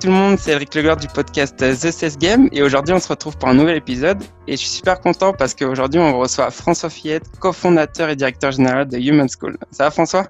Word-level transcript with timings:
tout 0.00 0.06
le 0.06 0.12
monde, 0.12 0.38
c'est 0.38 0.52
Eric 0.52 0.74
Legord 0.76 0.96
du 0.98 1.08
podcast 1.08 1.56
The 1.56 1.90
Cess 1.90 2.18
Game 2.18 2.48
et 2.52 2.62
aujourd'hui 2.62 2.94
on 2.94 3.00
se 3.00 3.08
retrouve 3.08 3.36
pour 3.36 3.48
un 3.48 3.54
nouvel 3.54 3.76
épisode 3.76 4.22
et 4.46 4.52
je 4.52 4.58
suis 4.58 4.68
super 4.68 5.00
content 5.00 5.32
parce 5.32 5.54
qu'aujourd'hui 5.54 5.98
on 5.98 6.16
reçoit 6.18 6.50
François 6.52 6.88
Fillette, 6.88 7.24
cofondateur 7.40 8.08
et 8.08 8.14
directeur 8.14 8.52
général 8.52 8.86
de 8.86 8.96
Human 8.96 9.28
School. 9.28 9.58
Ça 9.72 9.84
va 9.84 9.90
François? 9.90 10.28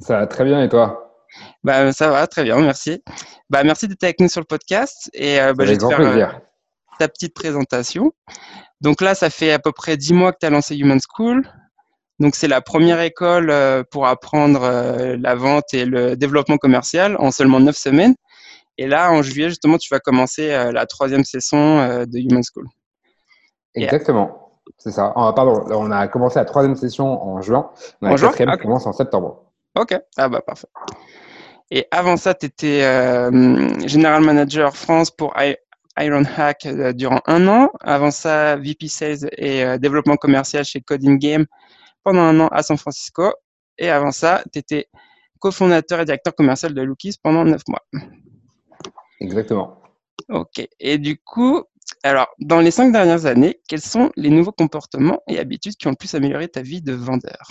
Ça 0.00 0.18
va 0.18 0.26
très 0.26 0.44
bien 0.44 0.60
et 0.60 0.68
toi? 0.68 1.14
Bah, 1.62 1.92
Ça 1.92 2.10
va 2.10 2.26
très 2.26 2.42
bien, 2.42 2.58
merci. 2.58 3.02
Bah, 3.48 3.62
merci 3.62 3.86
d'être 3.86 4.02
avec 4.02 4.18
nous 4.18 4.28
sur 4.28 4.40
le 4.40 4.46
podcast 4.46 5.08
et 5.14 5.40
euh, 5.40 5.54
bah, 5.54 5.66
je 5.66 5.72
vais 5.72 5.78
te 5.78 5.86
faire 5.86 6.00
euh, 6.00 6.26
ta 6.98 7.06
petite 7.06 7.34
présentation. 7.34 8.12
Donc 8.80 9.00
là, 9.00 9.14
ça 9.14 9.30
fait 9.30 9.52
à 9.52 9.60
peu 9.60 9.70
près 9.70 9.96
dix 9.96 10.14
mois 10.14 10.32
que 10.32 10.38
tu 10.40 10.46
as 10.46 10.50
lancé 10.50 10.76
Human 10.76 10.98
School. 11.00 11.48
Donc 12.18 12.34
c'est 12.34 12.48
la 12.48 12.60
première 12.60 13.00
école 13.00 13.50
euh, 13.50 13.82
pour 13.88 14.06
apprendre 14.06 14.62
euh, 14.62 15.16
la 15.20 15.34
vente 15.34 15.74
et 15.74 15.84
le 15.84 16.16
développement 16.16 16.56
commercial 16.56 17.16
en 17.18 17.30
seulement 17.30 17.60
neuf 17.60 17.76
semaines. 17.76 18.14
Et 18.78 18.86
là, 18.86 19.10
en 19.10 19.22
juillet, 19.22 19.48
justement, 19.48 19.78
tu 19.78 19.88
vas 19.90 20.00
commencer 20.00 20.52
euh, 20.52 20.72
la 20.72 20.86
troisième 20.86 21.24
session 21.24 22.04
de 22.04 22.18
Human 22.18 22.42
School. 22.42 22.66
Exactement, 23.74 24.60
c'est 24.78 24.90
ça. 24.90 25.12
Ah, 25.16 25.32
pardon, 25.34 25.64
on 25.70 25.90
a 25.90 26.08
commencé 26.08 26.38
la 26.38 26.44
troisième 26.44 26.76
session 26.76 27.22
en 27.22 27.40
juin. 27.42 27.70
On 28.00 28.10
en 28.10 28.16
juin 28.16 28.28
quatrième 28.28 28.50
ah, 28.50 28.56
commence 28.56 28.86
en 28.86 28.92
septembre. 28.92 29.44
Ok, 29.78 29.98
ah 30.16 30.28
bah 30.28 30.40
parfait. 30.40 30.68
Et 31.70 31.86
avant 31.90 32.16
ça, 32.16 32.32
tu 32.32 32.46
étais 32.46 32.80
General 33.86 34.22
Manager 34.22 34.74
France 34.74 35.10
pour 35.10 35.34
Ironhack 35.98 36.66
durant 36.94 37.20
un 37.26 37.46
an. 37.48 37.70
Avant 37.80 38.10
ça, 38.10 38.56
VP 38.56 38.88
Sales 38.88 39.28
et 39.36 39.78
développement 39.78 40.16
commercial 40.16 40.64
chez 40.64 40.80
Coding 40.80 41.18
Game 41.18 41.44
pendant 42.02 42.22
un 42.22 42.40
an 42.40 42.48
à 42.48 42.62
San 42.62 42.78
Francisco. 42.78 43.34
Et 43.78 43.90
avant 43.90 44.12
ça, 44.12 44.42
tu 44.52 44.58
étais 44.58 44.88
cofondateur 45.40 46.00
et 46.00 46.04
directeur 46.04 46.34
commercial 46.34 46.72
de 46.72 46.82
Lookies 46.82 47.16
pendant 47.22 47.44
neuf 47.44 47.62
mois. 47.68 47.82
Exactement. 49.20 49.80
Ok. 50.28 50.66
Et 50.80 50.98
du 50.98 51.18
coup, 51.18 51.62
alors, 52.02 52.28
dans 52.38 52.60
les 52.60 52.70
cinq 52.70 52.92
dernières 52.92 53.26
années, 53.26 53.60
quels 53.68 53.80
sont 53.80 54.10
les 54.16 54.30
nouveaux 54.30 54.52
comportements 54.52 55.20
et 55.28 55.38
habitudes 55.38 55.76
qui 55.76 55.86
ont 55.86 55.90
le 55.90 55.96
plus 55.96 56.14
amélioré 56.14 56.48
ta 56.48 56.62
vie 56.62 56.82
de 56.82 56.92
vendeur? 56.92 57.48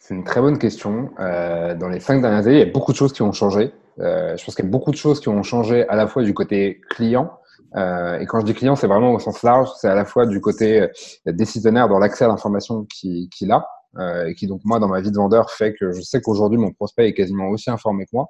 C'est 0.00 0.14
une 0.14 0.24
très 0.24 0.40
bonne 0.40 0.58
question. 0.58 1.10
Euh, 1.20 1.74
dans 1.74 1.88
les 1.88 2.00
cinq 2.00 2.20
dernières 2.20 2.46
années, 2.46 2.56
il 2.56 2.66
y 2.66 2.68
a 2.68 2.72
beaucoup 2.72 2.92
de 2.92 2.96
choses 2.96 3.12
qui 3.12 3.22
ont 3.22 3.32
changé. 3.32 3.72
Euh, 4.00 4.36
je 4.36 4.44
pense 4.44 4.54
qu'il 4.54 4.64
y 4.64 4.68
a 4.68 4.70
beaucoup 4.70 4.90
de 4.90 4.96
choses 4.96 5.20
qui 5.20 5.28
ont 5.28 5.42
changé 5.42 5.86
à 5.88 5.96
la 5.96 6.06
fois 6.06 6.22
du 6.22 6.34
côté 6.34 6.80
client, 6.90 7.30
euh, 7.76 8.18
et 8.18 8.26
quand 8.26 8.40
je 8.40 8.46
dis 8.46 8.54
client, 8.54 8.74
c'est 8.74 8.86
vraiment 8.86 9.12
au 9.12 9.18
sens 9.18 9.42
large, 9.42 9.68
c'est 9.78 9.88
à 9.88 9.94
la 9.94 10.04
fois 10.04 10.26
du 10.26 10.40
côté 10.40 10.88
décisionnaire 11.26 11.88
dans 11.88 11.98
l'accès 11.98 12.24
à 12.24 12.28
l'information 12.28 12.84
qu'il 12.84 13.52
a, 13.52 13.66
euh, 13.98 14.26
et 14.26 14.34
qui 14.34 14.46
donc 14.46 14.60
moi 14.64 14.78
dans 14.78 14.88
ma 14.88 15.00
vie 15.00 15.10
de 15.10 15.16
vendeur 15.16 15.50
fait 15.50 15.74
que 15.74 15.92
je 15.92 16.00
sais 16.00 16.20
qu'aujourd'hui 16.20 16.58
mon 16.58 16.72
prospect 16.72 17.08
est 17.08 17.14
quasiment 17.14 17.48
aussi 17.48 17.70
informé 17.70 18.04
que 18.04 18.10
moi. 18.12 18.28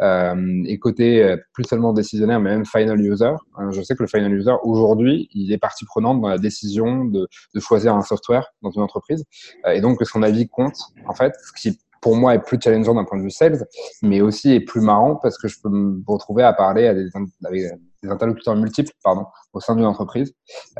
Euh, 0.00 0.62
et 0.66 0.78
côté 0.78 1.22
euh, 1.22 1.36
plus 1.52 1.64
seulement 1.64 1.92
décisionnaire, 1.92 2.40
mais 2.40 2.50
même 2.50 2.66
final 2.66 3.00
user, 3.00 3.32
hein, 3.56 3.70
je 3.70 3.82
sais 3.82 3.94
que 3.94 4.02
le 4.02 4.08
final 4.08 4.32
user 4.32 4.54
aujourd'hui 4.62 5.28
il 5.32 5.52
est 5.52 5.58
partie 5.58 5.84
prenante 5.84 6.20
dans 6.20 6.28
la 6.28 6.38
décision 6.38 7.04
de, 7.04 7.28
de 7.54 7.60
choisir 7.60 7.94
un 7.94 8.02
software 8.02 8.46
dans 8.62 8.70
une 8.70 8.82
entreprise, 8.82 9.24
et 9.72 9.80
donc 9.80 9.98
que 9.98 10.04
son 10.04 10.22
avis 10.22 10.48
compte 10.48 10.76
en 11.06 11.14
fait, 11.14 11.34
ce 11.42 11.52
qui 11.60 11.78
pour 12.04 12.16
moi 12.16 12.34
est 12.34 12.42
plus 12.42 12.58
challengeant 12.62 12.94
d'un 12.94 13.04
point 13.04 13.16
de 13.16 13.22
vue 13.22 13.30
sales, 13.30 13.66
mais 14.02 14.20
aussi 14.20 14.52
est 14.52 14.60
plus 14.60 14.82
marrant 14.82 15.16
parce 15.16 15.38
que 15.38 15.48
je 15.48 15.58
peux 15.58 15.70
me 15.70 16.02
retrouver 16.06 16.42
à 16.42 16.52
parler 16.52 16.86
à 16.86 16.92
des, 16.92 17.08
avec 17.44 17.62
des 18.02 18.10
interlocuteurs 18.10 18.56
multiples 18.56 18.92
pardon, 19.02 19.24
au 19.54 19.60
sein 19.60 19.74
d'une 19.74 19.86
entreprise. 19.86 20.34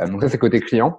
Donc 0.06 0.20
ça, 0.20 0.28
c'est 0.28 0.36
côté 0.36 0.60
client. 0.60 0.98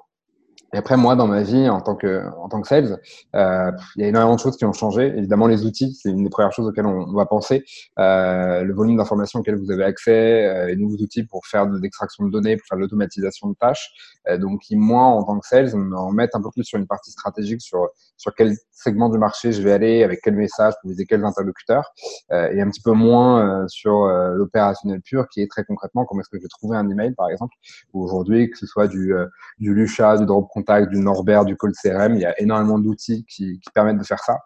Et 0.76 0.78
après, 0.78 0.98
moi, 0.98 1.16
dans 1.16 1.26
ma 1.26 1.42
vie, 1.42 1.70
en 1.70 1.80
tant 1.80 1.96
que, 1.96 2.28
en 2.38 2.50
tant 2.50 2.60
que 2.60 2.68
sales, 2.68 3.00
euh, 3.34 3.72
il 3.96 4.02
y 4.02 4.06
a 4.06 4.10
énormément 4.10 4.36
de 4.36 4.42
choses 4.42 4.58
qui 4.58 4.66
ont 4.66 4.74
changé. 4.74 5.08
Évidemment, 5.16 5.48
les 5.48 5.66
outils, 5.66 5.94
c'est 5.94 6.10
une 6.10 6.26
des 6.26 6.30
premières 6.30 6.52
choses 6.52 6.68
auxquelles 6.68 6.86
on, 6.86 7.14
va 7.14 7.26
penser. 7.26 7.64
Euh, 7.98 8.62
le 8.62 8.74
volume 8.74 8.98
d'informations 8.98 9.40
auxquelles 9.40 9.56
vous 9.56 9.72
avez 9.72 9.86
accès, 9.86 10.44
euh, 10.44 10.66
les 10.68 10.76
nouveaux 10.76 10.98
outils 10.98 11.24
pour 11.24 11.46
faire 11.46 11.66
de 11.66 11.80
l'extraction 11.80 12.26
de 12.26 12.30
données, 12.30 12.58
pour 12.58 12.68
faire 12.68 12.78
de 12.78 12.82
l'automatisation 12.82 13.48
de 13.48 13.56
tâches. 13.56 14.20
Donc, 14.38 14.64
moi, 14.72 15.04
en 15.04 15.24
tant 15.24 15.40
que 15.40 15.48
sales, 15.48 15.74
me 15.76 15.98
remettent 15.98 16.36
un 16.36 16.42
peu 16.42 16.50
plus 16.52 16.66
sur 16.66 16.78
une 16.78 16.88
partie 16.88 17.12
stratégique 17.12 17.62
sur, 17.62 17.88
sur 18.18 18.34
quel 18.36 18.54
segment 18.72 19.08
du 19.08 19.18
marché 19.18 19.54
je 19.54 19.62
vais 19.62 19.72
aller, 19.72 20.04
avec 20.04 20.20
quel 20.24 20.36
message, 20.36 20.74
pour 20.82 20.90
viser 20.90 21.06
quels 21.06 21.24
interlocuteurs, 21.24 21.94
et 22.32 22.60
un 22.60 22.70
petit 22.72 22.82
peu 22.82 22.92
moins 22.92 23.68
sur 23.68 24.08
l'opérationnel 24.08 25.02
pur, 25.02 25.28
qui 25.30 25.44
est 25.44 25.48
très 25.48 25.64
concrètement 25.64 26.06
comment 26.06 26.22
est-ce 26.22 26.30
que 26.30 26.38
je 26.38 26.42
vais 26.42 26.50
trouver 26.50 26.76
un 26.76 26.90
email, 26.90 27.14
par 27.14 27.30
exemple. 27.30 27.54
Aujourd'hui, 27.94 28.50
que 28.50 28.58
ce 28.58 28.66
soit 28.66 28.88
du, 28.88 29.14
du 29.60 29.76
Lucha, 29.76 30.18
du 30.18 30.26
Drop 30.26 30.50
Du 30.92 31.00
Norbert, 31.00 31.46
du 31.46 31.56
Call 31.56 31.72
CRM, 31.74 32.16
il 32.16 32.22
y 32.22 32.26
a 32.26 32.40
énormément 32.42 32.80
d'outils 32.80 33.26
qui, 33.26 33.60
permettent 33.74 34.00
de 34.00 34.04
faire 34.04 34.20
ça. 34.20 34.40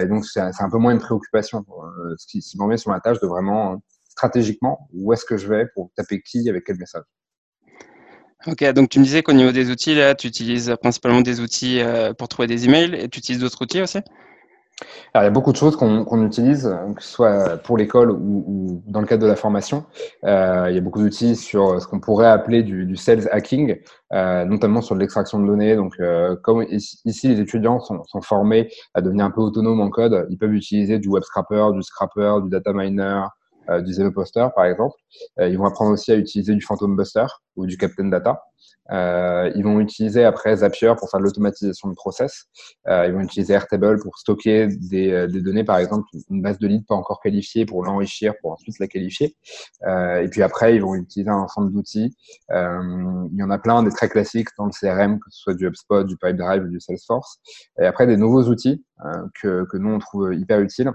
et 0.00 0.06
donc, 0.06 0.24
c'est 0.24 0.40
un 0.40 0.70
peu 0.70 0.78
moins 0.78 0.92
une 0.92 0.98
préoccupation, 1.00 1.64
ce 2.16 2.26
qui, 2.26 2.40
qui 2.40 2.78
sur 2.78 2.90
la 2.90 3.00
tâche 3.00 3.20
de 3.20 3.26
vraiment 3.26 3.80
stratégiquement 4.20 4.88
où 4.92 5.12
est-ce 5.12 5.24
que 5.24 5.36
je 5.36 5.48
vais 5.48 5.66
pour 5.74 5.90
taper 5.96 6.20
qui 6.20 6.48
avec 6.50 6.64
quel 6.64 6.76
message. 6.76 7.04
Ok, 8.46 8.64
donc 8.72 8.88
tu 8.88 8.98
me 8.98 9.04
disais 9.04 9.22
qu'au 9.22 9.34
niveau 9.34 9.52
des 9.52 9.70
outils, 9.70 9.94
là, 9.94 10.14
tu 10.14 10.26
utilises 10.26 10.74
principalement 10.80 11.20
des 11.20 11.40
outils 11.40 11.80
euh, 11.80 12.14
pour 12.14 12.28
trouver 12.28 12.48
des 12.48 12.64
emails 12.64 12.94
et 12.94 13.08
tu 13.08 13.18
utilises 13.18 13.40
d'autres 13.40 13.60
outils 13.62 13.82
aussi? 13.82 13.98
Alors, 15.12 15.24
il 15.24 15.26
y 15.26 15.28
a 15.28 15.30
beaucoup 15.30 15.52
de 15.52 15.56
choses 15.56 15.76
qu'on 15.76 16.26
utilise, 16.26 16.72
que 16.96 17.02
ce 17.02 17.08
soit 17.08 17.56
pour 17.58 17.76
l'école 17.76 18.10
ou, 18.12 18.82
dans 18.86 19.00
le 19.00 19.06
cadre 19.06 19.22
de 19.22 19.28
la 19.28 19.36
formation. 19.36 19.84
Euh, 20.24 20.66
il 20.68 20.74
y 20.74 20.78
a 20.78 20.80
beaucoup 20.80 21.00
d'outils 21.00 21.36
sur 21.36 21.80
ce 21.80 21.86
qu'on 21.86 22.00
pourrait 22.00 22.28
appeler 22.28 22.62
du, 22.62 22.96
sales 22.96 23.28
hacking, 23.32 23.76
euh, 24.12 24.44
notamment 24.44 24.82
sur 24.82 24.94
l'extraction 24.94 25.40
de 25.40 25.46
données. 25.46 25.76
Donc, 25.76 25.96
comme 26.42 26.64
ici, 26.70 27.28
les 27.28 27.40
étudiants 27.40 27.80
sont, 27.80 28.02
sont, 28.04 28.20
formés 28.20 28.70
à 28.94 29.00
devenir 29.00 29.24
un 29.24 29.30
peu 29.30 29.40
autonomes 29.40 29.80
en 29.80 29.90
code, 29.90 30.26
ils 30.30 30.38
peuvent 30.38 30.54
utiliser 30.54 30.98
du 30.98 31.08
web 31.08 31.24
scrapper, 31.24 31.70
du 31.74 31.82
scrapper, 31.82 32.36
du 32.42 32.50
data 32.50 32.72
miner, 32.72 33.26
euh, 33.70 33.80
du 33.80 33.92
Zero 33.92 34.10
Poster, 34.10 34.46
par 34.54 34.64
exemple. 34.64 34.96
Euh, 35.38 35.48
ils 35.48 35.58
vont 35.58 35.66
apprendre 35.66 35.92
aussi 35.92 36.10
à 36.12 36.16
utiliser 36.16 36.54
du 36.54 36.60
Phantom 36.60 36.96
Buster 36.96 37.26
ou 37.56 37.66
du 37.66 37.76
Captain 37.76 38.06
Data. 38.06 38.42
Euh, 38.90 39.52
ils 39.54 39.62
vont 39.62 39.78
utiliser 39.78 40.24
après 40.24 40.56
Zapier 40.56 40.92
pour 40.98 41.08
faire 41.08 41.20
de 41.20 41.24
l'automatisation 41.24 41.88
de 41.88 41.94
process. 41.94 42.46
Ils 42.88 43.12
vont 43.12 43.20
utiliser 43.20 43.54
Airtable 43.54 44.00
pour 44.00 44.18
stocker 44.18 44.66
des, 44.66 45.28
données, 45.28 45.62
par 45.62 45.78
exemple, 45.78 46.08
une 46.28 46.42
base 46.42 46.58
de 46.58 46.66
leads 46.66 46.86
pas 46.88 46.96
encore 46.96 47.20
qualifiée 47.20 47.66
pour 47.66 47.84
l'enrichir, 47.84 48.34
pour 48.40 48.50
ensuite 48.50 48.80
la 48.80 48.88
qualifier. 48.88 49.36
Et 49.86 50.26
puis 50.28 50.42
après, 50.42 50.74
ils 50.74 50.82
vont 50.82 50.96
utiliser 50.96 51.30
un 51.30 51.36
ensemble 51.36 51.72
d'outils. 51.72 52.16
il 52.50 53.36
y 53.36 53.42
en 53.44 53.50
a 53.50 53.58
plein, 53.58 53.84
des 53.84 53.90
très 53.90 54.08
classiques 54.08 54.48
dans 54.58 54.66
le 54.66 54.72
CRM, 54.72 55.20
que 55.20 55.30
ce 55.30 55.40
soit 55.40 55.54
du 55.54 55.68
HubSpot, 55.68 56.02
du 56.02 56.16
Pipedrive 56.16 56.64
ou 56.64 56.68
du 56.68 56.80
Salesforce. 56.80 57.38
Et 57.80 57.86
après, 57.86 58.08
des 58.08 58.16
nouveaux 58.16 58.42
outils 58.48 58.84
que, 59.40 59.64
que 59.70 59.76
nous, 59.76 59.90
on 59.90 59.98
trouve 60.00 60.34
hyper 60.34 60.58
utiles. 60.60 60.90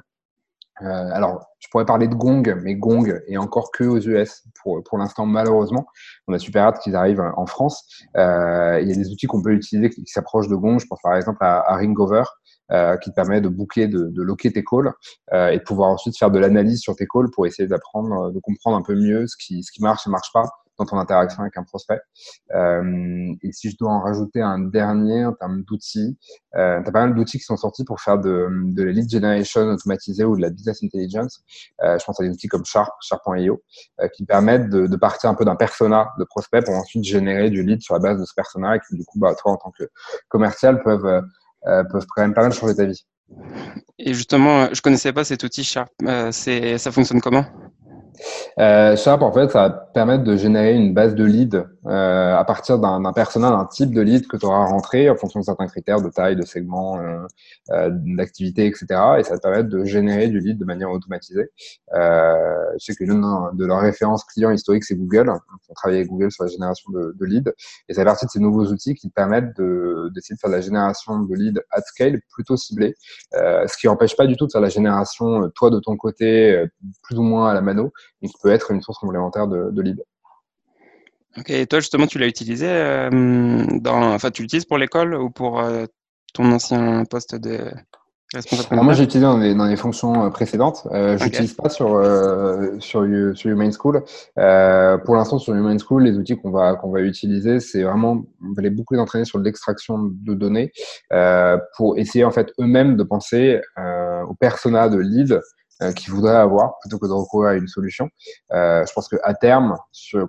Euh, 0.81 1.09
alors, 1.13 1.45
je 1.59 1.67
pourrais 1.69 1.85
parler 1.85 2.07
de 2.07 2.15
Gong, 2.15 2.43
mais 2.61 2.75
Gong 2.75 3.21
est 3.27 3.37
encore 3.37 3.71
que 3.71 3.83
aux 3.83 3.99
US 3.99 4.43
pour, 4.61 4.83
pour 4.83 4.97
l'instant, 4.97 5.25
malheureusement. 5.25 5.85
On 6.27 6.33
a 6.33 6.39
super 6.39 6.65
hâte 6.65 6.79
qu'ils 6.79 6.95
arrivent 6.95 7.23
en 7.35 7.45
France. 7.45 7.87
Euh, 8.17 8.79
il 8.81 8.89
y 8.89 8.91
a 8.91 8.95
des 8.95 9.09
outils 9.11 9.27
qu'on 9.27 9.41
peut 9.41 9.53
utiliser 9.53 9.89
qui, 9.89 10.05
s'approchent 10.05 10.47
de 10.47 10.55
Gong. 10.55 10.79
Je 10.79 10.87
pense 10.87 10.99
par 11.01 11.15
exemple 11.15 11.39
à, 11.41 11.75
Ringover, 11.75 12.23
euh, 12.71 12.97
qui 12.97 13.09
te 13.09 13.15
permet 13.15 13.41
de 13.41 13.49
booker, 13.49 13.87
de, 13.87 14.09
de 14.09 14.21
loquer 14.21 14.51
tes 14.51 14.63
calls 14.63 14.91
euh, 15.33 15.49
et 15.49 15.59
de 15.59 15.63
pouvoir 15.63 15.89
ensuite 15.89 16.17
faire 16.17 16.31
de 16.31 16.39
l'analyse 16.39 16.81
sur 16.81 16.95
tes 16.95 17.07
calls 17.07 17.29
pour 17.31 17.45
essayer 17.45 17.67
d'apprendre, 17.67 18.31
de 18.31 18.39
comprendre 18.39 18.77
un 18.77 18.81
peu 18.81 18.95
mieux 18.95 19.27
ce 19.27 19.35
qui, 19.37 19.63
ce 19.63 19.71
qui 19.71 19.81
marche 19.81 20.05
et 20.07 20.09
marche 20.09 20.31
pas 20.33 20.45
dans 20.77 20.85
ton 20.85 20.97
interaction 20.97 21.41
avec 21.41 21.57
un 21.57 21.63
prospect. 21.63 21.99
Euh, 22.53 23.33
et 23.41 23.51
si 23.51 23.69
je 23.69 23.77
dois 23.77 23.91
en 23.91 24.01
rajouter 24.01 24.41
un 24.41 24.59
dernier 24.59 25.25
en 25.25 25.33
termes 25.33 25.63
d'outils, 25.63 26.17
euh, 26.55 26.81
tu 26.81 26.89
as 26.89 26.91
pas 26.91 27.05
mal 27.05 27.15
d'outils 27.15 27.37
qui 27.37 27.43
sont 27.43 27.57
sortis 27.57 27.83
pour 27.83 28.01
faire 28.01 28.19
de, 28.19 28.47
de 28.73 28.83
la 28.83 28.91
lead 28.91 29.09
generation 29.09 29.61
automatisée 29.61 30.23
ou 30.23 30.35
de 30.35 30.41
la 30.41 30.49
business 30.49 30.83
intelligence. 30.83 31.43
Euh, 31.83 31.97
je 31.99 32.05
pense 32.05 32.19
à 32.19 32.23
des 32.23 32.29
outils 32.29 32.47
comme 32.47 32.65
Sharp, 32.65 32.91
Sharp.io, 33.01 33.61
qui 34.15 34.25
permettent 34.25 34.69
de, 34.69 34.95
partir 34.95 35.29
un 35.29 35.35
peu 35.35 35.45
d'un 35.45 35.55
persona 35.55 36.09
de 36.17 36.23
prospect 36.23 36.61
pour 36.61 36.73
ensuite 36.73 37.03
générer 37.03 37.49
du 37.49 37.63
lead 37.63 37.81
sur 37.81 37.93
la 37.95 37.99
base 37.99 38.19
de 38.19 38.25
ce 38.25 38.33
persona 38.33 38.75
et 38.75 38.79
qui, 38.79 38.95
du 38.95 39.03
coup, 39.03 39.19
bah, 39.19 39.35
toi, 39.35 39.51
en 39.51 39.57
tant 39.57 39.71
que 39.77 39.83
commercial, 40.29 40.81
peuvent, 40.83 41.21
peuvent 41.63 42.05
quand 42.15 42.21
même 42.21 42.33
pas 42.33 42.43
mal 42.43 42.53
changer 42.53 42.75
ta 42.75 42.85
vie. 42.85 43.05
Et 43.99 44.13
justement, 44.13 44.73
je 44.73 44.81
connaissais 44.81 45.13
pas 45.13 45.23
cet 45.23 45.43
outil 45.43 45.63
Sharp. 45.63 45.89
Ça 46.31 46.91
fonctionne 46.91 47.21
comment? 47.21 47.45
Euh, 48.59 48.95
Sharp, 48.95 49.21
en 49.21 49.31
fait, 49.31 49.49
ça 49.51 49.67
va 49.67 49.69
permettre 49.69 50.23
de 50.23 50.35
générer 50.35 50.75
une 50.75 50.93
base 50.93 51.15
de 51.15 51.23
leads 51.23 51.65
euh, 51.87 52.35
à 52.35 52.43
partir 52.45 52.79
d'un 52.79 53.13
personnel, 53.13 53.51
d'un 53.51 53.65
type 53.65 53.93
de 53.93 54.01
lead 54.01 54.27
que 54.27 54.37
tu 54.37 54.45
auras 54.45 54.65
rentré 54.65 55.07
en 55.09 55.15
fonction 55.15 55.39
de 55.39 55.45
certains 55.45 55.67
critères 55.67 56.01
de 56.01 56.09
taille, 56.09 56.35
de 56.35 56.43
segment, 56.43 56.99
euh, 56.99 57.21
euh 57.71 57.89
d'activité, 57.91 58.65
etc. 58.65 58.85
Et 59.19 59.23
ça 59.23 59.31
va 59.31 59.37
te 59.37 59.41
permettre 59.43 59.69
de 59.69 59.85
générer 59.85 60.27
du 60.27 60.39
lead 60.39 60.57
de 60.57 60.65
manière 60.65 60.89
automatisée. 60.89 61.49
Euh, 61.93 62.35
je 62.79 62.85
sais 62.85 62.95
que 62.95 63.03
l'une 63.03 63.23
de 63.53 63.65
leurs 63.65 63.81
références 63.81 64.23
clients 64.23 64.49
historiques, 64.49 64.83
c'est 64.83 64.95
Google. 64.95 65.31
On 65.69 65.73
travaille 65.73 65.97
avec 65.97 66.09
Google 66.09 66.31
sur 66.31 66.43
la 66.43 66.49
génération 66.49 66.91
de, 66.91 67.15
de 67.19 67.25
leads. 67.25 67.51
Et 67.87 67.93
c'est 67.93 68.01
à 68.01 68.05
partir 68.05 68.27
de 68.27 68.31
ces 68.31 68.39
nouveaux 68.39 68.65
outils 68.65 68.95
qui 68.95 69.09
te 69.09 69.13
permettent 69.13 69.55
d'essayer 69.55 70.35
de, 70.35 70.39
faire 70.39 70.49
de 70.49 70.55
la 70.55 70.61
génération 70.61 71.19
de 71.19 71.35
leads 71.35 71.61
at 71.69 71.81
scale 71.81 72.19
plutôt 72.33 72.57
ciblée. 72.57 72.95
Euh, 73.35 73.67
ce 73.67 73.77
qui 73.77 73.85
n'empêche 73.85 74.15
pas 74.15 74.25
du 74.25 74.35
tout 74.35 74.47
de 74.47 74.51
faire 74.51 74.61
la 74.61 74.69
génération, 74.69 75.51
toi, 75.53 75.69
de 75.69 75.79
ton 75.79 75.95
côté, 75.97 76.65
plus 77.03 77.17
ou 77.19 77.23
moins 77.23 77.51
à 77.51 77.53
la 77.53 77.61
mano, 77.61 77.91
mais 78.21 78.29
qui 78.29 78.35
peut 78.41 78.51
être 78.51 78.71
une 78.71 78.81
source 78.81 78.99
complémentaire 78.99 79.47
de, 79.47 79.69
de 79.71 79.81
leads. 79.81 80.03
Ok, 81.37 81.49
et 81.49 81.67
toi 81.67 81.79
justement, 81.79 82.07
tu 82.07 82.17
l'as 82.17 82.27
utilisé 82.27 82.67
euh, 82.69 83.09
dans, 83.81 84.13
enfin, 84.13 84.31
tu 84.31 84.41
l'utilises 84.41 84.65
pour 84.65 84.77
l'école 84.77 85.15
ou 85.15 85.29
pour 85.29 85.59
euh, 85.59 85.85
ton 86.33 86.49
ancien 86.51 87.03
poste 87.03 87.35
de 87.35 87.59
Alors 88.69 88.85
moi, 88.85 88.93
j'ai 88.93 89.03
utilisé 89.03 89.25
dans 89.25 89.37
les, 89.37 89.53
dans 89.53 89.65
les, 89.65 89.75
fonctions 89.75 90.29
précédentes. 90.31 90.87
Euh, 90.91 91.17
je 91.17 91.25
n'utilise 91.25 91.53
pas 91.53 91.67
sur, 91.67 92.01
sur, 92.79 93.05
sur 93.35 93.49
Human 93.49 93.71
School. 93.73 94.01
pour 95.05 95.15
l'instant, 95.15 95.37
sur 95.37 95.53
Human 95.53 95.77
School, 95.77 96.03
les 96.03 96.17
outils 96.17 96.37
qu'on 96.37 96.51
va, 96.51 96.75
qu'on 96.75 96.89
va 96.89 97.01
utiliser, 97.01 97.59
c'est 97.59 97.83
vraiment, 97.83 98.23
on 98.41 98.53
va 98.53 98.61
les 98.61 98.69
beaucoup 98.69 98.95
entraîner 98.95 99.25
sur 99.25 99.39
l'extraction 99.39 99.97
de 100.03 100.33
données 100.33 100.71
pour 101.75 101.97
essayer 101.97 102.23
en 102.23 102.31
fait 102.31 102.53
eux-mêmes 102.61 102.95
de 102.95 103.03
penser 103.03 103.59
au 103.77 104.35
persona 104.35 104.87
de 104.87 104.99
lead 104.99 105.41
euh, 105.81 105.91
qu'ils 105.91 106.13
voudraient 106.13 106.35
avoir 106.35 106.79
plutôt 106.79 106.99
que 106.99 107.05
de 107.05 107.11
recourir 107.11 107.49
à 107.49 107.55
une 107.55 107.67
solution. 107.67 108.09
Euh, 108.53 108.85
je 108.85 108.93
pense 108.93 109.09
qu'à 109.09 109.33
terme, 109.33 109.75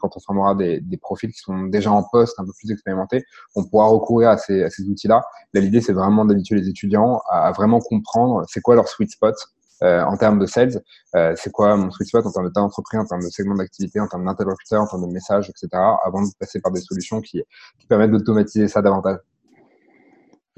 quand 0.00 0.16
on 0.16 0.20
formera 0.20 0.54
des, 0.54 0.82
profils 1.00 1.30
qui 1.30 1.38
sont 1.38 1.64
déjà 1.64 1.92
en 1.92 2.02
poste, 2.02 2.38
un 2.38 2.44
peu 2.44 2.52
plus 2.58 2.72
expérimentés, 2.72 3.24
on 3.54 3.64
pourra 3.64 3.86
recourir 3.86 4.30
à 4.30 4.38
ces, 4.38 4.66
outils-là. 4.88 5.22
Là, 5.52 5.60
l'idée, 5.60 5.80
c'est 5.80 5.92
vraiment 5.92 6.24
d'habituer 6.24 6.56
les 6.56 6.68
étudiants 6.68 7.20
à, 7.30 7.52
vraiment 7.52 7.80
comprendre 7.80 8.44
c'est 8.48 8.60
quoi 8.60 8.74
leur 8.74 8.88
sweet 8.88 9.10
spot 9.10 9.36
euh, 9.82 10.02
en 10.02 10.16
termes 10.16 10.38
de 10.38 10.46
sales, 10.46 10.82
euh, 11.14 11.34
c'est 11.36 11.52
quoi 11.52 11.76
mon 11.76 11.90
sweet 11.90 12.08
spot 12.08 12.24
en 12.24 12.32
termes 12.32 12.46
de 12.46 12.52
taille 12.52 12.64
d'entreprise, 12.64 12.98
en 12.98 13.04
termes 13.04 13.22
de 13.22 13.28
segment 13.28 13.56
d'activité, 13.56 14.00
en 14.00 14.08
termes 14.08 14.24
d'interlocuteurs, 14.24 14.82
en 14.82 14.86
termes 14.86 15.06
de 15.06 15.12
messages, 15.12 15.50
etc., 15.50 15.68
avant 16.04 16.22
de 16.22 16.28
passer 16.40 16.60
par 16.60 16.72
des 16.72 16.80
solutions 16.80 17.20
qui, 17.20 17.42
qui 17.78 17.86
permettent 17.86 18.10
d'automatiser 18.10 18.68
ça 18.68 18.80
davantage. 18.80 19.18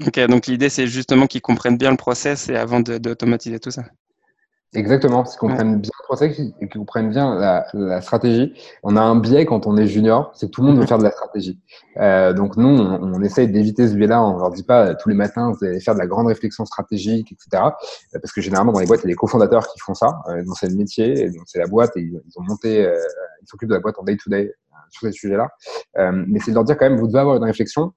Ok, 0.07 0.17
donc 0.27 0.47
l'idée, 0.47 0.69
c'est 0.69 0.87
justement 0.87 1.27
qu'ils 1.27 1.41
comprennent 1.41 1.77
bien 1.77 1.91
le 1.91 1.97
process 1.97 2.47
et 2.47 2.55
avant 2.55 2.79
d'automatiser 2.79 3.59
tout 3.59 3.71
ça. 3.71 3.83
Exactement, 4.75 5.23
qu'ils 5.23 5.39
comprennent 5.39 5.81
bien 5.81 5.89
le 5.99 6.03
process 6.03 6.39
et 6.39 6.67
qu'ils 6.67 6.69
comprennent 6.69 7.09
bien 7.09 7.33
la, 7.33 7.65
la, 7.73 8.01
stratégie. 8.01 8.53
On 8.83 8.95
a 8.97 9.01
un 9.01 9.15
biais 9.15 9.47
quand 9.47 9.65
on 9.65 9.75
est 9.77 9.87
junior, 9.87 10.31
c'est 10.35 10.45
que 10.45 10.51
tout 10.51 10.61
le 10.61 10.67
monde 10.67 10.77
veut 10.77 10.85
faire 10.85 10.99
de 10.99 11.03
la 11.03 11.09
stratégie. 11.09 11.59
Euh, 11.97 12.33
donc 12.33 12.55
nous, 12.55 12.67
on, 12.67 13.15
on 13.15 13.21
essaye 13.23 13.47
d'éviter 13.47 13.87
ce 13.87 13.95
biais-là. 13.95 14.23
On 14.23 14.37
leur 14.37 14.51
dit 14.51 14.61
pas 14.61 14.93
tous 14.93 15.09
les 15.09 15.15
matins, 15.15 15.51
vous 15.51 15.65
allez 15.65 15.79
faire 15.79 15.95
de 15.95 15.99
la 15.99 16.05
grande 16.05 16.27
réflexion 16.27 16.65
stratégique, 16.65 17.31
etc. 17.31 17.63
Euh, 18.13 18.19
parce 18.21 18.31
que 18.31 18.41
généralement, 18.41 18.71
dans 18.71 18.79
les 18.79 18.85
boîtes, 18.85 18.99
il 18.99 19.05
y 19.05 19.07
a 19.07 19.13
des 19.13 19.15
cofondateurs 19.15 19.67
qui 19.67 19.79
font 19.79 19.95
ça. 19.95 20.21
Euh, 20.27 20.43
donc 20.43 20.55
c'est 20.59 20.69
le 20.69 20.75
métier, 20.75 21.19
et 21.19 21.31
donc 21.31 21.43
c'est 21.47 21.59
la 21.59 21.67
boîte, 21.67 21.97
et 21.97 22.01
ils, 22.01 22.15
ont 22.35 22.43
monté, 22.43 22.85
euh, 22.85 22.95
ils 23.41 23.47
s'occupent 23.47 23.69
de 23.69 23.73
la 23.73 23.79
boîte 23.79 23.97
en 23.97 24.03
day-to-day 24.03 24.43
-day, 24.43 24.49
euh, 24.49 24.75
sur 24.91 25.07
ces 25.07 25.13
sujets-là. 25.13 25.49
Euh, 25.97 26.11
mais 26.27 26.39
c'est 26.39 26.51
de 26.51 26.55
leur 26.55 26.63
dire 26.63 26.77
quand 26.77 26.87
même, 26.87 26.99
vous 26.99 27.07
devez 27.07 27.19
avoir 27.19 27.37
une 27.37 27.43
réflexion 27.43 27.93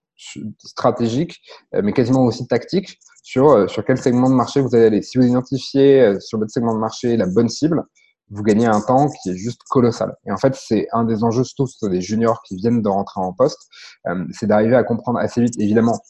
stratégique, 0.58 1.40
mais 1.72 1.92
quasiment 1.92 2.24
aussi 2.24 2.46
tactique 2.46 2.98
sur, 3.22 3.50
euh, 3.50 3.68
sur 3.68 3.84
quel 3.84 3.96
segment 3.96 4.28
de 4.28 4.34
marché 4.34 4.60
vous 4.60 4.74
allez 4.74 4.86
aller. 4.86 5.02
Si 5.02 5.16
vous 5.16 5.24
identifiez 5.24 6.00
euh, 6.02 6.20
sur 6.20 6.38
votre 6.38 6.50
segment 6.50 6.74
de 6.74 6.80
marché 6.80 7.16
la 7.16 7.26
bonne 7.26 7.48
cible, 7.48 7.82
vous 8.30 8.42
gagnez 8.42 8.66
un 8.66 8.80
temps 8.80 9.08
qui 9.08 9.30
est 9.30 9.36
juste 9.36 9.62
colossal. 9.68 10.14
Et 10.26 10.32
en 10.32 10.36
fait, 10.36 10.54
c'est 10.54 10.86
un 10.92 11.04
des 11.04 11.22
enjeux, 11.22 11.44
surtout 11.44 11.66
sur 11.66 11.88
des 11.88 12.00
juniors 12.00 12.42
qui 12.42 12.56
viennent 12.56 12.82
de 12.82 12.88
rentrer 12.88 13.20
en 13.20 13.32
poste, 13.32 13.68
euh, 14.08 14.24
c'est 14.32 14.46
d'arriver 14.46 14.76
à 14.76 14.84
comprendre 14.84 15.18
assez 15.18 15.40
vite, 15.40 15.54
évidemment, 15.58 16.00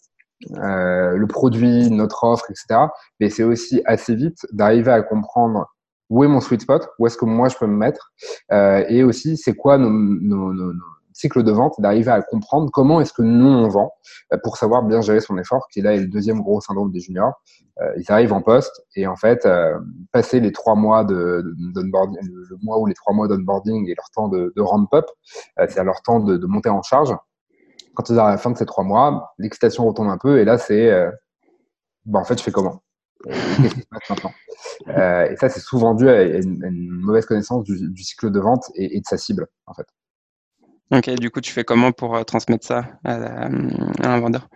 euh, 0.56 1.16
le 1.16 1.26
produit, 1.26 1.90
notre 1.90 2.24
offre, 2.24 2.46
etc. 2.50 2.86
Mais 3.20 3.28
c'est 3.30 3.44
aussi 3.44 3.82
assez 3.84 4.14
vite 4.14 4.46
d'arriver 4.52 4.90
à 4.90 5.02
comprendre 5.02 5.66
où 6.10 6.24
est 6.24 6.28
mon 6.28 6.40
sweet 6.40 6.62
spot, 6.62 6.88
où 6.98 7.06
est-ce 7.06 7.16
que 7.16 7.24
moi 7.24 7.48
je 7.48 7.56
peux 7.56 7.66
me 7.66 7.76
mettre, 7.76 8.12
euh, 8.52 8.84
et 8.88 9.02
aussi 9.02 9.36
c'est 9.36 9.54
quoi 9.54 9.78
nos, 9.78 10.52
cycle 11.22 11.42
de 11.42 11.52
vente, 11.52 11.74
d'arriver 11.78 12.10
à 12.10 12.20
comprendre 12.20 12.70
comment 12.72 13.00
est-ce 13.00 13.12
que 13.12 13.22
nous 13.22 13.48
on 13.48 13.68
vend 13.68 13.92
euh, 14.32 14.38
pour 14.42 14.56
savoir 14.56 14.82
bien 14.82 15.00
gérer 15.00 15.20
son 15.20 15.38
effort, 15.38 15.66
qui 15.72 15.80
là 15.80 15.94
est 15.94 16.00
le 16.00 16.08
deuxième 16.08 16.40
gros 16.40 16.60
syndrome 16.60 16.90
des 16.90 17.00
juniors. 17.00 17.32
Euh, 17.80 17.92
ils 17.96 18.10
arrivent 18.12 18.32
en 18.32 18.42
poste 18.42 18.84
et 18.96 19.06
en 19.06 19.16
fait, 19.16 19.46
euh, 19.46 19.78
passer 20.12 20.40
les 20.40 20.52
trois 20.52 20.74
mois 20.74 21.04
de, 21.04 21.42
d'onboarding, 21.74 22.20
le 22.22 22.56
mois 22.62 22.78
ou 22.78 22.86
les 22.86 22.94
trois 22.94 23.14
mois 23.14 23.28
d'onboarding 23.28 23.88
et 23.88 23.94
leur 23.94 24.10
temps 24.10 24.28
de, 24.28 24.52
ramp-up, 24.60 25.06
c'est-à-dire 25.56 25.84
leur 25.84 26.02
temps 26.02 26.20
de, 26.20 26.46
monter 26.46 26.68
en 26.68 26.82
charge. 26.82 27.14
Quand 27.94 28.08
ils 28.08 28.18
arrivent 28.18 28.28
à 28.28 28.30
la 28.32 28.38
fin 28.38 28.50
de 28.50 28.58
ces 28.58 28.66
trois 28.66 28.84
mois, 28.84 29.32
l'excitation 29.38 29.86
retombe 29.86 30.08
un 30.08 30.18
peu 30.18 30.40
et 30.40 30.44
là 30.44 30.58
c'est, 30.58 30.90
bah, 32.04 32.18
en 32.18 32.24
fait, 32.24 32.38
je 32.38 32.42
fais 32.42 32.50
comment? 32.50 32.82
Qu'est-ce 33.24 33.74
qui 33.74 33.80
se 33.80 33.86
passe 33.86 34.10
maintenant? 34.10 34.32
Et 35.30 35.36
ça, 35.36 35.48
c'est 35.48 35.60
souvent 35.60 35.94
dû 35.94 36.08
à 36.08 36.22
une, 36.22 36.90
mauvaise 36.90 37.26
connaissance 37.26 37.64
du, 37.64 38.02
cycle 38.02 38.30
de 38.30 38.40
vente 38.40 38.64
et 38.74 38.98
de 38.98 39.06
sa 39.06 39.16
cible, 39.16 39.46
en 39.66 39.74
fait. 39.74 39.86
Ok, 40.92 41.08
du 41.18 41.30
coup, 41.30 41.40
tu 41.40 41.52
fais 41.52 41.64
comment 41.64 41.90
pour 41.90 42.14
euh, 42.14 42.22
transmettre 42.22 42.66
ça 42.66 42.84
à, 43.02 43.46
un 43.46 44.20
vendeur? 44.20 44.46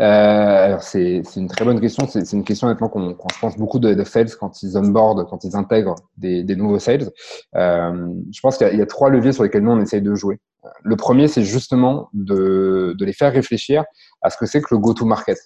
Euh, 0.00 0.78
c'est 0.80 1.22
une 1.36 1.48
très 1.48 1.64
bonne 1.64 1.78
question. 1.78 2.06
C'est 2.08 2.32
une 2.32 2.44
question 2.44 2.68
honnêtement 2.68 2.88
qu'on 2.88 3.12
qu 3.12 3.26
je 3.34 3.38
pense 3.38 3.56
beaucoup 3.58 3.78
de, 3.78 3.92
de, 3.92 4.04
sales 4.04 4.34
quand 4.40 4.62
ils 4.62 4.78
onboard, 4.78 5.28
quand 5.28 5.44
ils 5.44 5.54
intègrent 5.54 5.96
des, 6.16 6.42
des 6.42 6.56
nouveaux 6.56 6.78
sales. 6.78 7.10
Euh, 7.54 8.08
je 8.32 8.40
pense 8.40 8.56
qu'il 8.56 8.72
y, 8.72 8.78
y, 8.78 8.82
a 8.82 8.86
trois 8.86 9.10
leviers 9.10 9.32
sur 9.32 9.42
lesquels 9.42 9.62
nous 9.62 9.72
on 9.72 9.80
essaye 9.80 10.00
de 10.00 10.14
jouer. 10.14 10.40
Le 10.82 10.96
premier, 10.96 11.28
c'est 11.28 11.42
justement 11.42 12.08
de, 12.14 12.94
de, 12.98 13.04
les 13.04 13.12
faire 13.12 13.32
réfléchir 13.32 13.84
à 14.22 14.30
ce 14.30 14.38
que 14.38 14.46
c'est 14.46 14.60
que 14.60 14.68
le 14.74 14.78
go-to-market. 14.78 15.38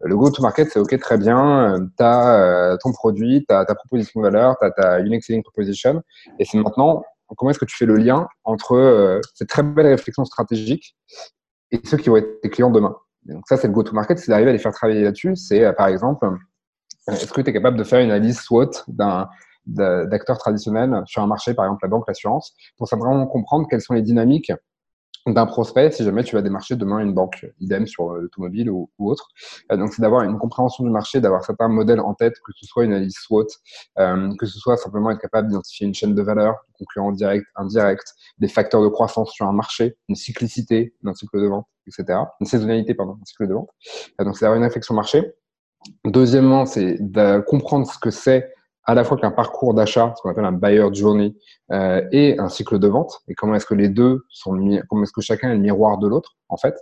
Le 0.00 0.16
go-to-market, 0.16 0.70
c'est 0.72 0.78
OK, 0.78 0.98
très 0.98 1.18
bien, 1.18 1.76
tu 1.96 2.04
as 2.04 2.40
euh, 2.40 2.76
ton 2.82 2.92
produit, 2.92 3.44
tu 3.46 3.54
as 3.54 3.64
ta 3.66 3.74
proposition 3.74 4.20
de 4.20 4.26
valeur, 4.26 4.56
tu 4.60 4.82
as 4.82 5.00
unique 5.00 5.22
selling 5.22 5.42
proposition, 5.42 6.02
et 6.38 6.44
c'est 6.44 6.58
maintenant 6.58 7.04
comment 7.36 7.50
est-ce 7.50 7.58
que 7.58 7.64
tu 7.64 7.76
fais 7.76 7.86
le 7.86 7.96
lien 7.96 8.28
entre 8.44 8.74
euh, 8.74 9.20
cette 9.34 9.48
très 9.48 9.62
belle 9.62 9.86
réflexion 9.86 10.24
stratégique 10.24 10.96
et 11.70 11.80
ceux 11.84 11.96
qui 11.96 12.08
vont 12.08 12.16
être 12.16 12.40
tes 12.40 12.50
clients 12.50 12.70
demain? 12.70 12.96
Donc 13.24 13.44
ça, 13.48 13.56
c'est 13.56 13.68
le 13.68 13.72
go-to-market, 13.72 14.18
c'est 14.18 14.30
d'arriver 14.30 14.50
à 14.50 14.52
les 14.52 14.58
faire 14.58 14.72
travailler 14.72 15.02
là-dessus. 15.02 15.34
C'est, 15.36 15.64
euh, 15.64 15.72
par 15.72 15.88
exemple, 15.88 16.26
euh, 16.26 17.12
est-ce 17.12 17.32
que 17.32 17.40
tu 17.40 17.50
es 17.50 17.52
capable 17.52 17.76
de 17.76 17.84
faire 17.84 18.00
une 18.00 18.10
analyse 18.10 18.40
SWOT 18.40 18.70
d'un 18.88 19.28
d'acteurs 19.66 20.36
traditionnels 20.36 21.02
sur 21.06 21.22
un 21.22 21.26
marché, 21.26 21.54
par 21.54 21.64
exemple 21.64 21.80
la 21.84 21.88
banque, 21.88 22.04
l'assurance, 22.06 22.54
pour 22.76 22.86
simplement 22.86 23.26
comprendre 23.26 23.66
quelles 23.66 23.80
sont 23.80 23.94
les 23.94 24.02
dynamiques 24.02 24.52
d'un 25.26 25.46
prospect 25.46 25.90
si 25.90 26.04
jamais 26.04 26.22
tu 26.22 26.34
vas 26.34 26.42
démarcher 26.42 26.76
demain 26.76 26.98
une 26.98 27.14
banque, 27.14 27.46
idem 27.60 27.86
sur 27.86 28.10
l'automobile 28.10 28.70
ou, 28.70 28.90
autre. 28.98 29.28
Euh, 29.72 29.76
donc 29.76 29.92
c'est 29.94 30.02
d'avoir 30.02 30.22
une 30.22 30.38
compréhension 30.38 30.84
du 30.84 30.90
marché, 30.90 31.20
d'avoir 31.20 31.44
certains 31.44 31.68
modèles 31.68 32.00
en 32.00 32.14
tête, 32.14 32.34
que 32.44 32.52
ce 32.54 32.66
soit 32.66 32.84
une 32.84 32.92
analyse 32.92 33.16
SWOT, 33.16 33.46
euh, 33.98 34.34
que 34.38 34.46
ce 34.46 34.58
soit 34.58 34.76
simplement 34.76 35.10
être 35.10 35.20
capable 35.20 35.48
d'identifier 35.48 35.86
une 35.86 35.94
chaîne 35.94 36.14
de 36.14 36.22
valeur, 36.22 36.56
concurrent 36.74 37.12
direct, 37.12 37.46
indirect, 37.56 38.14
des 38.38 38.48
facteurs 38.48 38.82
de 38.82 38.88
croissance 38.88 39.32
sur 39.32 39.46
un 39.46 39.52
marché, 39.52 39.96
une 40.08 40.16
cyclicité 40.16 40.94
d'un 41.02 41.14
cycle 41.14 41.40
de 41.40 41.46
vente, 41.46 41.66
etc. 41.86 42.18
Une 42.40 42.46
saisonnalité, 42.46 42.94
pardon, 42.94 43.14
d'un 43.14 43.24
cycle 43.24 43.46
de 43.46 43.54
vente. 43.54 43.70
Euh, 44.20 44.24
donc 44.24 44.36
c'est 44.36 44.44
d'avoir 44.44 44.58
une 44.58 44.64
réflexion 44.64 44.94
marché. 44.94 45.34
Deuxièmement, 46.04 46.64
c'est 46.66 46.96
de 47.00 47.40
comprendre 47.40 47.86
ce 47.90 47.98
que 47.98 48.10
c'est 48.10 48.53
à 48.86 48.94
la 48.94 49.04
fois 49.04 49.16
qu'un 49.16 49.30
parcours 49.30 49.74
d'achat, 49.74 50.12
ce 50.16 50.22
qu'on 50.22 50.30
appelle 50.30 50.44
un 50.44 50.52
buyer 50.52 50.86
journey, 50.92 51.34
euh, 51.72 52.02
et 52.12 52.38
un 52.38 52.48
cycle 52.48 52.78
de 52.78 52.88
vente, 52.88 53.20
et 53.28 53.34
comment 53.34 53.54
est-ce 53.54 53.66
que 53.66 53.74
les 53.74 53.88
deux 53.88 54.24
sont, 54.28 54.58
comment 54.88 55.02
est-ce 55.02 55.12
que 55.12 55.22
chacun 55.22 55.50
est 55.50 55.54
le 55.54 55.60
miroir 55.60 55.98
de 55.98 56.06
l'autre, 56.06 56.36
en 56.48 56.56
fait. 56.56 56.76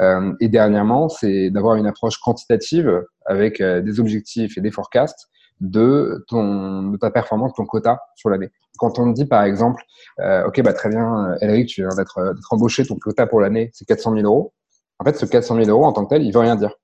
Euh, 0.00 0.32
et 0.40 0.48
dernièrement, 0.48 1.08
c'est 1.08 1.50
d'avoir 1.50 1.76
une 1.76 1.86
approche 1.86 2.18
quantitative 2.18 3.04
avec 3.24 3.60
euh, 3.60 3.80
des 3.80 4.00
objectifs 4.00 4.58
et 4.58 4.60
des 4.60 4.70
forecasts 4.70 5.28
de 5.60 6.24
ton, 6.28 6.82
de 6.90 6.96
ta 6.98 7.10
performance, 7.10 7.52
ton 7.54 7.64
quota 7.64 8.00
sur 8.14 8.28
l'année. 8.28 8.50
Quand 8.78 8.98
on 8.98 9.10
te 9.10 9.16
dit 9.16 9.24
par 9.24 9.42
exemple, 9.44 9.82
euh, 10.20 10.46
ok, 10.46 10.60
bah 10.62 10.74
très 10.74 10.90
bien, 10.90 11.34
Elric, 11.40 11.68
tu 11.68 11.80
viens 11.80 11.96
d'être 11.96 12.34
embauché, 12.50 12.84
ton 12.84 12.96
quota 12.96 13.26
pour 13.26 13.40
l'année, 13.40 13.70
c'est 13.72 13.86
400 13.86 14.12
000 14.14 14.26
euros. 14.26 14.52
En 14.98 15.04
fait, 15.04 15.16
ce 15.16 15.24
400 15.24 15.56
000 15.56 15.70
euros 15.70 15.86
en 15.86 15.92
tant 15.92 16.04
que 16.04 16.10
tel, 16.10 16.22
il 16.22 16.32
veut 16.32 16.40
rien 16.40 16.56
dire 16.56 16.74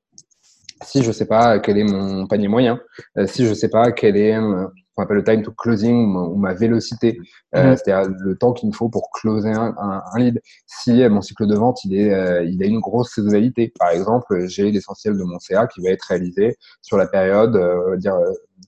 si 0.82 1.02
je 1.02 1.12
sais 1.12 1.26
pas 1.26 1.58
quel 1.58 1.78
est 1.78 1.84
mon 1.84 2.26
panier 2.26 2.48
moyen, 2.48 2.80
euh, 3.18 3.26
si 3.26 3.46
je 3.46 3.54
sais 3.54 3.68
pas 3.68 3.92
quel 3.92 4.16
est 4.16 4.36
euh, 4.36 4.66
qu'on 4.94 5.04
appelle 5.04 5.16
le 5.16 5.24
time 5.24 5.42
to 5.42 5.52
closing 5.52 6.14
ou 6.14 6.36
ma 6.36 6.54
vélocité, 6.54 7.18
euh, 7.54 7.72
mm-hmm. 7.72 7.76
c'est-à-dire 7.76 8.14
le 8.18 8.36
temps 8.36 8.52
qu'il 8.52 8.68
me 8.68 8.74
faut 8.74 8.88
pour 8.88 9.10
closer 9.10 9.50
un, 9.50 9.74
un, 9.78 10.02
un, 10.12 10.18
lead. 10.18 10.40
Si 10.66 11.08
mon 11.08 11.20
cycle 11.20 11.46
de 11.46 11.54
vente 11.54 11.82
il 11.84 11.96
est, 11.96 12.12
euh, 12.12 12.44
il 12.44 12.62
a 12.62 12.66
une 12.66 12.80
grosse 12.80 13.14
saisonnalité, 13.14 13.72
par 13.78 13.90
exemple, 13.90 14.46
j'ai 14.46 14.70
l'essentiel 14.70 15.16
de 15.16 15.22
mon 15.22 15.38
CA 15.38 15.66
qui 15.66 15.80
va 15.80 15.90
être 15.90 16.02
réalisé 16.02 16.56
sur 16.82 16.98
la 16.98 17.06
période, 17.06 17.56
euh, 17.56 17.96
dire 17.96 18.16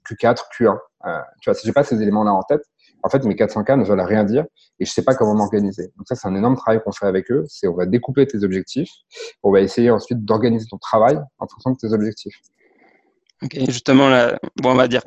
Q4, 0.08 0.42
Q1. 0.58 0.78
tu 1.40 1.50
vois, 1.50 1.54
si 1.54 1.66
j'ai 1.66 1.72
pas 1.72 1.84
ces 1.84 2.00
éléments-là 2.00 2.32
en 2.32 2.42
tête, 2.42 2.62
en 3.04 3.10
fait, 3.10 3.22
mes 3.24 3.34
400K 3.34 3.78
ne 3.78 3.84
veulent 3.84 4.00
rien 4.00 4.24
dire 4.24 4.44
et 4.80 4.86
je 4.86 4.90
sais 4.90 5.02
pas 5.02 5.14
comment 5.14 5.34
m'organiser. 5.34 5.92
Donc 5.96 6.08
ça, 6.08 6.14
c'est 6.14 6.26
un 6.26 6.34
énorme 6.34 6.56
travail 6.56 6.80
qu'on 6.82 6.90
fait 6.90 7.06
avec 7.06 7.30
eux. 7.30 7.44
C'est 7.48 7.68
on 7.68 7.74
va 7.74 7.84
découper 7.84 8.26
tes 8.26 8.42
objectifs, 8.42 8.90
on 9.42 9.52
va 9.52 9.60
essayer 9.60 9.90
ensuite 9.90 10.24
d'organiser 10.24 10.66
ton 10.68 10.78
travail 10.78 11.20
en 11.38 11.46
fonction 11.46 11.70
de 11.72 11.76
tes 11.76 11.92
objectifs. 11.92 12.40
Ok, 13.42 13.58
justement, 13.68 14.08
bon, 14.62 14.70
on 14.70 14.74
va 14.74 14.88
dire, 14.88 15.02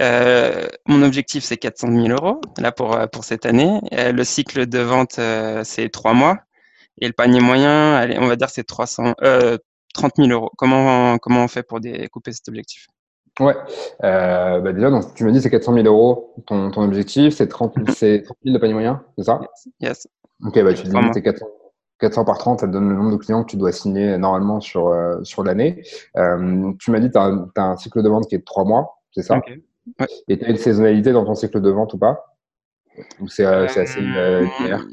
euh, 0.00 0.68
mon 0.86 1.02
objectif, 1.02 1.42
c'est 1.42 1.56
400 1.56 1.88
000 1.88 2.08
euros, 2.08 2.40
là, 2.58 2.70
pour, 2.70 2.94
euh, 2.94 3.06
cette 3.22 3.46
année. 3.46 3.80
Euh, 3.92 4.12
le 4.12 4.22
cycle 4.22 4.66
de 4.66 4.78
vente, 4.78 5.18
c'est 5.64 5.88
trois 5.88 6.12
mois. 6.12 6.38
Et 7.00 7.06
le 7.08 7.12
panier 7.12 7.40
moyen, 7.40 8.08
on 8.20 8.28
va 8.28 8.36
dire, 8.36 8.50
c'est 8.50 8.64
300, 8.64 9.14
30 9.94 10.12
000 10.18 10.28
euros. 10.28 10.52
Comment, 10.56 11.18
comment 11.18 11.42
on 11.42 11.48
fait 11.48 11.64
pour 11.64 11.80
découper 11.80 12.32
cet 12.32 12.48
objectif? 12.48 12.86
Ouais, 13.40 13.56
euh, 14.04 14.60
bah 14.60 14.72
déjà, 14.72 14.90
donc, 14.90 15.14
tu 15.14 15.24
m'as 15.24 15.30
dit 15.30 15.40
c'est 15.40 15.50
400 15.50 15.74
000 15.74 15.86
euros 15.86 16.34
ton, 16.46 16.70
ton 16.70 16.82
objectif, 16.82 17.34
c'est 17.34 17.48
30, 17.48 17.72
30 17.74 17.96
000 17.96 18.22
de 18.44 18.58
panier 18.58 18.74
moyen, 18.74 19.02
c'est 19.16 19.24
ça? 19.24 19.40
Yes. 19.80 20.06
Ok, 20.46 20.62
bah 20.62 20.74
tu 20.74 20.84
dis 20.84 20.96
c'est 21.14 21.22
400, 21.22 21.46
400 22.00 22.24
par 22.24 22.38
30, 22.38 22.60
ça 22.60 22.66
te 22.66 22.72
donne 22.72 22.88
le 22.88 22.94
nombre 22.94 23.12
de 23.12 23.16
clients 23.16 23.42
que 23.42 23.50
tu 23.50 23.56
dois 23.56 23.72
signer 23.72 24.18
normalement 24.18 24.60
sur, 24.60 24.88
euh, 24.88 25.22
sur 25.22 25.42
l'année. 25.42 25.82
Euh, 26.16 26.72
tu 26.78 26.90
m'as 26.90 27.00
dit 27.00 27.08
que 27.08 27.12
tu 27.12 27.18
as, 27.18 27.46
as, 27.56 27.62
un 27.62 27.76
cycle 27.76 28.02
de 28.02 28.08
vente 28.08 28.26
qui 28.26 28.34
est 28.34 28.38
de 28.38 28.44
3 28.44 28.64
mois, 28.64 28.98
c'est 29.12 29.22
ça? 29.22 29.38
Okay. 29.38 29.62
ouais. 30.00 30.06
Et 30.28 30.38
tu 30.38 30.44
as 30.44 30.48
une 30.48 30.56
saisonnalité 30.56 31.12
dans 31.12 31.24
ton 31.24 31.34
cycle 31.34 31.60
de 31.60 31.70
vente 31.70 31.94
ou 31.94 31.98
pas? 31.98 32.36
Ou 33.20 33.28
c'est 33.28 33.46
euh, 33.46 33.64
assez 33.64 34.00
euh, 34.00 34.46
linéaire? 34.58 34.86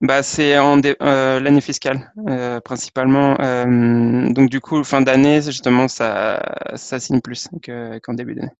Bah, 0.00 0.22
c'est 0.22 0.58
en 0.58 0.80
euh, 0.84 1.40
l'année 1.40 1.60
fiscale 1.60 2.12
euh, 2.28 2.60
principalement. 2.60 3.36
Euh, 3.40 4.28
donc 4.30 4.50
du 4.50 4.60
coup, 4.60 4.84
fin 4.84 5.00
d'année, 5.00 5.40
justement, 5.42 5.88
ça, 5.88 6.42
ça 6.74 7.00
signe 7.00 7.20
plus 7.20 7.48
qu'en 8.02 8.14
début 8.14 8.34
d'année. 8.34 8.52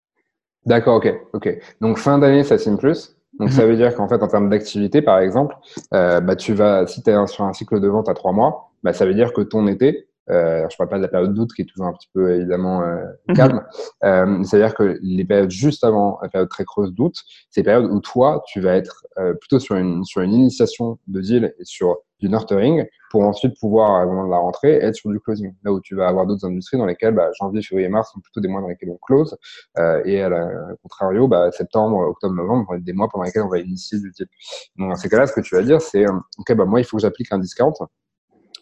D'accord, 0.65 0.97
ok, 0.97 1.13
ok. 1.33 1.59
Donc 1.81 1.99
fin 1.99 2.19
d'année, 2.19 2.43
ça 2.43 2.59
signe 2.59 2.77
plus. 2.77 3.17
Donc 3.39 3.51
ça 3.51 3.65
mhm. 3.65 3.69
veut 3.69 3.77
dire 3.77 3.95
qu'en 3.95 4.09
fait, 4.09 4.23
en 4.23 4.29
termes 4.29 4.49
d'activité, 4.49 5.03
par 5.03 5.19
exemple, 5.19 5.55
bah, 5.91 6.37
tu 6.37 6.55
vas, 6.55 6.87
si 6.87 7.03
tu 7.03 7.11
es 7.11 7.27
sur 7.27 7.45
un 7.45 7.53
cycle 7.53 7.81
de 7.81 7.89
vente 7.89 8.09
à 8.09 8.15
trois 8.15 8.33
mois, 8.33 8.71
bah, 8.83 8.93
ça 8.93 9.05
veut 9.05 9.15
dire 9.15 9.33
que 9.33 9.43
ton 9.43 9.67
été, 9.67 10.09
euh, 10.31 10.67
je 10.71 10.77
parle 10.77 10.89
pas 10.91 10.97
de 10.97 11.03
la 11.03 11.09
période 11.09 11.35
d'août 11.35 11.51
qui 11.55 11.63
est 11.63 11.67
toujours 11.67 11.87
un 11.87 11.93
petit 11.93 12.09
peu 12.13 12.35
évidemment 12.35 12.83
euh, 12.83 13.05
mhm. 13.29 13.37
calme. 13.37 13.65
Euh, 14.05 14.43
C'est-à-dire 14.45 14.75
que 14.75 14.99
les 15.03 15.25
périodes 15.25 15.51
juste 15.51 15.85
avant 15.85 16.19
la 16.23 16.29
période 16.29 16.49
très 16.49 16.65
creuse 16.65 16.93
d'août, 16.93 17.15
c'est 17.51 17.61
les 17.61 17.65
périodes 17.65 17.91
où 17.91 18.01
toi, 18.01 18.43
tu 18.47 18.61
vas 18.61 18.77
être 18.77 19.07
euh, 19.19 19.35
plutôt 19.35 19.59
sur 19.59 19.77
une, 19.77 20.05
sur 20.05 20.23
une 20.23 20.33
initiation 20.33 20.99
de 21.07 21.21
deal 21.21 21.55
et 21.59 21.65
sur 21.65 21.99
du 22.19 22.29
nurturing 22.31 22.87
pour 23.11 23.23
ensuite 23.23 23.59
pouvoir, 23.61 23.97
à 23.97 24.07
moment 24.07 24.25
de 24.25 24.31
la 24.31 24.39
rentrée, 24.39 24.73
être 24.73 24.95
sur 24.95 25.11
du 25.11 25.21
closing. 25.21 25.55
Là 25.65 25.73
où 25.73 25.81
tu 25.81 25.95
vas 25.95 26.09
avoir 26.09 26.27
d'autres 26.27 26.47
industries 26.47 26.79
dans 26.79 26.87
lesquelles 26.87 27.15
bah, 27.15 27.31
janvier, 27.39 27.63
février, 27.63 27.89
mars 27.89 28.11
sont 28.13 28.21
plutôt 28.21 28.41
des 28.41 28.49
mois 28.49 28.61
dans 28.61 28.69
lesquels 28.69 28.91
on 28.91 28.99
close. 28.99 29.37
Euh, 29.79 30.03
et 30.05 30.23
à 30.23 30.29
la, 30.29 30.49
contrario, 30.83 31.29
bah, 31.29 31.51
septembre, 31.53 31.99
octobre, 31.99 32.35
novembre 32.35 32.67
vont 32.69 32.75
être 32.77 32.85
des 32.85 32.95
mois 32.95 33.09
pendant 33.09 33.25
lesquels 33.25 33.43
on 33.43 33.49
va 33.49 33.59
initier 33.59 33.99
du 33.99 34.11
deal. 34.11 34.27
Donc 34.77 34.91
dans 34.91 34.97
ces 34.97 35.09
cas-là, 35.09 35.27
ce 35.27 35.35
que 35.35 35.41
tu 35.41 35.55
vas 35.55 35.63
dire, 35.63 35.81
c'est, 35.81 36.07
OK, 36.07 36.55
bah, 36.55 36.65
moi, 36.65 36.81
il 36.81 36.85
faut 36.85 36.97
que 36.97 37.03
j'applique 37.03 37.29
un 37.33 37.39
discount 37.39 37.75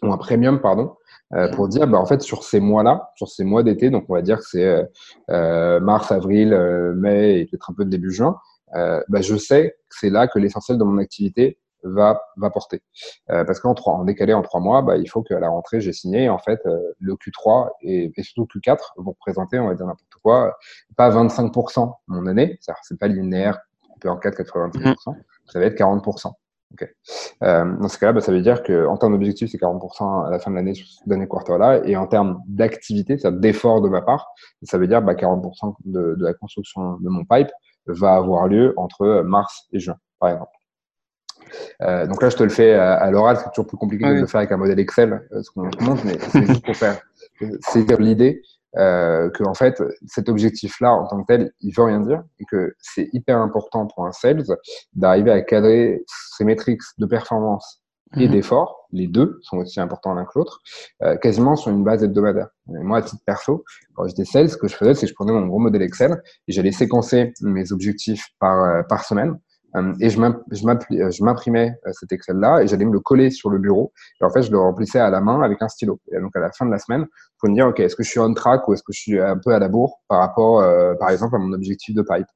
ou 0.03 0.13
un 0.13 0.17
premium, 0.19 0.61
pardon, 0.61 0.97
euh, 1.35 1.49
pour 1.49 1.69
dire, 1.69 1.87
bah, 1.87 1.99
en 1.99 2.07
fait, 2.07 2.23
sur 2.23 2.45
ces 2.45 2.61
mois-là, 2.61 3.11
sur 3.17 3.29
ces 3.29 3.45
mois 3.45 3.63
d'été, 3.63 3.91
donc 3.91 4.05
on 4.09 4.15
va 4.15 4.23
dire 4.23 4.39
que 4.39 4.45
c'est 4.45 4.65
euh, 4.65 4.85
euh 5.31 5.81
mars, 5.81 6.13
avril, 6.13 6.53
euh, 6.53 6.95
mai 6.95 7.41
et 7.41 7.47
peut-être 7.47 7.71
un 7.71 7.75
peu 7.75 7.85
de 7.85 7.91
début 7.91 8.13
juin, 8.13 8.39
bah, 8.73 9.21
je 9.21 9.37
sais 9.37 9.77
que 9.89 9.97
c'est 10.01 10.11
là 10.11 10.27
que 10.27 10.39
l'essentiel 10.39 10.79
de 10.79 10.85
mon 10.85 10.99
activité 10.99 11.59
va, 11.85 12.21
va 12.37 12.51
porter. 12.51 12.83
parce 13.29 13.61
qu'en 13.61 13.75
trois, 13.75 13.95
en 13.95 14.05
décalé 14.05 14.33
en 14.35 14.43
trois 14.43 14.61
mois, 14.61 14.83
bah, 14.83 14.97
il 14.97 15.09
faut 15.09 15.23
qu'à 15.23 15.39
la 15.39 15.49
rentrée, 15.49 15.81
j'ai 15.81 15.93
signé. 15.93 16.29
En 16.29 16.39
fait, 16.39 16.61
le 16.65 17.15
Q3 17.15 17.69
et, 17.83 18.13
et, 18.17 18.23
surtout 18.23 18.49
le 18.55 18.61
Q4 18.61 18.79
vont 18.97 19.15
présenter, 19.21 19.59
on 19.61 19.69
va 19.69 19.75
dire 19.75 19.87
n'importe 19.87 20.15
quoi, 20.23 20.57
pas 20.97 21.11
25% 21.11 21.93
mon 22.09 22.27
année, 22.27 22.59
c'est 22.83 22.99
pas 22.99 23.07
linéaire, 23.07 23.61
on 23.95 23.99
peut 23.99 24.11
en 24.11 24.17
4, 24.17 24.43
85%, 24.43 25.15
ça 25.47 25.59
va 25.61 25.67
être 25.67 25.79
40%. 25.79 26.33
Euh, 27.43 27.77
dans 27.77 27.89
ce 27.89 27.99
cas-là, 27.99 28.13
bah, 28.13 28.21
ça 28.21 28.33
veut 28.33 28.41
dire 28.41 28.63
qu'en 28.63 28.97
termes 28.97 29.13
d'objectifs, 29.13 29.51
c'est 29.51 29.59
40% 29.59 30.27
à 30.27 30.31
la 30.31 30.39
fin 30.39 30.51
de 30.51 30.57
l'année 30.57 30.75
sur 30.75 30.87
ce 30.87 31.09
dernier 31.09 31.27
quarter-là. 31.27 31.81
Et 31.85 31.97
en 31.97 32.07
termes 32.07 32.41
d'activité, 32.47 33.19
c'est-à-dire 33.19 33.41
d'effort 33.41 33.81
de 33.81 33.89
ma 33.89 34.03
part, 34.03 34.29
ça 34.63 34.79
veut 34.79 34.87
dire 34.87 35.03
bah, 35.03 35.15
40% 35.15 35.75
de, 35.85 36.15
de, 36.17 36.25
la 36.25 36.35
construction 36.35 36.99
de 37.01 37.09
mon 37.09 37.25
pipe 37.25 37.51
va 37.87 38.15
avoir 38.15 38.49
lieu 38.49 38.75
entre 38.77 39.23
mars 39.23 39.69
et 39.73 39.79
juin, 39.79 39.97
par 40.19 40.31
exemple. 40.31 40.53
Euh, 41.83 42.07
donc 42.07 42.23
là, 42.23 42.31
je 42.31 42.37
te 42.37 42.43
le 42.43 42.49
fais 42.49 42.75
à, 42.75 43.11
l'oral, 43.11 43.37
c'est 43.37 43.51
toujours 43.51 43.67
plus 43.67 43.77
compliqué 43.77 44.07
de 44.07 44.21
le 44.21 44.27
faire 44.27 44.39
avec 44.39 44.53
un 44.53 44.57
modèle 44.57 44.79
Excel, 44.79 45.27
euh, 45.33 45.43
ce 45.43 45.51
qu'on 45.51 45.65
montre, 45.85 46.05
mais 46.05 46.19
c'est 46.19 46.47
juste 46.47 46.65
pour 46.65 46.77
faire 46.77 47.01
saisir 47.61 48.01
l'idée 48.01 48.43
euh, 48.77 49.31
que 49.31 49.45
en 49.45 49.55
fait 49.55 49.83
cet 50.07 50.29
objectif-là 50.29 50.93
en 50.93 51.07
tant 51.07 51.23
que 51.23 51.27
tel, 51.27 51.53
il 51.61 51.73
veut 51.73 51.85
rien 51.85 52.01
dire 52.01 52.23
et 52.41 52.45
que 52.45 52.75
c'est 52.81 53.09
hyper 53.13 53.39
important 53.39 53.87
pour 53.87 54.07
un 54.07 54.13
sales 54.13 54.45
d'arriver 54.95 55.31
à 55.31 55.43
cadrer 55.43 56.05
ses 56.37 56.45
métriques 56.45 56.83
de 56.99 57.07
performance 57.07 57.85
et 58.17 58.27
mhm. 58.27 58.33
d'effort, 58.33 58.87
les 58.93 59.07
deux 59.07 59.39
sont 59.43 59.59
aussi 59.59 59.81
importants 59.81 60.15
l'un 60.15 60.25
que 60.25 60.33
l'autre, 60.37 60.61
euh, 61.03 61.17
quasiment 61.17 61.57
sur 61.57 61.71
une 61.71 61.83
base 61.83 62.05
hebdomadaire. 62.05 62.49
Et 62.69 62.83
moi, 62.83 62.99
à 62.99 63.03
titre 63.03 63.23
perso, 63.27 63.65
quand 63.95 64.07
j'étais 64.07 64.25
sales, 64.25 64.51
ce 64.51 64.57
que 64.57 64.69
je 64.69 64.77
faisais, 64.77 64.95
c'est 64.95 65.07
que 65.07 65.11
je 65.11 65.15
prenais 65.15 65.33
mon 65.33 65.47
gros 65.47 65.59
modèle 65.59 65.83
Excel 65.83 66.23
et 66.47 66.53
j'allais 66.53 66.73
séquencer 66.73 67.33
mes 67.41 67.73
objectifs 67.73 68.27
par, 68.39 68.63
euh, 68.63 68.83
par 68.89 69.05
semaine 69.05 69.39
et 70.01 70.11
je 70.11 71.25
m'imprimais 71.25 71.75
euh, 71.87 71.91
cet 71.93 72.13
Excel-là 72.13 72.63
et 72.63 72.69
j'allais 72.69 72.85
me 72.85 72.93
le 72.93 73.01
coller 73.01 73.31
sur 73.31 73.51
le 73.51 73.59
bureau. 73.59 73.93
Et 74.21 74.25
en 74.25 74.31
fait, 74.31 74.43
je 74.43 74.53
le 74.53 74.59
remplissais 74.59 75.01
à 75.01 75.11
la 75.11 75.21
main 75.21 75.41
avec 75.43 75.61
un 75.63 75.69
stylo. 75.69 76.01
Et 76.13 76.21
donc, 76.21 76.35
à 76.37 76.41
la 76.41 76.53
fin 76.53 76.65
de 76.65 76.71
la 76.71 76.79
semaine, 76.79 77.07
pour 77.39 77.49
me 77.49 77.55
dire, 77.55 77.67
OK, 77.67 77.81
est-ce 77.81 77.97
que 77.97 78.05
je 78.05 78.11
suis 78.11 78.21
on 78.21 78.33
track 78.35 78.69
ou 78.69 78.75
est-ce 78.75 78.83
que 78.83 78.93
je 78.93 79.01
suis 79.01 79.21
un 79.21 79.37
peu 79.37 79.53
à 79.53 79.59
la 79.59 79.69
bourre 79.69 80.01
par 80.09 80.21
rapport, 80.21 80.61
euh, 80.61 80.95
par 80.95 81.11
exemple, 81.11 81.35
à 81.35 81.39
mon 81.39 81.53
objectif 81.53 81.95
de 81.95 82.03
pipe? 82.03 82.27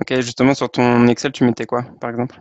Ok, 0.00 0.20
justement, 0.20 0.54
sur 0.54 0.68
ton 0.68 1.06
Excel, 1.06 1.32
tu 1.32 1.44
mettais 1.44 1.66
quoi, 1.66 1.84
par 2.00 2.10
exemple? 2.10 2.36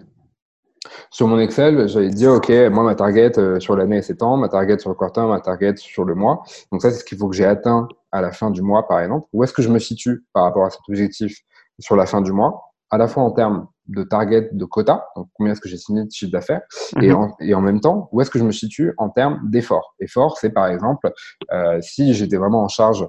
Sur 1.12 1.28
mon 1.28 1.40
Excel, 1.40 1.88
j'allais 1.88 2.10
dire, 2.10 2.32
OK, 2.32 2.50
moi, 2.72 2.84
ma 2.84 2.96
target 2.96 3.32
sur 3.60 3.76
l'année, 3.76 4.02
c'est 4.02 4.16
temps, 4.16 4.38
ma 4.38 4.50
target 4.50 4.80
sur 4.80 4.90
le 4.90 4.96
quarter, 4.96 5.26
ma 5.28 5.40
target 5.40 5.76
sur 5.78 6.04
le 6.04 6.16
mois. 6.16 6.44
Donc 6.72 6.82
ça, 6.82 6.92
c'est 6.92 7.00
ce 7.00 7.04
qu'il 7.04 7.18
faut 7.18 7.30
que 7.30 7.36
j'ai 7.36 7.46
atteint 7.46 7.88
à 8.12 8.22
la 8.22 8.32
fin 8.32 8.50
du 8.50 8.62
mois, 8.62 8.88
par 8.88 9.00
exemple. 9.00 9.28
Où 9.34 9.44
est-ce 9.44 9.54
que 9.54 9.62
je 9.62 9.70
me 9.70 9.80
situe 9.80 10.26
par 10.34 10.44
rapport 10.44 10.66
à 10.66 10.70
cet 10.70 10.82
objectif 10.90 11.42
sur 11.80 11.96
la 11.96 12.06
fin 12.06 12.22
du 12.22 12.32
mois? 12.32 12.75
À 12.92 12.98
la 12.98 13.08
fois 13.08 13.24
en 13.24 13.32
termes 13.32 13.68
de 13.88 14.04
target, 14.04 14.50
de 14.52 14.66
quota, 14.66 15.08
donc 15.16 15.28
combien 15.34 15.54
est-ce 15.54 15.62
que 15.62 15.70
j'ai 15.70 15.78
signé 15.78 16.04
de 16.04 16.12
chiffre 16.12 16.32
d'affaires, 16.32 16.62
et, 17.02 17.10
mhm. 17.10 17.16
en, 17.16 17.36
et, 17.40 17.54
en, 17.54 17.62
même 17.62 17.80
temps, 17.80 18.10
où 18.12 18.22
est-ce 18.22 18.32
que 18.32 18.40
je 18.40 18.44
me 18.44 18.52
situe 18.52 18.94
en 18.98 19.10
termes 19.10 19.40
d'effort. 19.44 19.96
Effort, 20.00 20.38
c'est 20.40 20.50
par 20.50 20.68
exemple, 20.68 21.12
euh, 21.52 21.80
si 21.82 22.14
j'étais 22.14 22.38
vraiment 22.38 22.64
en 22.64 22.68
charge, 22.68 23.08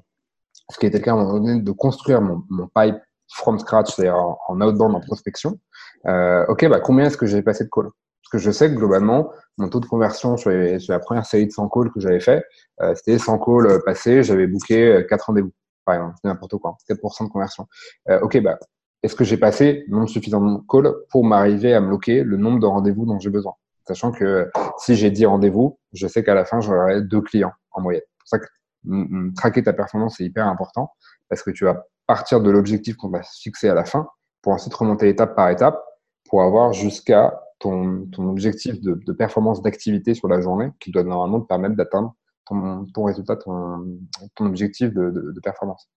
ce 0.70 0.78
qui 0.78 0.86
était 0.86 0.98
le 0.98 1.04
cas 1.04 1.12
à 1.12 1.14
un 1.14 1.18
moment 1.18 1.38
donné, 1.38 1.60
de 1.60 1.72
construire 1.72 2.20
mon, 2.20 2.42
mon 2.50 2.68
pipe 2.74 2.96
from 3.32 3.58
scratch, 3.58 3.94
c'est-à-dire 3.94 4.16
en, 4.16 4.60
outbound, 4.60 4.94
en 4.94 5.00
prospection, 5.00 5.58
euh, 6.06 6.44
ok, 6.48 6.68
bah, 6.68 6.80
combien 6.80 7.06
est-ce 7.06 7.16
que 7.16 7.26
j'ai 7.26 7.42
passé 7.42 7.64
de 7.64 7.70
calls? 7.70 7.90
Parce 8.22 8.32
que 8.32 8.38
je 8.38 8.50
sais 8.50 8.68
que 8.68 8.74
globalement, 8.74 9.30
mon 9.56 9.68
taux 9.68 9.80
de 9.80 9.86
conversion 9.86 10.36
sur, 10.36 10.50
sur 10.80 10.92
la 10.92 10.98
première 10.98 11.26
série 11.26 11.46
de 11.46 11.52
100 11.52 11.68
calls 11.68 11.92
que 11.92 12.00
j'avais 12.00 12.20
fait, 12.20 12.44
euh, 12.82 12.94
c'était 12.94 13.18
100 13.18 13.38
calls 13.38 13.82
passés, 13.84 14.22
j'avais 14.22 14.46
booké 14.46 15.06
4 15.08 15.26
rendez-vous, 15.26 15.52
par 15.84 15.94
exemple, 15.94 16.16
n'importe 16.24 16.56
quoi, 16.56 16.76
4% 16.88 17.24
de 17.24 17.30
conversion. 17.30 17.66
Euh, 18.10 18.20
ok, 18.20 18.40
bah, 18.42 18.58
est-ce 19.06 19.14
que 19.14 19.22
j'ai 19.22 19.36
passé 19.36 19.84
le 19.86 19.96
nombre 19.96 20.08
suffisant 20.08 20.40
de 20.40 20.58
calls 20.68 20.92
pour 21.10 21.24
m'arriver 21.24 21.72
à 21.74 21.80
bloquer 21.80 22.24
le 22.24 22.36
nombre 22.36 22.58
de 22.58 22.66
rendez-vous 22.66 23.06
dont 23.06 23.20
j'ai 23.20 23.30
besoin? 23.30 23.52
Sachant 23.86 24.10
que 24.10 24.50
si 24.78 24.96
j'ai 24.96 25.12
10 25.12 25.26
rendez-vous, 25.26 25.78
je 25.92 26.08
sais 26.08 26.24
qu'à 26.24 26.34
la 26.34 26.44
fin, 26.44 26.60
j'aurai 26.60 27.02
deux 27.02 27.20
clients 27.20 27.52
en 27.70 27.82
moyenne. 27.82 28.02
C'est 28.02 28.18
pour 28.18 28.28
ça 28.28 28.38
que 28.40 29.32
traquer 29.36 29.62
ta 29.62 29.72
performance, 29.72 30.16
c'est 30.18 30.24
hyper 30.24 30.48
important 30.48 30.90
parce 31.28 31.44
que 31.44 31.52
tu 31.52 31.64
vas 31.64 31.84
partir 32.08 32.40
de 32.40 32.50
l'objectif 32.50 32.96
qu'on 32.96 33.08
va 33.08 33.22
fixer 33.22 33.68
à 33.68 33.74
la 33.74 33.84
fin 33.84 34.08
pour 34.42 34.52
ensuite 34.52 34.74
remonter 34.74 35.08
étape 35.08 35.36
par 35.36 35.50
étape 35.50 35.80
pour 36.28 36.42
avoir 36.42 36.72
jusqu'à 36.72 37.40
ton, 37.60 38.08
objectif 38.18 38.80
de, 38.80 39.12
performance 39.12 39.62
d'activité 39.62 40.14
sur 40.14 40.26
la 40.26 40.40
journée 40.40 40.70
qui 40.80 40.90
doit 40.90 41.04
normalement 41.04 41.40
te 41.40 41.46
permettre 41.46 41.76
d'atteindre 41.76 42.16
ton, 42.44 43.04
résultat, 43.04 43.36
ton, 43.36 44.00
objectif 44.40 44.92
de 44.92 45.40
performance. 45.44 45.88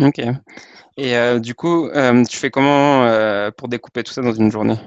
Ok. 0.00 0.20
Et 0.98 1.16
euh, 1.16 1.38
du 1.38 1.54
coup, 1.54 1.88
euh, 1.88 2.24
tu 2.24 2.36
fais 2.36 2.50
comment 2.50 3.04
euh, 3.04 3.50
pour 3.50 3.68
découper 3.68 4.02
tout 4.02 4.12
ça 4.12 4.22
dans 4.22 4.32
une 4.32 4.50
journée? 4.50 4.78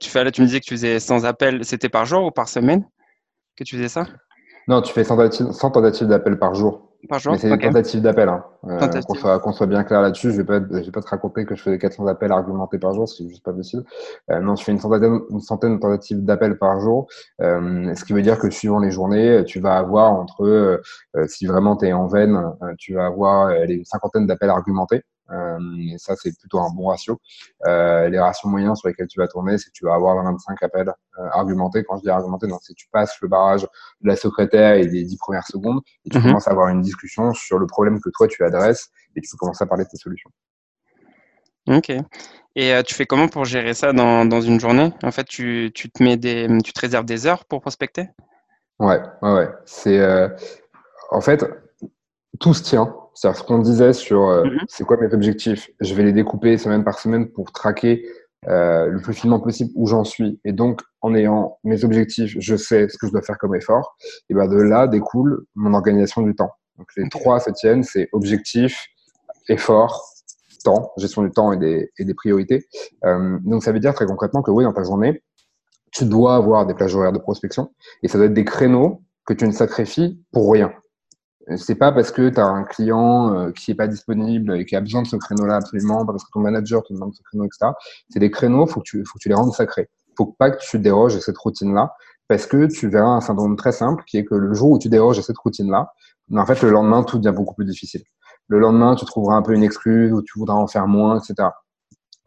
Tu 0.00 0.10
fais 0.10 0.24
là, 0.24 0.30
tu 0.30 0.40
me 0.40 0.46
disais 0.46 0.60
que 0.60 0.64
tu 0.64 0.74
faisais 0.74 1.00
100 1.00 1.24
appels. 1.24 1.64
C'était 1.64 1.88
par 1.88 2.06
jour 2.06 2.24
ou 2.24 2.30
par 2.30 2.48
semaine 2.48 2.84
que 3.56 3.64
tu 3.64 3.76
faisais 3.76 3.88
ça? 3.88 4.06
Non, 4.68 4.82
tu 4.82 4.92
fais 4.92 5.04
100 5.04 5.16
tentatives 5.52 6.06
d'appels 6.06 6.38
par 6.38 6.54
jour. 6.54 6.89
Par 7.08 7.18
jour 7.18 7.36
c'est 7.38 7.48
une 7.48 7.58
tentative 7.58 8.02
d'appel. 8.02 8.28
Hein. 8.28 8.44
Euh, 8.68 8.78
qu'on 9.06 9.14
soit, 9.14 9.52
soit, 9.52 9.66
bien 9.66 9.84
clair 9.84 10.02
là-dessus. 10.02 10.32
Je 10.32 10.36
ne 10.36 10.42
vais, 10.42 10.60
pas, 10.60 10.60
je 10.70 10.84
vais 10.84 10.90
pas 10.90 11.00
te 11.00 11.08
raconter 11.08 11.46
que 11.46 11.54
je 11.54 11.62
fais 11.62 11.78
400 11.78 12.06
appels 12.06 12.30
argumentés 12.30 12.78
par 12.78 12.92
jour, 12.92 13.08
c'est 13.08 13.26
juste 13.26 13.42
pas 13.42 13.52
possible. 13.52 13.84
Euh, 14.30 14.40
non, 14.40 14.54
je 14.54 14.64
fais 14.64 14.72
une 14.72 14.78
centaine, 14.78 15.20
une 15.30 15.40
centaine 15.40 15.76
de 15.76 15.80
tentatives 15.80 16.22
d'appels 16.24 16.58
par 16.58 16.78
jour. 16.80 17.08
Euh, 17.40 17.94
ce 17.94 18.04
qui 18.04 18.12
veut 18.12 18.22
dire 18.22 18.38
que 18.38 18.50
suivant 18.50 18.78
les 18.78 18.90
journées, 18.90 19.44
tu 19.46 19.60
vas 19.60 19.78
avoir 19.78 20.12
entre, 20.12 20.44
euh, 20.44 20.78
si 21.26 21.46
vraiment 21.46 21.76
tu 21.76 21.86
es 21.86 21.92
en 21.92 22.06
veine, 22.06 22.36
euh, 22.62 22.74
tu 22.78 22.94
vas 22.94 23.06
avoir 23.06 23.50
une 23.50 23.84
cinquantaine 23.84 24.26
d'appels 24.26 24.50
argumentés. 24.50 25.02
Euh, 25.30 25.58
et 25.78 25.98
ça, 25.98 26.14
c'est 26.16 26.36
plutôt 26.38 26.58
un 26.60 26.70
bon 26.70 26.88
ratio. 26.88 27.20
Euh, 27.66 28.08
les 28.08 28.18
ratios 28.18 28.50
moyens 28.50 28.78
sur 28.78 28.88
lesquels 28.88 29.06
tu 29.06 29.18
vas 29.20 29.28
tourner, 29.28 29.58
c'est 29.58 29.66
que 29.66 29.74
tu 29.74 29.84
vas 29.84 29.94
avoir 29.94 30.22
25 30.22 30.62
appels 30.62 30.88
euh, 30.88 31.28
argumentés. 31.32 31.84
Quand 31.84 31.96
je 31.96 32.02
dis 32.02 32.10
argumentés, 32.10 32.46
c'est 32.62 32.74
que 32.74 32.78
tu 32.78 32.88
passes 32.90 33.16
le 33.20 33.28
barrage 33.28 33.62
de 33.62 34.08
la 34.08 34.16
secrétaire 34.16 34.74
et 34.74 34.86
des 34.86 35.04
10 35.04 35.16
premières 35.18 35.46
secondes 35.46 35.80
et 36.04 36.10
tu 36.10 36.18
mhm. 36.18 36.24
commences 36.24 36.48
à 36.48 36.50
avoir 36.50 36.68
une 36.68 36.80
discussion 36.80 37.32
sur 37.34 37.58
le 37.58 37.66
problème 37.66 38.00
que 38.00 38.10
toi 38.10 38.26
tu 38.28 38.44
adresses 38.44 38.90
et 39.16 39.20
tu 39.20 39.30
peux 39.30 39.36
commencer 39.36 39.62
à 39.64 39.66
parler 39.66 39.84
de 39.84 39.90
tes 39.90 39.96
solutions. 39.96 40.30
Ok. 41.68 41.92
Et 42.56 42.82
tu 42.84 42.94
fais 42.94 43.06
comment 43.06 43.28
pour 43.28 43.44
gérer 43.44 43.74
ça 43.74 43.92
dans, 43.92 44.24
dans 44.24 44.40
une 44.40 44.58
journée? 44.58 44.92
En 45.02 45.12
fait, 45.12 45.24
tu, 45.24 45.70
tu, 45.74 45.90
te 45.90 46.02
mets 46.02 46.16
des, 46.16 46.48
tu 46.64 46.72
te 46.72 46.80
réserves 46.80 47.04
des 47.04 47.26
heures 47.26 47.44
pour 47.44 47.60
prospecter? 47.60 48.08
Ouais, 48.80 49.00
ouais, 49.22 49.32
ouais. 49.32 49.48
C'est 49.66 50.00
en 51.10 51.20
fait 51.20 51.44
tout 52.40 52.54
se 52.54 52.62
tient. 52.62 52.94
C'est-à-dire 53.14 53.38
ce 53.40 53.44
qu'on 53.44 53.58
disait 53.58 53.92
sur 53.92 54.28
euh, 54.28 54.44
mhm. 54.44 54.58
c'est 54.68 54.84
quoi 54.84 54.96
mes 54.96 55.12
objectifs. 55.12 55.70
Je 55.80 55.94
vais 55.94 56.02
les 56.02 56.12
découper 56.12 56.58
semaine 56.58 56.84
par 56.84 56.98
semaine 56.98 57.28
pour 57.28 57.52
traquer 57.52 58.04
euh, 58.48 58.86
le 58.86 59.00
plus 59.00 59.12
finement 59.12 59.40
possible 59.40 59.70
où 59.74 59.86
j'en 59.86 60.04
suis. 60.04 60.40
Et 60.44 60.52
donc, 60.52 60.80
en 61.02 61.14
ayant 61.14 61.58
mes 61.64 61.84
objectifs, 61.84 62.36
je 62.38 62.56
sais 62.56 62.88
ce 62.88 62.96
que 62.96 63.06
je 63.06 63.12
dois 63.12 63.22
faire 63.22 63.38
comme 63.38 63.54
effort. 63.54 63.96
Et 64.28 64.34
ben 64.34 64.48
de 64.48 64.56
là 64.56 64.86
découle 64.86 65.44
mon 65.54 65.74
organisation 65.74 66.22
du 66.22 66.34
temps. 66.34 66.50
Donc 66.78 66.88
les 66.96 67.08
trois 67.10 67.40
se 67.40 67.50
tiennent, 67.50 67.82
c'est 67.82 68.08
objectif, 68.12 68.86
effort, 69.48 70.02
temps, 70.64 70.92
gestion 70.96 71.22
du 71.22 71.30
temps 71.30 71.52
et 71.52 71.58
des, 71.58 71.90
et 71.98 72.04
des 72.04 72.14
priorités. 72.14 72.66
Euh, 73.04 73.38
donc 73.42 73.62
ça 73.62 73.72
veut 73.72 73.80
dire 73.80 73.94
très 73.94 74.06
concrètement 74.06 74.42
que 74.42 74.50
oui, 74.50 74.64
dans 74.64 74.72
ta 74.72 74.82
journée, 74.82 75.22
tu 75.92 76.04
dois 76.04 76.36
avoir 76.36 76.66
des 76.66 76.74
plages 76.74 76.94
horaires 76.94 77.12
de 77.12 77.18
prospection 77.18 77.72
et 78.02 78.08
ça 78.08 78.16
doit 78.16 78.26
être 78.26 78.34
des 78.34 78.44
créneaux 78.44 79.02
que 79.26 79.34
tu 79.34 79.46
ne 79.46 79.52
sacrifies 79.52 80.22
pour 80.32 80.52
rien. 80.52 80.72
C'est 81.56 81.74
pas 81.74 81.90
parce 81.90 82.12
que 82.12 82.28
tu 82.28 82.38
as 82.38 82.46
un 82.46 82.64
client 82.64 83.34
euh, 83.34 83.50
qui 83.50 83.72
est 83.72 83.74
pas 83.74 83.88
disponible 83.88 84.56
et 84.56 84.64
qui 84.64 84.76
a 84.76 84.80
besoin 84.80 85.02
de 85.02 85.06
ce 85.06 85.16
créneau-là 85.16 85.56
absolument, 85.56 86.06
parce 86.06 86.24
que 86.24 86.30
ton 86.32 86.40
manager 86.40 86.82
te 86.82 86.92
demande 86.92 87.14
ce 87.14 87.22
créneau, 87.22 87.44
etc. 87.44 87.72
C'est 88.08 88.20
des 88.20 88.30
créneaux, 88.30 88.66
faut 88.66 88.80
que 88.80 88.84
tu, 88.84 89.04
faut 89.04 89.18
que 89.18 89.22
tu 89.22 89.28
les 89.28 89.34
rendes 89.34 89.52
sacrés. 89.52 89.88
Faut 90.16 90.26
pas 90.26 90.50
que 90.50 90.58
tu 90.60 90.78
déroges 90.78 91.16
à 91.16 91.20
cette 91.20 91.38
routine-là 91.38 91.92
parce 92.28 92.46
que 92.46 92.66
tu 92.66 92.88
verras 92.88 93.10
un 93.10 93.20
syndrome 93.20 93.56
très 93.56 93.72
simple 93.72 94.04
qui 94.06 94.18
est 94.18 94.24
que 94.24 94.34
le 94.34 94.54
jour 94.54 94.70
où 94.70 94.78
tu 94.78 94.88
déroges 94.88 95.18
à 95.18 95.22
cette 95.22 95.38
routine-là, 95.38 95.92
en 96.32 96.46
fait, 96.46 96.62
le 96.62 96.70
lendemain, 96.70 97.02
tout 97.02 97.18
devient 97.18 97.34
beaucoup 97.34 97.54
plus 97.54 97.64
difficile. 97.64 98.02
Le 98.46 98.60
lendemain, 98.60 98.94
tu 98.94 99.04
trouveras 99.04 99.34
un 99.34 99.42
peu 99.42 99.52
une 99.52 99.64
excuse 99.64 100.12
ou 100.12 100.22
tu 100.22 100.38
voudras 100.38 100.56
en 100.56 100.68
faire 100.68 100.86
moins, 100.86 101.18
etc 101.18 101.48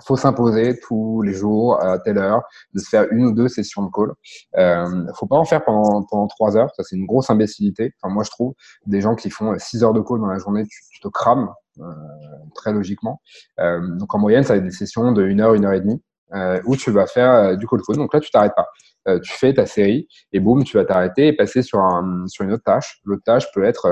faut 0.06 0.16
s'imposer 0.16 0.80
tous 0.80 1.22
les 1.22 1.34
jours 1.34 1.82
à 1.82 2.00
telle 2.00 2.18
heure 2.18 2.42
de 2.74 2.80
se 2.80 2.90
faire 2.90 3.08
une 3.12 3.26
ou 3.26 3.32
deux 3.32 3.48
sessions 3.48 3.84
de 3.84 3.90
call. 3.92 4.12
Euh, 4.58 5.06
faut 5.16 5.28
pas 5.28 5.38
en 5.38 5.46
faire 5.46 5.64
pendant, 5.64 6.04
pendant 6.04 6.28
trois 6.28 6.58
heures, 6.58 6.70
ça 6.76 6.84
c'est 6.84 6.96
une 6.96 7.06
grosse 7.06 7.30
imbécilité. 7.30 7.94
Moi 8.04 8.24
je 8.24 8.30
trouve 8.30 8.54
des 8.86 9.02
gens 9.02 9.16
qui 9.16 9.30
font 9.30 9.54
six 9.58 9.84
heures 9.84 9.94
de 9.94 10.02
call 10.02 10.20
dans 10.20 10.28
la 10.28 10.40
journée, 10.40 10.66
tu, 10.66 11.00
te 11.02 11.08
crames 11.08 11.50
euh, 11.80 11.84
très 12.56 12.72
logiquement. 12.72 13.22
Euh, 13.60 13.80
donc 13.98 14.14
en 14.14 14.20
moyenne, 14.20 14.44
ça 14.44 14.54
va 14.54 14.58
être 14.58 14.64
des 14.64 14.72
sessions 14.72 15.12
de 15.12 15.24
une 15.26 15.42
heure, 15.42 15.54
une 15.54 15.66
heure 15.66 15.74
et 15.74 15.82
demie. 15.82 16.02
Euh, 16.34 16.60
où 16.66 16.76
tu 16.76 16.90
vas 16.90 17.06
faire 17.06 17.56
du 17.58 17.68
call 17.68 17.82
phone. 17.86 17.98
Donc 17.98 18.12
là, 18.12 18.20
tu 18.20 18.32
t'arrêtes 18.32 18.56
pas. 18.56 18.68
Tu 19.20 19.34
fais 19.34 19.54
ta 19.54 19.68
série 19.68 20.08
et 20.32 20.40
boum, 20.40 20.64
tu 20.64 20.78
vas 20.78 20.86
t'arrêter 20.86 21.28
et 21.28 21.34
passer 21.34 21.62
sur, 21.62 21.78
un, 21.80 22.26
sur 22.26 22.44
une 22.44 22.54
autre 22.54 22.64
tâche. 22.64 23.02
L'autre 23.04 23.22
tâche 23.24 23.46
peut 23.54 23.64
être 23.64 23.88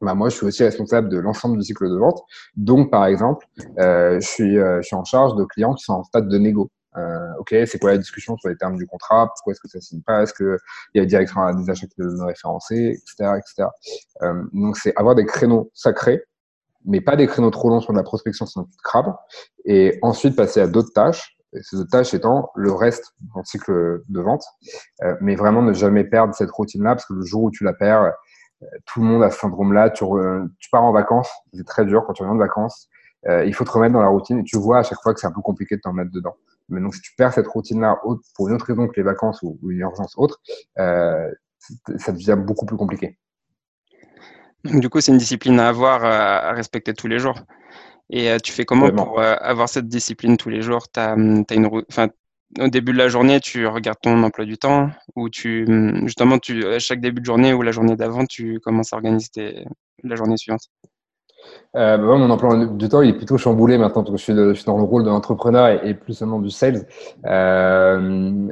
bah, 0.00 0.14
moi, 0.14 0.28
je 0.28 0.36
suis 0.36 0.46
aussi 0.46 0.62
responsable 0.62 1.08
de 1.08 1.18
l'ensemble 1.18 1.58
du 1.58 1.64
cycle 1.64 1.88
de 1.88 1.96
vente. 1.96 2.22
Donc, 2.56 2.90
par 2.90 3.06
exemple, 3.06 3.46
euh, 3.78 4.18
je, 4.20 4.26
suis, 4.26 4.58
euh, 4.58 4.80
je 4.80 4.86
suis 4.86 4.96
en 4.96 5.04
charge 5.04 5.34
de 5.36 5.44
clients 5.44 5.74
qui 5.74 5.84
sont 5.84 5.94
en 5.94 6.04
stade 6.04 6.28
de 6.28 6.38
négo. 6.38 6.70
Euh, 6.96 7.32
ok, 7.38 7.54
c'est 7.66 7.78
quoi 7.78 7.92
la 7.92 7.98
discussion 7.98 8.36
sur 8.36 8.48
les 8.48 8.56
termes 8.56 8.76
du 8.76 8.86
contrat? 8.86 9.28
Pourquoi 9.28 9.52
est-ce 9.52 9.60
que 9.60 9.68
ça 9.68 9.80
signe 9.80 10.02
pas? 10.02 10.22
Est-ce 10.22 10.34
qu'il 10.34 10.56
y 10.94 11.00
a 11.00 11.04
directement 11.04 11.52
des 11.54 11.70
achats 11.70 11.86
qui 11.86 11.94
doivent 11.98 12.14
me 12.14 12.24
référencer, 12.24 12.98
etc., 12.98 13.38
etc. 13.38 13.68
Donc, 14.52 14.76
c'est 14.76 14.92
avoir 14.96 15.14
des 15.14 15.26
créneaux 15.26 15.70
sacrés, 15.74 16.24
mais 16.84 17.00
pas 17.00 17.16
des 17.16 17.26
créneaux 17.26 17.50
trop 17.50 17.68
longs 17.68 17.80
sur 17.80 17.92
la 17.92 18.02
prospection, 18.02 18.46
sinon 18.46 18.64
tu 18.64 18.76
te 18.76 18.82
crabes. 18.82 19.14
Et 19.66 19.98
ensuite, 20.02 20.34
passer 20.34 20.60
à 20.60 20.66
d'autres 20.66 20.92
tâches. 20.92 21.36
Et 21.52 21.62
ces 21.62 21.76
autres 21.76 21.90
tâches 21.90 22.14
étant 22.14 22.50
le 22.54 22.72
reste 22.72 23.12
du 23.20 23.28
cycle 23.44 24.02
de 24.08 24.20
vente, 24.20 24.44
euh, 25.02 25.16
mais 25.20 25.34
vraiment 25.34 25.62
ne 25.62 25.72
jamais 25.72 26.04
perdre 26.04 26.32
cette 26.34 26.50
routine-là, 26.50 26.94
parce 26.94 27.06
que 27.06 27.14
le 27.14 27.24
jour 27.24 27.42
où 27.42 27.50
tu 27.50 27.64
la 27.64 27.72
perds, 27.72 28.12
tout 28.86 29.00
le 29.00 29.06
monde 29.06 29.22
a 29.22 29.30
ce 29.30 29.38
syndrome-là. 29.38 29.90
Tu, 29.90 30.04
tu, 30.58 30.70
pars 30.70 30.84
en 30.84 30.92
vacances, 30.92 31.30
c'est 31.52 31.66
très 31.66 31.84
dur 31.84 32.04
quand 32.06 32.12
tu 32.12 32.22
reviens 32.22 32.34
de 32.34 32.40
vacances. 32.40 32.88
Euh, 33.28 33.44
il 33.44 33.54
faut 33.54 33.64
te 33.64 33.70
remettre 33.70 33.92
dans 33.92 34.00
la 34.00 34.08
routine 34.08 34.38
et 34.38 34.44
tu 34.44 34.56
vois 34.56 34.78
à 34.78 34.82
chaque 34.82 35.00
fois 35.02 35.12
que 35.12 35.20
c'est 35.20 35.26
un 35.26 35.32
peu 35.32 35.42
compliqué 35.42 35.76
de 35.76 35.80
t'en 35.80 35.92
mettre 35.92 36.10
dedans. 36.10 36.36
Mais 36.68 36.80
donc, 36.80 36.94
si 36.94 37.00
tu 37.02 37.12
perds 37.16 37.34
cette 37.34 37.48
routine-là 37.48 38.00
pour 38.34 38.48
une 38.48 38.54
autre 38.54 38.66
raison 38.66 38.86
que 38.86 38.94
les 38.96 39.02
vacances 39.02 39.42
ou, 39.42 39.58
une 39.68 39.80
urgence 39.80 40.14
autre, 40.16 40.40
euh, 40.78 41.30
ça 41.96 42.12
devient 42.12 42.36
beaucoup 42.38 42.64
plus 42.64 42.76
compliqué. 42.76 43.18
du 44.64 44.88
coup, 44.88 45.00
c'est 45.00 45.12
une 45.12 45.18
discipline 45.18 45.58
à 45.60 45.68
avoir, 45.68 46.04
à 46.04 46.52
respecter 46.52 46.94
tous 46.94 47.08
les 47.08 47.18
jours. 47.18 47.36
Et 48.10 48.28
euh, 48.30 48.38
tu 48.42 48.52
fais 48.52 48.64
comment 48.64 48.90
pour 48.90 49.20
euh, 49.20 49.36
avoir 49.40 49.68
cette 49.68 49.86
discipline 49.86 50.36
tous 50.36 50.48
les 50.48 50.62
jours? 50.62 50.90
Tu 50.90 50.98
as, 50.98 51.12
as, 51.12 51.14
une, 51.14 51.68
au 52.58 52.68
début 52.68 52.92
de 52.92 52.98
la 52.98 53.08
journée, 53.08 53.40
tu 53.40 53.66
regardes 53.66 54.00
ton 54.02 54.22
emploi 54.22 54.44
du 54.44 54.58
temps 54.58 54.90
ou 55.16 55.28
tu, 55.28 55.66
justement, 56.04 56.38
tu, 56.38 56.66
à 56.66 56.78
chaque 56.78 57.00
début 57.00 57.20
de 57.20 57.26
journée 57.26 57.52
ou 57.52 57.62
la 57.62 57.72
journée 57.72 57.96
d'avant, 57.96 58.24
tu 58.26 58.58
commences 58.60 58.92
à 58.92 58.96
organiser 58.96 59.64
la 60.02 60.16
journée 60.16 60.36
suivante? 60.36 60.62
Euh, 61.76 61.96
bah, 61.96 62.04
mon 62.04 62.28
emploi 62.30 62.66
du 62.66 62.88
temps 62.88 63.00
il 63.00 63.10
est 63.10 63.16
plutôt 63.16 63.38
chamboulé 63.38 63.78
maintenant 63.78 64.02
parce 64.02 64.10
que 64.10 64.18
je 64.18 64.22
suis, 64.22 64.34
je 64.34 64.54
suis 64.54 64.64
dans 64.64 64.76
le 64.76 64.82
rôle 64.82 65.04
de 65.04 65.08
l'entrepreneur 65.08 65.84
et, 65.84 65.94
plus 65.94 66.14
seulement 66.14 66.40
du 66.40 66.50
sales. 66.50 66.86
Euh, 67.26 68.00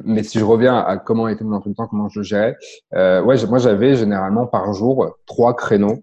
mais 0.05 0.23
si 0.23 0.39
je 0.39 0.45
reviens 0.45 0.79
à 0.79 0.97
comment 0.97 1.29
était 1.29 1.45
mon 1.45 1.57
emploi 1.57 1.71
du 1.71 1.77
temps, 1.77 1.87
comment 1.89 2.09
je 2.09 2.21
le 2.21 2.25
gérais, 2.25 2.57
euh, 2.95 3.23
ouais, 3.23 3.37
moi 3.47 3.59
j'avais 3.59 3.97
généralement 3.97 4.47
par 4.47 4.73
jour 4.73 5.17
trois 5.27 5.55
créneaux 5.57 6.03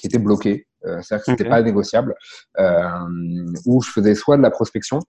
qui 0.00 0.08
étaient 0.08 0.18
bloqués. 0.18 0.66
Euh, 0.86 1.00
c'est-à-dire 1.02 1.24
que 1.24 1.32
c'était 1.32 1.48
pas 1.48 1.62
négociable. 1.62 2.14
Euh, 2.58 2.88
où 3.66 3.82
je 3.82 3.90
faisais 3.90 4.14
soit 4.14 4.36
de 4.36 4.42
la 4.42 4.50
prospection, 4.50 5.00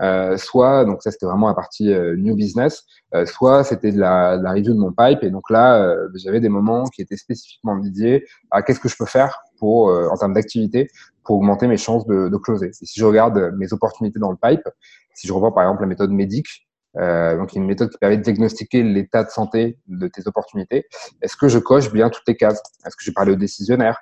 euh, 0.00 0.36
soit 0.36 0.84
donc 0.84 1.02
ça 1.02 1.10
c'était 1.10 1.26
vraiment 1.26 1.48
la 1.48 1.54
partie 1.54 1.94
new 2.16 2.34
business, 2.34 2.84
soit 3.24 3.64
c'était 3.64 3.92
de 3.92 3.98
la, 3.98 4.38
de 4.38 4.42
la 4.42 4.52
review 4.52 4.74
de 4.74 4.78
mon 4.78 4.92
pipe. 4.92 5.22
Et 5.22 5.30
donc 5.30 5.48
là, 5.50 5.96
j'avais 6.14 6.40
des 6.40 6.48
moments 6.48 6.84
qui 6.84 7.02
étaient 7.02 7.16
spécifiquement 7.16 7.76
dédiés 7.76 8.26
à 8.50 8.62
qu'est-ce 8.62 8.80
que 8.80 8.88
je 8.88 8.96
peux 8.96 9.06
faire 9.06 9.38
pour 9.58 9.88
en 9.88 10.16
termes 10.16 10.34
d'activité 10.34 10.88
pour 11.24 11.36
augmenter 11.36 11.66
mes 11.66 11.76
chances 11.76 12.06
de, 12.06 12.28
de 12.28 12.36
closer. 12.36 12.68
Et 12.68 12.86
si 12.86 13.00
je 13.00 13.04
regarde 13.04 13.52
mes 13.56 13.72
opportunités 13.72 14.20
dans 14.20 14.30
le 14.30 14.36
pipe, 14.40 14.68
si 15.14 15.26
je 15.26 15.32
revois 15.32 15.54
par 15.54 15.64
exemple 15.64 15.82
la 15.82 15.88
méthode 15.88 16.12
médic, 16.12 16.66
euh, 16.98 17.36
donc, 17.36 17.52
une 17.54 17.66
méthode 17.66 17.90
qui 17.90 17.98
permet 17.98 18.16
de 18.16 18.22
diagnostiquer 18.22 18.82
l'état 18.82 19.24
de 19.24 19.30
santé 19.30 19.78
de 19.86 20.08
tes 20.08 20.26
opportunités. 20.26 20.86
Est-ce 21.20 21.36
que 21.36 21.48
je 21.48 21.58
coche 21.58 21.92
bien 21.92 22.08
toutes 22.10 22.26
les 22.26 22.36
cases? 22.36 22.62
Est-ce 22.86 22.96
que 22.96 23.04
j'ai 23.04 23.12
parlé 23.12 23.32
aux 23.32 23.36
décisionnaires 23.36 23.98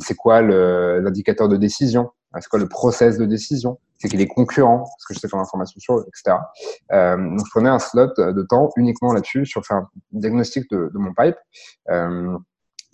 c'est 0.00 0.14
quoi 0.14 0.42
l'indicateur 0.42 1.48
de 1.48 1.56
décision? 1.56 2.10
C'est 2.40 2.48
quoi 2.48 2.58
le 2.58 2.68
process 2.68 3.18
de 3.18 3.24
décision? 3.24 3.78
C'est 3.98 4.08
qu'il 4.08 4.20
est 4.20 4.28
concurrent 4.28 4.84
Est-ce 4.84 5.06
que 5.08 5.14
je 5.14 5.18
sais 5.18 5.28
faire 5.28 5.38
l'information 5.38 5.80
sur 5.80 6.04
etc. 6.06 6.36
Euh, 6.92 7.16
donc, 7.16 7.44
je 7.44 7.50
prenais 7.50 7.68
un 7.68 7.78
slot 7.78 8.12
de 8.16 8.42
temps 8.42 8.70
uniquement 8.76 9.12
là-dessus 9.12 9.46
sur 9.46 9.64
faire 9.64 9.78
un 9.78 9.88
diagnostic 10.12 10.70
de, 10.70 10.90
de 10.92 10.98
mon 10.98 11.12
pipe. 11.14 11.36
Euh, 11.90 12.38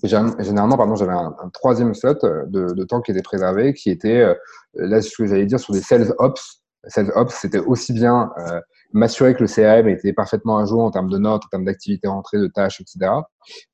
généralement, 0.02 0.76
pardon, 0.76 0.94
j'avais 0.94 1.12
un, 1.12 1.34
troisième 1.52 1.94
slot 1.94 2.14
de, 2.22 2.72
de, 2.74 2.84
temps 2.84 3.00
qui 3.00 3.10
était 3.10 3.22
préservé, 3.22 3.74
qui 3.74 3.90
était, 3.90 4.20
euh, 4.20 4.34
là, 4.74 5.02
ce 5.02 5.16
que 5.16 5.26
j'allais 5.26 5.46
dire, 5.46 5.60
sur 5.60 5.74
des 5.74 5.82
sales 5.82 6.14
ops. 6.18 6.63
Sales 6.88 7.12
ops, 7.14 7.34
c'était 7.34 7.58
aussi 7.58 7.92
bien 7.92 8.32
euh, 8.38 8.60
m'assurer 8.92 9.34
que 9.34 9.42
le 9.42 9.48
CRM 9.48 9.88
était 9.88 10.12
parfaitement 10.12 10.58
à 10.58 10.64
jour 10.64 10.82
en 10.82 10.90
termes 10.90 11.10
de 11.10 11.18
notes, 11.18 11.42
en 11.46 11.48
termes 11.48 11.64
d'activités 11.64 12.08
rentrées, 12.08 12.38
de 12.38 12.46
tâches, 12.46 12.80
etc. 12.80 13.10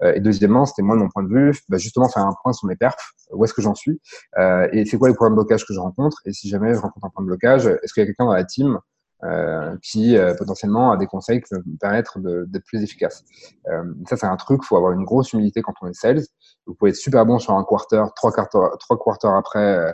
Euh, 0.02 0.12
et 0.14 0.20
deuxièmement, 0.20 0.66
c'était 0.66 0.82
moi, 0.82 0.96
de 0.96 1.02
mon 1.02 1.08
point 1.08 1.22
de 1.22 1.28
vue, 1.28 1.58
bah, 1.68 1.78
justement 1.78 2.08
faire 2.08 2.24
un 2.24 2.34
point 2.42 2.52
sur 2.52 2.68
mes 2.68 2.76
perfs, 2.76 3.12
où 3.32 3.44
est-ce 3.44 3.54
que 3.54 3.62
j'en 3.62 3.74
suis, 3.74 4.00
euh, 4.38 4.68
et 4.72 4.84
c'est 4.84 4.98
quoi 4.98 5.08
les 5.08 5.14
points 5.14 5.30
de 5.30 5.34
blocage 5.34 5.66
que 5.66 5.74
je 5.74 5.80
rencontre, 5.80 6.18
et 6.24 6.32
si 6.32 6.48
jamais 6.48 6.74
je 6.74 6.80
rencontre 6.80 7.06
un 7.06 7.10
point 7.10 7.22
de 7.22 7.28
blocage, 7.28 7.66
est-ce 7.66 7.92
qu'il 7.92 8.02
y 8.02 8.04
a 8.04 8.06
quelqu'un 8.06 8.26
dans 8.26 8.32
la 8.32 8.44
team 8.44 8.78
euh, 9.22 9.76
qui 9.82 10.16
euh, 10.16 10.34
potentiellement 10.34 10.92
a 10.92 10.96
des 10.96 11.06
conseils 11.06 11.42
qui 11.42 11.50
peuvent 11.50 11.66
me 11.66 11.76
permettre 11.76 12.18
d'être 12.46 12.64
plus 12.64 12.82
efficace. 12.82 13.22
Euh, 13.68 13.84
ça, 14.08 14.16
c'est 14.16 14.26
un 14.26 14.36
truc, 14.36 14.64
faut 14.64 14.78
avoir 14.78 14.92
une 14.92 15.04
grosse 15.04 15.34
humilité 15.34 15.60
quand 15.60 15.74
on 15.82 15.88
est 15.88 15.94
sales. 15.94 16.22
Vous 16.66 16.74
pouvez 16.74 16.90
être 16.90 16.96
super 16.96 17.26
bon 17.26 17.38
sur 17.38 17.52
un 17.52 17.62
quarter, 17.64 18.02
trois 18.16 18.32
quarters, 18.32 18.70
trois 18.78 18.98
quarters 18.98 19.34
après 19.34 19.76
euh, 19.76 19.92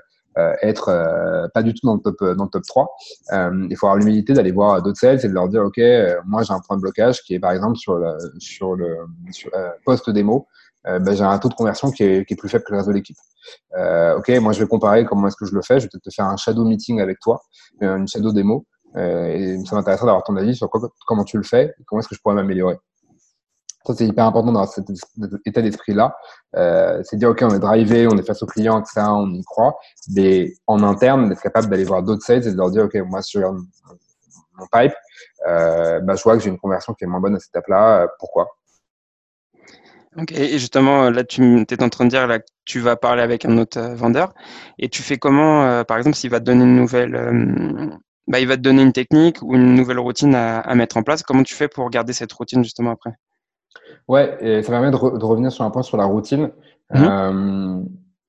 être 0.62 0.88
euh, 0.88 1.48
pas 1.54 1.62
du 1.62 1.72
tout 1.74 1.86
dans 1.86 1.94
le 1.94 2.00
top 2.00 2.22
dans 2.22 2.44
le 2.44 2.50
top 2.50 2.62
3. 2.62 2.88
Euh, 3.32 3.66
il 3.70 3.76
faut 3.76 3.86
avoir 3.86 3.98
l'humilité 3.98 4.32
d'aller 4.32 4.52
voir 4.52 4.82
d'autres 4.82 4.98
sales 4.98 5.24
et 5.24 5.28
de 5.28 5.32
leur 5.32 5.48
dire 5.48 5.62
ok 5.62 5.80
moi 6.26 6.42
j'ai 6.42 6.52
un 6.52 6.60
point 6.60 6.76
de 6.76 6.82
blocage 6.82 7.22
qui 7.22 7.34
est 7.34 7.40
par 7.40 7.52
exemple 7.52 7.76
sur 7.76 7.94
le 7.96 8.16
sur 8.38 8.74
le 8.74 8.96
post 9.84 10.10
démo 10.10 10.46
ben, 10.84 11.16
j'ai 11.16 11.24
un 11.24 11.36
taux 11.38 11.48
de 11.48 11.54
conversion 11.54 11.90
qui 11.90 12.04
est, 12.04 12.24
qui 12.24 12.34
est, 12.34 12.36
plus 12.36 12.48
faible 12.48 12.62
que 12.62 12.70
le 12.70 12.76
reste 12.76 12.88
de 12.88 12.94
l'équipe. 12.94 13.16
Euh, 13.76 14.18
ok, 14.18 14.28
moi 14.40 14.52
je 14.52 14.60
vais 14.60 14.68
comparer 14.68 15.04
comment 15.04 15.26
est-ce 15.26 15.34
que 15.34 15.44
je 15.44 15.52
le 15.52 15.62
fais. 15.62 15.80
Je 15.80 15.86
vais 15.86 15.88
peut-être 15.88 16.04
te 16.04 16.14
faire 16.14 16.26
un 16.26 16.36
shadow 16.36 16.64
meeting 16.64 17.00
avec 17.00 17.18
toi, 17.18 17.42
une 17.80 18.06
shadow 18.06 18.32
démo. 18.32 18.64
Euh, 18.96 19.26
et 19.26 19.64
ça 19.66 19.76
m'intéresserait 19.76 20.06
d'avoir 20.06 20.22
ton 20.22 20.36
avis 20.36 20.54
sur 20.54 20.70
comment 21.06 21.24
tu 21.24 21.36
le 21.36 21.42
fais 21.42 21.74
et 21.78 21.84
comment 21.86 22.00
est-ce 22.00 22.08
que 22.08 22.14
je 22.14 22.20
pourrais 22.20 22.34
m'améliorer. 22.34 22.76
C'est 23.94 24.06
hyper 24.06 24.24
important 24.24 24.52
dans 24.52 24.66
cet 24.66 24.86
état 25.44 25.62
d'esprit-là. 25.62 26.16
Euh, 26.56 27.00
c'est 27.04 27.16
dire, 27.16 27.30
OK, 27.30 27.40
on 27.42 27.54
est 27.54 27.58
drivé, 27.58 28.06
on 28.06 28.16
est 28.16 28.26
face 28.26 28.42
au 28.42 28.46
client, 28.46 28.80
etc., 28.80 29.06
on 29.08 29.32
y 29.32 29.44
croit. 29.44 29.78
Mais 30.14 30.52
en 30.66 30.82
interne, 30.82 31.28
d'être 31.28 31.42
capable 31.42 31.68
d'aller 31.68 31.84
voir 31.84 32.02
d'autres 32.02 32.24
sales 32.24 32.46
et 32.46 32.52
de 32.52 32.56
leur 32.56 32.70
dire, 32.70 32.84
OK, 32.84 32.94
moi, 33.06 33.20
regarde 33.34 33.58
mon 34.58 34.66
pipe, 34.72 34.94
euh, 35.46 36.00
bah, 36.00 36.14
je 36.14 36.22
vois 36.22 36.36
que 36.36 36.42
j'ai 36.42 36.50
une 36.50 36.58
conversion 36.58 36.94
qui 36.94 37.04
est 37.04 37.06
moins 37.06 37.20
bonne 37.20 37.36
à 37.36 37.38
cette 37.38 37.50
étape-là. 37.50 38.02
Euh, 38.02 38.06
pourquoi? 38.18 38.48
Ok, 40.18 40.32
et 40.32 40.58
justement, 40.58 41.10
là, 41.10 41.24
tu 41.24 41.66
es 41.68 41.82
en 41.82 41.88
train 41.90 42.06
de 42.06 42.10
dire 42.10 42.26
là, 42.26 42.38
tu 42.64 42.80
vas 42.80 42.96
parler 42.96 43.22
avec 43.22 43.44
un 43.44 43.58
autre 43.58 43.78
euh, 43.78 43.94
vendeur. 43.94 44.32
Et 44.78 44.88
tu 44.88 45.02
fais 45.02 45.18
comment, 45.18 45.64
euh, 45.64 45.84
par 45.84 45.98
exemple, 45.98 46.16
s'il 46.16 46.30
va 46.30 46.40
te 46.40 46.44
donner 46.44 46.64
une 46.64 46.76
nouvelle, 46.76 47.14
euh, 47.14 47.90
bah, 48.26 48.40
il 48.40 48.48
va 48.48 48.56
te 48.56 48.62
donner 48.62 48.82
une 48.82 48.92
technique 48.92 49.42
ou 49.42 49.54
une 49.54 49.74
nouvelle 49.74 49.98
routine 49.98 50.34
à, 50.34 50.74
mettre 50.74 50.96
en 50.96 51.02
place. 51.02 51.22
Comment 51.22 51.42
tu 51.42 51.54
fais 51.54 51.68
pour 51.68 51.90
garder 51.90 52.14
cette 52.14 52.32
routine 52.32 52.64
justement 52.64 52.92
après? 52.92 53.12
Ouais, 54.08 54.36
et 54.40 54.62
ça 54.62 54.70
permet 54.70 54.90
de, 54.90 55.18
de, 55.18 55.24
revenir 55.24 55.50
sur 55.50 55.64
un 55.64 55.70
point 55.70 55.82
sur 55.82 55.96
la 55.96 56.04
routine. 56.04 56.50
Mmh. 56.94 57.02
Euh, 57.02 57.82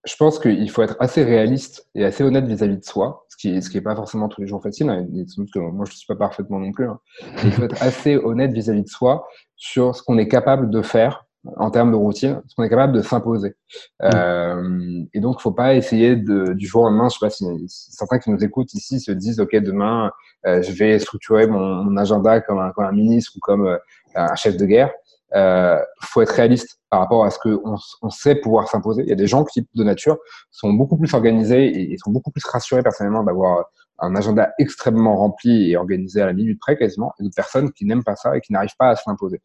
je 0.05 0.15
pense 0.15 0.39
qu'il 0.39 0.69
faut 0.71 0.81
être 0.81 0.95
assez 0.99 1.23
réaliste 1.23 1.87
et 1.93 2.05
assez 2.05 2.23
honnête 2.23 2.45
vis-à-vis 2.45 2.75
-vis 2.75 2.79
de 2.79 2.85
soi, 2.85 3.25
ce 3.29 3.37
qui 3.37 3.51
n'est 3.51 3.61
ce 3.61 3.69
qui 3.69 3.77
est 3.77 3.81
pas 3.81 3.95
forcément 3.95 4.29
tous 4.29 4.41
les 4.41 4.47
jours 4.47 4.63
facile. 4.63 4.89
Hein, 4.89 5.05
que 5.53 5.59
moi, 5.59 5.85
je 5.85 5.91
ne 5.91 5.97
suis 5.97 6.07
pas 6.07 6.15
parfaitement 6.15 6.59
non 6.59 6.71
plus. 6.71 6.87
Hein. 6.87 6.99
Il 7.43 7.51
faut 7.51 7.63
être 7.63 7.81
assez 7.81 8.15
honnête 8.15 8.51
vis-à-vis 8.53 8.81
-vis 8.81 8.85
de 8.85 8.89
soi 8.89 9.27
sur 9.55 9.95
ce 9.95 10.01
qu'on 10.01 10.17
est 10.17 10.27
capable 10.27 10.69
de 10.69 10.81
faire 10.81 11.25
en 11.57 11.69
termes 11.71 11.91
de 11.91 11.95
routine, 11.95 12.41
ce 12.47 12.55
qu'on 12.55 12.63
est 12.63 12.69
capable 12.69 12.93
de 12.93 13.01
s'imposer. 13.01 13.49
Mmh. 13.49 14.05
Euh, 14.13 15.03
et 15.13 15.19
donc, 15.19 15.37
il 15.39 15.41
faut 15.41 15.51
pas 15.51 15.75
essayer 15.75 16.15
de, 16.15 16.53
du 16.53 16.67
jour 16.67 16.83
au 16.83 16.85
lendemain, 16.89 17.09
je 17.09 17.17
sais 17.17 17.25
pas 17.25 17.29
si, 17.29 17.45
si, 17.67 17.91
certains 17.91 18.19
qui 18.19 18.31
nous 18.31 18.43
écoutent 18.43 18.73
ici 18.73 18.99
se 18.99 19.11
disent, 19.11 19.39
OK, 19.39 19.55
demain, 19.55 20.11
euh, 20.45 20.61
je 20.61 20.71
vais 20.71 20.99
structurer 20.99 21.47
mon, 21.47 21.83
mon 21.83 21.97
agenda 21.97 22.41
comme 22.41 22.59
un, 22.59 22.71
comme 22.71 22.85
un, 22.85 22.91
ministre 22.91 23.33
ou 23.35 23.39
comme 23.39 23.67
euh, 23.67 23.77
un 24.15 24.35
chef 24.35 24.57
de 24.57 24.65
guerre 24.65 24.91
euh, 25.35 25.79
faut 26.01 26.21
être 26.21 26.31
réaliste 26.31 26.79
par 26.89 27.01
rapport 27.01 27.25
à 27.25 27.31
ce 27.31 27.39
qu'on 27.39 27.75
on 28.01 28.09
sait 28.09 28.35
pouvoir 28.35 28.67
s'imposer. 28.69 29.03
Il 29.03 29.09
y 29.09 29.13
a 29.13 29.15
des 29.15 29.27
gens 29.27 29.43
qui, 29.43 29.67
de 29.73 29.83
nature, 29.83 30.17
sont 30.51 30.71
beaucoup 30.71 30.97
plus 30.97 31.13
organisés 31.13 31.91
et, 31.91 31.97
sont 31.97 32.11
beaucoup 32.11 32.31
plus 32.31 32.45
rassurés 32.45 32.81
personnellement 32.81 33.23
d'avoir 33.23 33.65
un 33.99 34.15
agenda 34.15 34.53
extrêmement 34.59 35.17
rempli 35.17 35.71
et 35.71 35.75
organisé 35.75 36.21
à 36.21 36.27
la 36.27 36.33
minute 36.33 36.59
près 36.59 36.77
quasiment, 36.77 37.13
et 37.19 37.23
d'autres 37.23 37.35
personnes 37.35 37.71
qui 37.71 37.83
n'aiment 37.85 38.03
pas 38.03 38.15
ça 38.15 38.37
et 38.37 38.41
qui 38.41 38.53
n'arrivent 38.53 38.75
pas 38.77 38.89
à 38.89 38.95
s'imposer. 38.95 39.41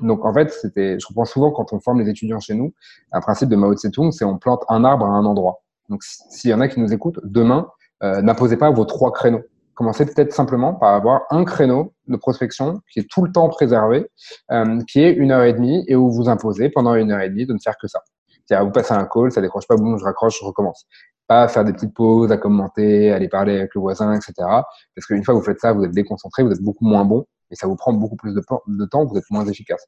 Donc 0.00 0.24
en 0.24 0.32
fait, 0.32 0.52
c'était, 0.52 0.98
je 0.98 1.06
reprends 1.08 1.24
souvent 1.24 1.50
quand 1.50 1.72
on 1.72 1.80
forme 1.80 2.00
les 2.00 2.08
étudiants 2.08 2.40
chez 2.40 2.54
nous, 2.54 2.72
un 3.12 3.20
principe 3.20 3.48
de 3.48 3.56
Mao 3.56 3.74
Tse-tung, 3.74 4.12
c'est 4.12 4.24
on 4.24 4.38
plante 4.38 4.64
un 4.68 4.84
arbre 4.84 5.06
à 5.06 5.10
un 5.10 5.24
endroit. 5.24 5.62
Donc 5.88 6.02
s'il 6.04 6.50
y 6.50 6.54
en 6.54 6.60
a 6.60 6.68
qui 6.68 6.78
nous 6.80 6.92
écoutent, 6.92 7.18
demain, 7.24 7.68
euh, 8.02 8.22
n'imposez 8.22 8.56
pas 8.56 8.70
vos 8.70 8.84
trois 8.84 9.12
créneaux. 9.12 9.42
Commencez 9.80 10.04
peut-être 10.04 10.34
simplement 10.34 10.74
par 10.74 10.92
avoir 10.92 11.22
un 11.30 11.42
créneau 11.42 11.94
de 12.06 12.16
prospection 12.18 12.82
qui 12.92 13.00
est 13.00 13.08
tout 13.10 13.24
le 13.24 13.32
temps 13.32 13.48
préservé, 13.48 14.10
euh, 14.50 14.78
qui 14.86 15.00
est 15.00 15.10
une 15.10 15.32
heure 15.32 15.44
et 15.44 15.54
demie 15.54 15.86
et 15.88 15.96
où 15.96 16.10
vous 16.10 16.28
imposez 16.28 16.68
pendant 16.68 16.94
une 16.94 17.10
heure 17.10 17.22
et 17.22 17.30
demie 17.30 17.46
de 17.46 17.54
ne 17.54 17.58
faire 17.58 17.78
que 17.80 17.88
ça. 17.88 18.02
C'est-à-dire 18.44 18.66
vous 18.66 18.72
passez 18.72 18.92
un 18.92 19.06
call, 19.10 19.32
ça 19.32 19.40
décroche 19.40 19.66
pas, 19.66 19.76
boum, 19.76 19.98
je 19.98 20.04
raccroche, 20.04 20.38
je 20.38 20.44
recommence 20.44 20.84
pas 21.26 21.48
faire 21.48 21.64
des 21.64 21.72
petites 21.72 21.94
pauses, 21.94 22.30
à 22.30 22.36
commenter, 22.36 23.10
aller 23.10 23.28
parler 23.30 23.56
avec 23.56 23.74
le 23.74 23.80
voisin, 23.80 24.12
etc. 24.12 24.34
Parce 24.38 25.06
qu'une 25.06 25.24
fois 25.24 25.32
que 25.32 25.38
vous 25.38 25.46
faites 25.46 25.60
ça, 25.60 25.72
vous 25.72 25.82
êtes 25.82 25.92
déconcentré, 25.92 26.42
vous 26.42 26.52
êtes 26.52 26.60
beaucoup 26.60 26.84
moins 26.84 27.06
bon 27.06 27.24
et 27.50 27.54
ça 27.54 27.66
vous 27.66 27.76
prend 27.76 27.94
beaucoup 27.94 28.16
plus 28.16 28.34
de, 28.34 28.42
temps, 28.84 29.06
vous 29.06 29.16
êtes 29.16 29.30
moins 29.30 29.46
efficace. 29.46 29.86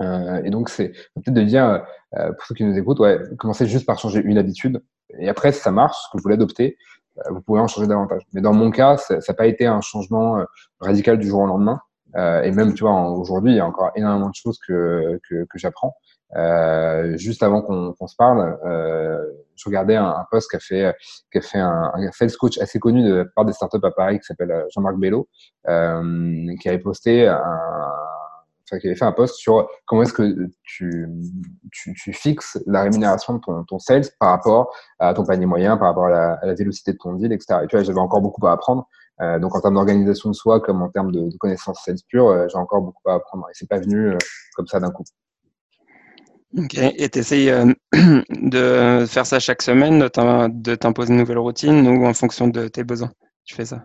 Euh, 0.00 0.44
et 0.44 0.50
donc, 0.50 0.68
c'est 0.68 0.92
peut-être 1.16 1.34
de 1.34 1.42
dire, 1.42 1.84
euh, 2.16 2.32
pour 2.34 2.46
ceux 2.46 2.54
qui 2.54 2.62
nous 2.62 2.78
écoutent, 2.78 3.00
ouais, 3.00 3.18
commencez 3.36 3.66
juste 3.66 3.84
par 3.84 3.98
changer 3.98 4.20
une 4.20 4.38
habitude. 4.38 4.80
Et 5.18 5.28
après, 5.28 5.50
si 5.50 5.60
ça 5.60 5.72
marche, 5.72 5.96
que 6.12 6.22
vous 6.22 6.28
l'adoptez, 6.28 6.76
vous 7.30 7.40
pouvez 7.42 7.60
en 7.60 7.66
changer 7.66 7.86
davantage. 7.86 8.22
Mais 8.32 8.40
dans 8.40 8.54
mon 8.54 8.70
cas, 8.70 8.96
ça 8.96 9.16
n'a 9.16 9.34
pas 9.34 9.46
été 9.46 9.66
un 9.66 9.80
changement 9.80 10.44
radical 10.80 11.18
du 11.18 11.28
jour 11.28 11.40
au 11.40 11.46
lendemain. 11.46 11.80
et 12.16 12.50
même, 12.50 12.74
tu 12.74 12.84
vois, 12.84 13.10
aujourd'hui, 13.10 13.52
il 13.52 13.56
y 13.56 13.60
a 13.60 13.66
encore 13.66 13.90
énormément 13.96 14.28
de 14.28 14.34
choses 14.34 14.58
que, 14.66 15.18
que, 15.28 15.44
que 15.44 15.58
j'apprends. 15.58 15.94
Euh, 16.34 17.16
juste 17.18 17.42
avant 17.42 17.60
qu'on 17.60 18.06
se 18.06 18.16
parle, 18.16 18.58
euh, 18.64 19.18
je 19.54 19.64
regardais 19.66 19.96
un, 19.96 20.08
un 20.08 20.24
post 20.30 20.50
qu'a 20.50 20.58
fait, 20.58 20.94
qu'a 21.30 21.42
fait 21.42 21.58
un, 21.58 21.92
un 21.94 22.12
sales 22.12 22.32
coach 22.38 22.58
assez 22.58 22.78
connu 22.78 23.02
de 23.02 23.30
part 23.36 23.44
des 23.44 23.52
startups 23.52 23.84
à 23.84 23.90
Paris 23.90 24.18
qui 24.18 24.24
s'appelle 24.24 24.50
euh, 24.50 24.64
Jean-Marc 24.74 24.96
Bello, 24.96 25.28
euh, 25.68 26.46
qui 26.60 26.68
avait 26.68 26.78
posté 26.78 27.28
un, 27.28 27.38
enfin, 28.72 28.80
qui 28.80 28.86
avait 28.86 28.96
fait 28.96 29.04
un 29.04 29.12
post 29.12 29.36
sur 29.36 29.68
comment 29.86 30.02
est-ce 30.02 30.12
que 30.12 30.48
tu, 30.62 31.08
tu, 31.70 31.94
tu, 31.94 32.12
fixes 32.12 32.58
la 32.66 32.82
rémunération 32.82 33.34
de 33.34 33.40
ton, 33.40 33.64
ton, 33.64 33.78
sales 33.78 34.04
par 34.18 34.30
rapport 34.30 34.74
à 34.98 35.12
ton 35.14 35.24
panier 35.24 35.46
moyen, 35.46 35.76
par 35.76 35.88
rapport 35.88 36.06
à 36.06 36.10
la, 36.10 36.32
à 36.34 36.46
la 36.46 36.54
vélocité 36.54 36.92
de 36.92 36.98
ton 36.98 37.14
deal, 37.14 37.32
etc. 37.32 37.60
Et 37.64 37.66
tu 37.66 37.76
vois, 37.76 37.84
j'avais 37.84 38.00
encore 38.00 38.20
beaucoup 38.20 38.46
à 38.46 38.52
apprendre. 38.52 38.88
Euh, 39.20 39.38
donc 39.38 39.54
en 39.54 39.60
termes 39.60 39.74
d'organisation 39.74 40.30
de 40.30 40.34
soi, 40.34 40.60
comme 40.60 40.82
en 40.82 40.88
termes 40.88 41.12
de, 41.12 41.30
de 41.30 41.36
connaissances 41.36 41.82
sales 41.84 41.98
pure, 42.08 42.28
euh, 42.28 42.46
j'ai 42.48 42.58
encore 42.58 42.80
beaucoup 42.80 43.08
à 43.08 43.14
apprendre. 43.14 43.46
Et 43.50 43.52
c'est 43.54 43.68
pas 43.68 43.78
venu 43.78 44.16
comme 44.54 44.66
ça 44.66 44.80
d'un 44.80 44.90
coup. 44.90 45.04
Ok, 46.58 46.74
et 46.76 47.08
tu 47.08 47.18
essayes 47.18 47.50
euh, 47.50 47.72
de 47.92 49.06
faire 49.06 49.26
ça 49.26 49.38
chaque 49.38 49.62
semaine, 49.62 50.00
de 50.00 50.74
t'imposer 50.74 51.12
une 51.12 51.18
nouvelle 51.18 51.38
routine 51.38 51.86
ou 51.88 52.06
en 52.06 52.14
fonction 52.14 52.48
de 52.48 52.68
tes 52.68 52.84
besoins 52.84 53.12
Tu 53.44 53.54
fais 53.54 53.64
ça? 53.64 53.84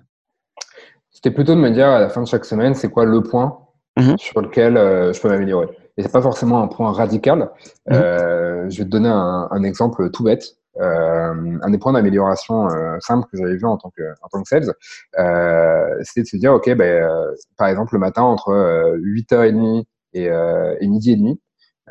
C'était 1.12 1.32
plutôt 1.32 1.56
de 1.56 1.60
me 1.60 1.71
dire 1.71 1.88
à 1.88 2.00
la 2.00 2.10
fin 2.10 2.21
de 2.21 2.28
chaque 2.28 2.45
semaine, 2.45 2.76
c'est 2.76 2.89
quoi 2.89 3.06
le 3.06 3.23
point 3.23 3.67
mmh 3.98 4.18
sur 4.18 4.42
lequel 4.42 4.78
euh, 4.78 5.14
je 5.14 5.22
peux 5.22 5.30
m'améliorer. 5.30 5.68
Et 5.98 6.04
c'est 6.04 6.12
pas 6.12 6.22
forcément 6.22 6.62
un 6.62 6.68
point 6.68 6.92
radical. 6.92 7.50
Mmh 7.88 7.94
euh, 7.94 8.70
je 8.70 8.78
vais 8.80 8.86
te 8.86 8.90
donner 8.90 9.10
un, 9.10 9.48
un 9.50 9.64
exemple 9.64 10.10
tout 10.12 10.24
bête. 10.24 10.58
Euh, 10.80 11.58
un 11.64 11.70
des 11.72 11.80
points 11.80 11.94
d'amélioration 11.94 12.70
euh, 12.70 12.98
simple 13.00 13.28
que 13.32 13.38
j'avais 13.38 13.56
vu 13.56 13.66
en 13.66 13.78
tant 13.78 13.90
que, 13.90 14.04
en 14.22 14.28
tant 14.32 14.44
que 14.44 14.48
sales, 14.48 14.72
euh, 15.18 15.88
c'était 16.04 16.22
de 16.22 16.28
se 16.28 16.38
dire, 16.38 16.54
OK, 16.54 16.72
ben, 16.76 17.10
par 17.58 17.68
exemple, 17.68 17.96
le 17.96 18.00
matin, 18.00 18.22
entre 18.22 18.96
8h30 18.98 19.86
et, 20.14 20.26
et 20.26 20.88
midi 20.88 21.14
et 21.14 21.16
demi, 21.16 21.40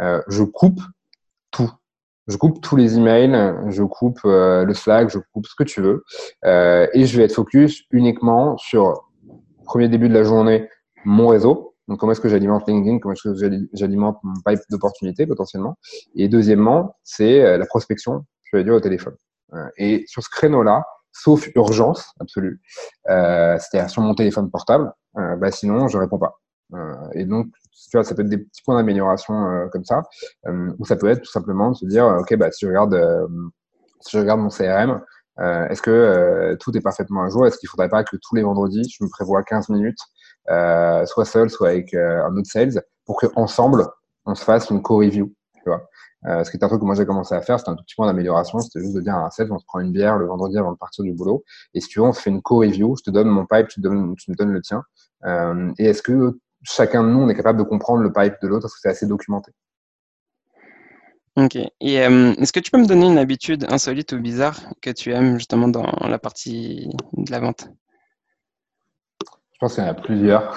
euh, 0.00 0.22
je 0.28 0.42
coupe 0.42 0.80
tout. 1.50 1.70
Je 2.28 2.36
coupe 2.36 2.60
tous 2.60 2.74
les 2.74 2.96
emails, 2.96 3.54
je 3.68 3.84
coupe 3.84 4.20
euh, 4.24 4.64
le 4.64 4.74
Slack, 4.74 5.10
je 5.10 5.18
coupe 5.32 5.46
ce 5.46 5.54
que 5.54 5.62
tu 5.62 5.80
veux, 5.80 6.04
euh, 6.44 6.88
et 6.92 7.06
je 7.06 7.16
vais 7.16 7.24
être 7.24 7.34
focus 7.34 7.84
uniquement 7.92 8.56
sur 8.58 9.08
premier 9.64 9.88
début 9.88 10.08
de 10.08 10.14
la 10.14 10.24
journée 10.24 10.68
mon 11.04 11.28
réseau. 11.28 11.75
Donc 11.88 12.00
comment 12.00 12.12
est-ce 12.12 12.20
que 12.20 12.28
j'alimente 12.28 12.66
LinkedIn, 12.68 12.98
comment 12.98 13.14
est-ce 13.14 13.28
que 13.28 13.68
j'alimente 13.72 14.18
mon 14.22 14.34
pipe 14.44 14.60
d'opportunités 14.70 15.26
potentiellement? 15.26 15.76
Et 16.14 16.28
deuxièmement, 16.28 16.96
c'est 17.04 17.58
la 17.58 17.66
prospection, 17.66 18.24
je 18.44 18.56
vais 18.56 18.64
dire 18.64 18.74
au 18.74 18.80
téléphone. 18.80 19.14
et 19.76 20.04
sur 20.08 20.22
ce 20.22 20.28
créneau-là, 20.28 20.84
sauf 21.12 21.48
urgence 21.54 22.12
absolue, 22.18 22.60
c'est-à-dire 23.06 23.88
sur 23.88 24.02
mon 24.02 24.14
téléphone 24.14 24.50
portable, 24.50 24.92
bah 25.14 25.52
sinon 25.52 25.86
je 25.86 25.96
réponds 25.96 26.18
pas. 26.18 26.34
et 27.14 27.24
donc 27.24 27.46
tu 27.90 27.96
vois, 27.96 28.04
ça 28.04 28.14
peut 28.14 28.22
être 28.22 28.28
des 28.28 28.38
petits 28.38 28.62
points 28.64 28.76
d'amélioration 28.76 29.34
euh, 29.34 29.68
comme 29.68 29.84
ça, 29.84 30.02
euh, 30.46 30.72
ou 30.78 30.84
ça 30.84 30.96
peut 30.96 31.08
être 31.08 31.22
tout 31.22 31.30
simplement 31.30 31.70
de 31.70 31.76
se 31.76 31.86
dire, 31.86 32.06
ok, 32.06 32.36
bah, 32.36 32.50
si 32.50 32.64
je 32.64 32.68
regarde, 32.68 32.94
euh, 32.94 33.26
si 34.00 34.16
je 34.16 34.20
regarde 34.20 34.40
mon 34.40 34.48
CRM, 34.48 35.00
est-ce 35.38 35.82
que 35.82 36.56
tout 36.60 36.74
est 36.74 36.80
parfaitement 36.80 37.22
à 37.22 37.28
jour? 37.28 37.46
Est-ce 37.46 37.58
qu'il 37.58 37.68
faudrait 37.68 37.90
pas 37.90 38.04
que 38.04 38.16
tous 38.16 38.34
les 38.34 38.42
vendredis, 38.42 38.88
je 38.88 39.04
me 39.04 39.10
prévois 39.10 39.42
15 39.42 39.68
minutes, 39.68 39.98
soit 40.48 41.24
seul, 41.24 41.50
soit 41.50 41.70
avec 41.70 41.94
un 41.94 42.34
autre 42.36 42.50
sales, 42.50 42.82
pour 43.04 43.18
qu'ensemble, 43.20 43.86
on 44.24 44.34
se 44.34 44.44
fasse 44.44 44.70
une 44.70 44.82
co-review 44.82 45.32
vois 45.64 45.88
ce 46.44 46.50
qui 46.50 46.56
est 46.56 46.64
un 46.64 46.68
truc 46.68 46.80
que 46.80 46.84
moi 46.86 46.94
j'ai 46.94 47.06
commencé 47.06 47.34
à 47.34 47.40
faire, 47.40 47.58
c'était 47.58 47.70
un 47.70 47.76
tout 47.76 47.84
petit 47.84 47.94
point 47.94 48.06
d'amélioration, 48.06 48.58
c'était 48.58 48.80
juste 48.80 48.94
de 48.94 49.00
dire 49.00 49.14
à 49.14 49.26
un 49.26 49.30
sales, 49.30 49.52
on 49.52 49.58
se 49.58 49.64
prend 49.64 49.80
une 49.80 49.92
bière 49.92 50.16
le 50.16 50.26
vendredi 50.26 50.58
avant 50.58 50.72
de 50.72 50.76
partir 50.76 51.04
du 51.04 51.12
boulot, 51.12 51.44
et 51.74 51.80
si 51.80 51.88
tu 51.88 52.00
veux, 52.00 52.06
on 52.06 52.12
se 52.12 52.20
fait 52.20 52.30
une 52.30 52.42
co-review, 52.42 52.96
je 52.96 53.02
te 53.02 53.10
donne 53.10 53.28
mon 53.28 53.46
pipe, 53.46 53.68
tu, 53.68 53.80
me 53.80 54.34
donnes 54.34 54.52
le 54.52 54.62
tien, 54.62 54.82
et 55.78 55.84
est-ce 55.84 56.02
que 56.02 56.38
chacun 56.62 57.04
de 57.04 57.08
nous, 57.10 57.20
on 57.20 57.28
est 57.28 57.34
capable 57.34 57.58
de 57.58 57.64
comprendre 57.64 58.02
le 58.02 58.12
pipe 58.12 58.34
de 58.42 58.48
l'autre 58.48 58.62
parce 58.62 58.74
que 58.74 58.80
c'est 58.80 58.88
assez 58.88 59.06
documenté? 59.06 59.52
Ok. 61.36 61.56
Et 61.56 62.00
euh, 62.00 62.32
est-ce 62.38 62.50
que 62.50 62.60
tu 62.60 62.70
peux 62.70 62.78
me 62.78 62.86
donner 62.86 63.06
une 63.06 63.18
habitude 63.18 63.66
insolite 63.68 64.12
ou 64.12 64.18
bizarre 64.18 64.58
que 64.80 64.88
tu 64.88 65.12
aimes 65.12 65.34
justement 65.34 65.68
dans 65.68 65.84
la 66.08 66.18
partie 66.18 66.88
de 67.12 67.30
la 67.30 67.40
vente? 67.40 67.68
Je 69.56 69.58
pense 69.60 69.74
qu'il 69.74 69.84
y 69.84 69.86
en 69.86 69.90
a 69.90 69.94
plusieurs. 69.94 70.54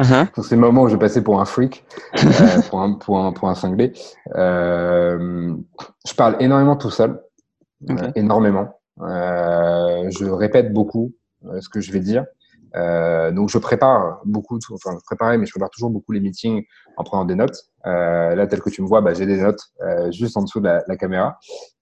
Uh-huh. 0.00 0.26
Dans 0.36 0.42
ces 0.42 0.56
moments 0.56 0.82
où 0.82 0.88
je 0.88 0.96
passais 0.96 1.22
pour 1.22 1.40
un 1.40 1.44
freak, 1.44 1.84
euh, 2.16 2.62
pour, 2.68 2.80
un, 2.82 2.94
pour, 2.94 3.20
un, 3.20 3.32
pour 3.32 3.48
un 3.48 3.54
cinglé. 3.54 3.92
Euh, 4.34 5.54
je 6.04 6.14
parle 6.14 6.36
énormément 6.40 6.74
tout 6.74 6.90
seul. 6.90 7.20
énormément. 8.16 8.80
je 8.98 10.28
répète 10.28 10.72
beaucoup 10.72 11.12
ce 11.60 11.68
que 11.68 11.80
je 11.80 11.92
vais 11.92 12.00
dire. 12.00 12.24
Euh, 12.76 13.32
donc 13.32 13.48
je 13.48 13.58
prépare 13.58 14.20
beaucoup, 14.24 14.58
enfin 14.72 14.96
je 14.98 15.04
préparais, 15.04 15.38
mais 15.38 15.46
je 15.46 15.50
prépare 15.50 15.70
toujours 15.70 15.90
beaucoup 15.90 16.12
les 16.12 16.20
meetings 16.20 16.64
en 16.96 17.04
prenant 17.04 17.24
des 17.24 17.34
notes. 17.34 17.64
Euh, 17.86 18.34
là, 18.34 18.46
tel 18.46 18.60
que 18.60 18.70
tu 18.70 18.82
me 18.82 18.86
vois, 18.86 19.00
bah, 19.00 19.14
j'ai 19.14 19.26
des 19.26 19.38
notes 19.38 19.60
euh, 19.82 20.10
juste 20.12 20.36
en 20.36 20.42
dessous 20.42 20.60
de 20.60 20.66
la, 20.66 20.82
la 20.86 20.96
caméra. 20.96 21.38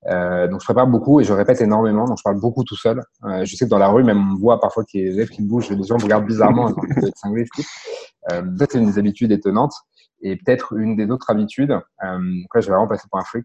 Euh, 0.07 0.47
donc 0.49 0.61
je 0.61 0.65
prépare 0.65 0.87
beaucoup 0.87 1.21
et 1.21 1.25
je 1.25 1.33
répète 1.33 1.61
énormément. 1.61 2.07
Donc 2.07 2.19
je 2.19 2.23
parle 2.23 2.41
beaucoup 2.41 2.65
tout 2.65 2.77
seul. 2.77 3.03
Euh, 3.25 3.45
je 3.45 3.57
sais 3.57 3.65
que 3.65 3.71
dans 3.71 3.79
la 3.79 3.89
rue, 3.89 4.05
même 4.05 4.33
on 4.33 4.37
voit 4.37 4.61
parfois 4.61 4.85
qu'il 4.85 5.01
y 5.01 5.05
a 5.05 5.11
des 5.11 5.15
élèves 5.17 5.31
qui 5.31 5.43
bougent, 5.43 5.71
les 5.71 5.83
gens 5.83 5.97
me 5.97 6.03
regardent 6.03 6.27
bizarrement. 6.27 6.69
euh, 8.33 8.43
peut-être 8.43 8.73
c'est 8.73 8.79
une 8.79 8.87
des 8.87 8.99
habitudes 8.99 9.33
étonnantes 9.33 9.75
et 10.23 10.37
peut-être 10.37 10.77
une 10.77 10.97
des 10.97 11.11
autres 11.11 11.31
habitudes. 11.31 11.73
Euh, 11.73 12.19
je 12.55 12.61
vais 12.61 12.67
vraiment 12.67 12.89
passer 12.89 13.07
pour 13.11 13.19
un 13.19 13.25
freak. 13.25 13.45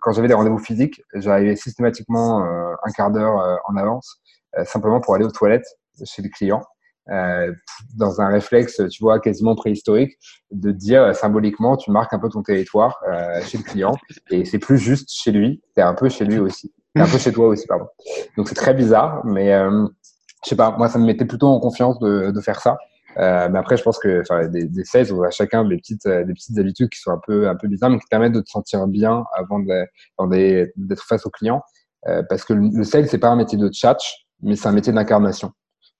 Quand 0.00 0.12
j'avais 0.12 0.28
des 0.28 0.34
rendez-vous 0.34 0.58
physiques, 0.58 1.00
j'arrivais 1.14 1.56
systématiquement 1.56 2.42
un 2.42 2.90
quart 2.94 3.10
d'heure 3.10 3.58
en 3.66 3.76
avance, 3.76 4.20
simplement 4.64 5.00
pour 5.00 5.14
aller 5.14 5.24
aux 5.24 5.30
toilettes 5.30 5.64
chez 6.04 6.20
les 6.20 6.28
clients. 6.28 6.62
Euh, 7.10 7.52
dans 7.96 8.20
un 8.20 8.28
réflexe, 8.28 8.82
tu 8.90 9.02
vois, 9.02 9.18
quasiment 9.18 9.54
préhistorique, 9.54 10.18
de 10.50 10.70
dire 10.70 11.02
euh, 11.02 11.12
symboliquement, 11.12 11.76
tu 11.76 11.90
marques 11.90 12.12
un 12.12 12.18
peu 12.18 12.28
ton 12.28 12.42
territoire 12.42 12.98
euh, 13.08 13.40
chez 13.42 13.58
le 13.58 13.64
client, 13.64 13.96
et 14.30 14.44
c'est 14.44 14.58
plus 14.58 14.78
juste 14.78 15.10
chez 15.10 15.32
lui, 15.32 15.62
c'est 15.74 15.82
un 15.82 15.94
peu 15.94 16.08
chez 16.08 16.24
lui 16.24 16.38
aussi, 16.38 16.72
c'est 16.94 17.02
un 17.02 17.06
peu 17.06 17.18
chez 17.18 17.32
toi 17.32 17.48
aussi, 17.48 17.66
pardon. 17.66 17.86
Donc 18.36 18.48
c'est 18.48 18.54
très 18.54 18.74
bizarre, 18.74 19.24
mais 19.24 19.54
euh, 19.54 19.86
je 20.44 20.50
sais 20.50 20.56
pas, 20.56 20.76
moi 20.76 20.88
ça 20.88 20.98
me 20.98 21.06
mettait 21.06 21.24
plutôt 21.24 21.48
en 21.48 21.60
confiance 21.60 21.98
de, 21.98 22.30
de 22.30 22.40
faire 22.40 22.60
ça. 22.60 22.76
Euh, 23.16 23.48
mais 23.50 23.58
après, 23.58 23.76
je 23.76 23.82
pense 23.82 23.98
que 23.98 24.22
des, 24.48 24.64
des 24.64 24.84
sales, 24.84 25.12
on 25.12 25.22
a 25.22 25.30
chacun 25.30 25.64
des 25.64 25.76
petites, 25.76 26.06
des 26.06 26.32
petites 26.34 26.56
habitudes 26.58 26.88
qui 26.88 27.00
sont 27.00 27.10
un 27.10 27.20
peu, 27.26 27.48
un 27.48 27.56
peu 27.56 27.66
bizarres, 27.66 27.90
mais 27.90 27.98
qui 27.98 28.06
permettent 28.08 28.34
de 28.34 28.40
te 28.40 28.48
sentir 28.48 28.86
bien 28.86 29.24
avant 29.34 29.58
d'être 29.58 31.02
face 31.02 31.26
au 31.26 31.30
client. 31.30 31.62
Euh, 32.06 32.22
parce 32.28 32.44
que 32.44 32.52
le, 32.52 32.68
le 32.72 32.84
sales, 32.84 33.08
c'est 33.08 33.18
pas 33.18 33.28
un 33.28 33.36
métier 33.36 33.58
de 33.58 33.70
chat, 33.72 33.98
mais 34.42 34.56
c'est 34.56 34.68
un 34.68 34.72
métier 34.72 34.92
d'incarnation. 34.92 35.52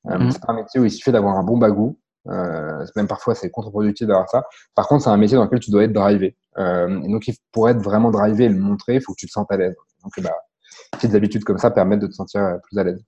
Mhm. 0.04 0.30
C'est 0.30 0.48
un 0.48 0.54
métier 0.54 0.80
où 0.80 0.84
il 0.84 0.90
suffit 0.90 1.12
d'avoir 1.12 1.36
un 1.36 1.42
bon 1.42 1.58
bagou. 1.58 1.98
Euh, 2.28 2.84
même 2.96 3.06
parfois, 3.06 3.34
c'est 3.34 3.50
contre-productif 3.50 4.06
d'avoir 4.06 4.28
ça. 4.28 4.44
Par 4.74 4.86
contre, 4.88 5.04
c'est 5.04 5.10
un 5.10 5.16
métier 5.16 5.36
dans 5.36 5.44
lequel 5.44 5.60
tu 5.60 5.70
dois 5.70 5.84
être 5.84 5.92
drivé. 5.92 6.36
Euh, 6.58 7.00
et 7.02 7.08
donc, 7.08 7.24
pour 7.52 7.68
être 7.68 7.80
vraiment 7.80 8.10
drivé 8.10 8.44
et 8.44 8.48
le 8.48 8.58
montrer, 8.58 8.96
il 8.96 9.00
faut 9.00 9.12
que 9.12 9.18
tu 9.18 9.26
te 9.26 9.32
sentes 9.32 9.50
à 9.50 9.56
l'aise. 9.56 9.74
Donc, 10.02 10.12
bah, 10.20 10.34
petites 10.92 11.14
habitudes 11.14 11.44
comme 11.44 11.58
ça 11.58 11.70
permettent 11.70 12.00
de 12.00 12.06
te 12.06 12.12
sentir 12.12 12.58
plus 12.64 12.78
à 12.78 12.84
l'aise. 12.84 13.02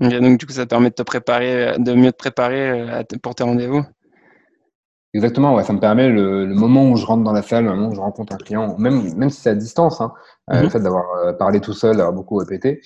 donc, 0.00 0.38
du 0.38 0.46
coup, 0.46 0.52
ça 0.52 0.64
te 0.64 0.70
permet 0.70 0.90
de 0.90 0.94
te 0.94 1.02
préparer, 1.02 1.76
de 1.78 1.94
mieux 1.94 2.12
te 2.12 2.16
préparer 2.16 3.04
pour 3.22 3.34
tes 3.34 3.44
rendez-vous? 3.44 3.84
Exactement, 5.14 5.54
ouais, 5.54 5.64
ça 5.64 5.72
me 5.72 5.80
permet 5.80 6.10
le, 6.10 6.46
moment 6.46 6.90
où 6.90 6.96
je 6.96 7.06
rentre 7.06 7.22
dans 7.22 7.32
la 7.32 7.40
salle, 7.40 7.64
le 7.64 7.70
moment 7.70 7.88
où 7.88 7.94
je 7.94 8.00
rencontre 8.00 8.34
un 8.34 8.36
client, 8.36 8.76
même, 8.76 9.14
même 9.14 9.30
si 9.30 9.40
c'est 9.40 9.48
à 9.48 9.54
distance, 9.54 10.02
hein, 10.02 10.12
le 10.48 10.64
mhm. 10.64 10.70
fait 10.70 10.80
d'avoir 10.80 11.36
parlé 11.38 11.60
tout 11.60 11.72
seul, 11.72 11.96
d'avoir 11.96 12.12
beaucoup 12.12 12.36
répété, 12.36 12.82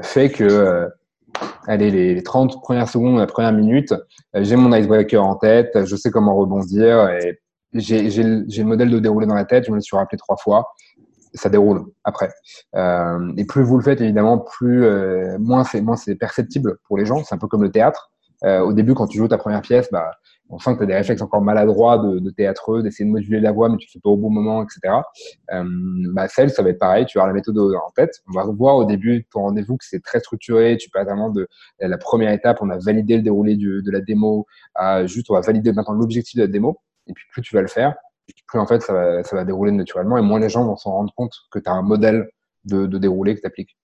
fait 0.00 0.30
que 0.30 0.88
allez, 1.66 1.90
les 1.90 2.22
30 2.22 2.62
premières 2.62 2.88
secondes, 2.88 3.18
la 3.18 3.26
première 3.26 3.52
minute, 3.52 3.92
euh, 4.36 4.42
j'ai 4.42 4.56
mon 4.56 4.74
icebreaker 4.74 5.24
en 5.24 5.36
tête, 5.36 5.84
je 5.84 5.96
sais 5.96 6.10
comment 6.10 6.34
rebondir 6.36 7.08
et 7.08 7.40
j'ai 7.74 8.22
le 8.22 8.64
modèle 8.64 8.90
de 8.90 8.98
dérouler 8.98 9.26
dans 9.26 9.34
la 9.34 9.44
tête, 9.44 9.64
je 9.66 9.70
me 9.70 9.76
le 9.76 9.82
suis 9.82 9.96
rappelé 9.96 10.18
trois 10.18 10.36
fois. 10.36 10.72
ça 11.34 11.48
déroule 11.48 11.86
après. 12.04 12.30
Euh, 12.76 13.32
et 13.36 13.44
plus 13.44 13.62
vous 13.62 13.76
le 13.76 13.82
faites, 13.82 14.00
évidemment, 14.00 14.38
plus 14.38 14.84
euh, 14.84 15.36
moins 15.40 15.64
c'est 15.64 15.80
moins 15.80 15.96
c'est 15.96 16.14
perceptible 16.14 16.78
pour 16.86 16.96
les 16.96 17.06
gens. 17.06 17.24
C'est 17.24 17.34
un 17.34 17.38
peu 17.38 17.48
comme 17.48 17.62
le 17.62 17.70
théâtre. 17.70 18.12
Euh, 18.44 18.60
au 18.60 18.72
début, 18.72 18.94
quand 18.94 19.06
tu 19.06 19.18
joues 19.18 19.28
ta 19.28 19.38
première 19.38 19.62
pièce, 19.62 19.88
bah, 19.90 20.10
on 20.50 20.58
sent 20.58 20.74
que 20.74 20.78
tu 20.78 20.82
as 20.84 20.86
des 20.86 20.94
réflexes 20.94 21.22
encore 21.22 21.40
maladroits 21.40 21.98
de, 21.98 22.30
théâtreux, 22.30 22.82
d'essayer 22.82 23.06
de 23.06 23.10
moduler 23.10 23.40
la 23.40 23.52
voix, 23.52 23.68
mais 23.68 23.78
tu 23.78 23.90
fais 23.90 23.98
pas 24.00 24.10
au 24.10 24.16
bon 24.16 24.30
moment, 24.30 24.62
etc. 24.62 24.94
Euh, 25.52 25.64
bah, 26.12 26.28
celle, 26.28 26.50
ça 26.50 26.62
va 26.62 26.70
être 26.70 26.78
pareil. 26.78 27.06
Tu 27.06 27.18
vas 27.18 27.22
avoir 27.22 27.34
la 27.34 27.38
méthode 27.38 27.58
en 27.58 27.90
tête. 27.94 28.20
On 28.28 28.32
va 28.32 28.44
voir 28.44 28.76
au 28.76 28.84
début 28.84 29.26
ton 29.32 29.42
rendez-vous 29.42 29.76
que 29.76 29.84
c'est 29.84 30.02
très 30.02 30.20
structuré. 30.20 30.76
Tu 30.76 30.90
passes 30.90 31.06
vraiment 31.06 31.30
de 31.30 31.48
la 31.80 31.98
première 31.98 32.32
étape, 32.32 32.58
on 32.60 32.70
a 32.70 32.78
validé 32.78 33.16
le 33.16 33.22
déroulé 33.22 33.56
de 33.56 33.90
la 33.90 34.00
démo, 34.00 34.46
à 34.74 35.06
juste 35.06 35.30
on 35.30 35.34
va 35.34 35.40
valider 35.40 35.72
maintenant 35.72 35.94
l'objectif 35.94 36.36
de 36.36 36.42
la 36.42 36.48
démo. 36.48 36.78
Et 37.06 37.12
puis 37.12 37.24
plus 37.32 37.42
tu 37.42 37.54
vas 37.54 37.62
le 37.62 37.68
faire, 37.68 37.94
plus 38.46 38.58
en 38.58 38.66
fait 38.66 38.80
ça 38.82 38.92
va, 38.92 39.22
ça 39.24 39.36
va 39.36 39.44
dérouler 39.44 39.72
naturellement 39.72 40.16
et 40.16 40.22
moins 40.22 40.40
les 40.40 40.48
gens 40.48 40.64
vont 40.64 40.76
s'en 40.76 40.92
rendre 40.92 41.12
compte 41.14 41.34
que 41.50 41.58
tu 41.58 41.68
as 41.68 41.72
un 41.72 41.82
modèle 41.82 42.28
de, 42.64 42.86
de 42.86 42.98
déroulé 42.98 43.34
que 43.34 43.40
tu 43.40 43.46
appliques. 43.46 43.76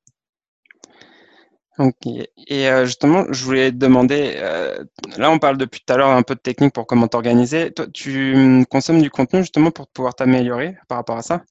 Ok. 1.79 2.07
Et 2.07 2.69
euh, 2.69 2.85
justement, 2.85 3.25
je 3.31 3.45
voulais 3.45 3.71
te 3.71 3.77
demander, 3.77 4.35
euh, 4.37 4.85
là 5.17 5.31
on 5.31 5.39
parle 5.39 5.57
depuis 5.57 5.81
tout 5.87 5.93
à 5.93 5.97
l'heure 5.97 6.11
un 6.11 6.23
peu 6.23 6.35
de 6.35 6.41
technique 6.41 6.75
pour 6.75 6.87
comment 6.87 7.09
t'organiser. 7.09 7.73
Toi, 7.73 7.87
tu 7.93 8.35
hum, 8.35 8.67
consommes 8.67 9.01
du 9.01 9.11
contenu 9.11 9.41
justement 9.41 9.71
pour 9.71 9.87
pouvoir 9.89 10.15
t'améliorer 10.15 10.77
par 10.89 10.99
rapport 10.99 11.17
à 11.17 11.23
ça? 11.23 11.43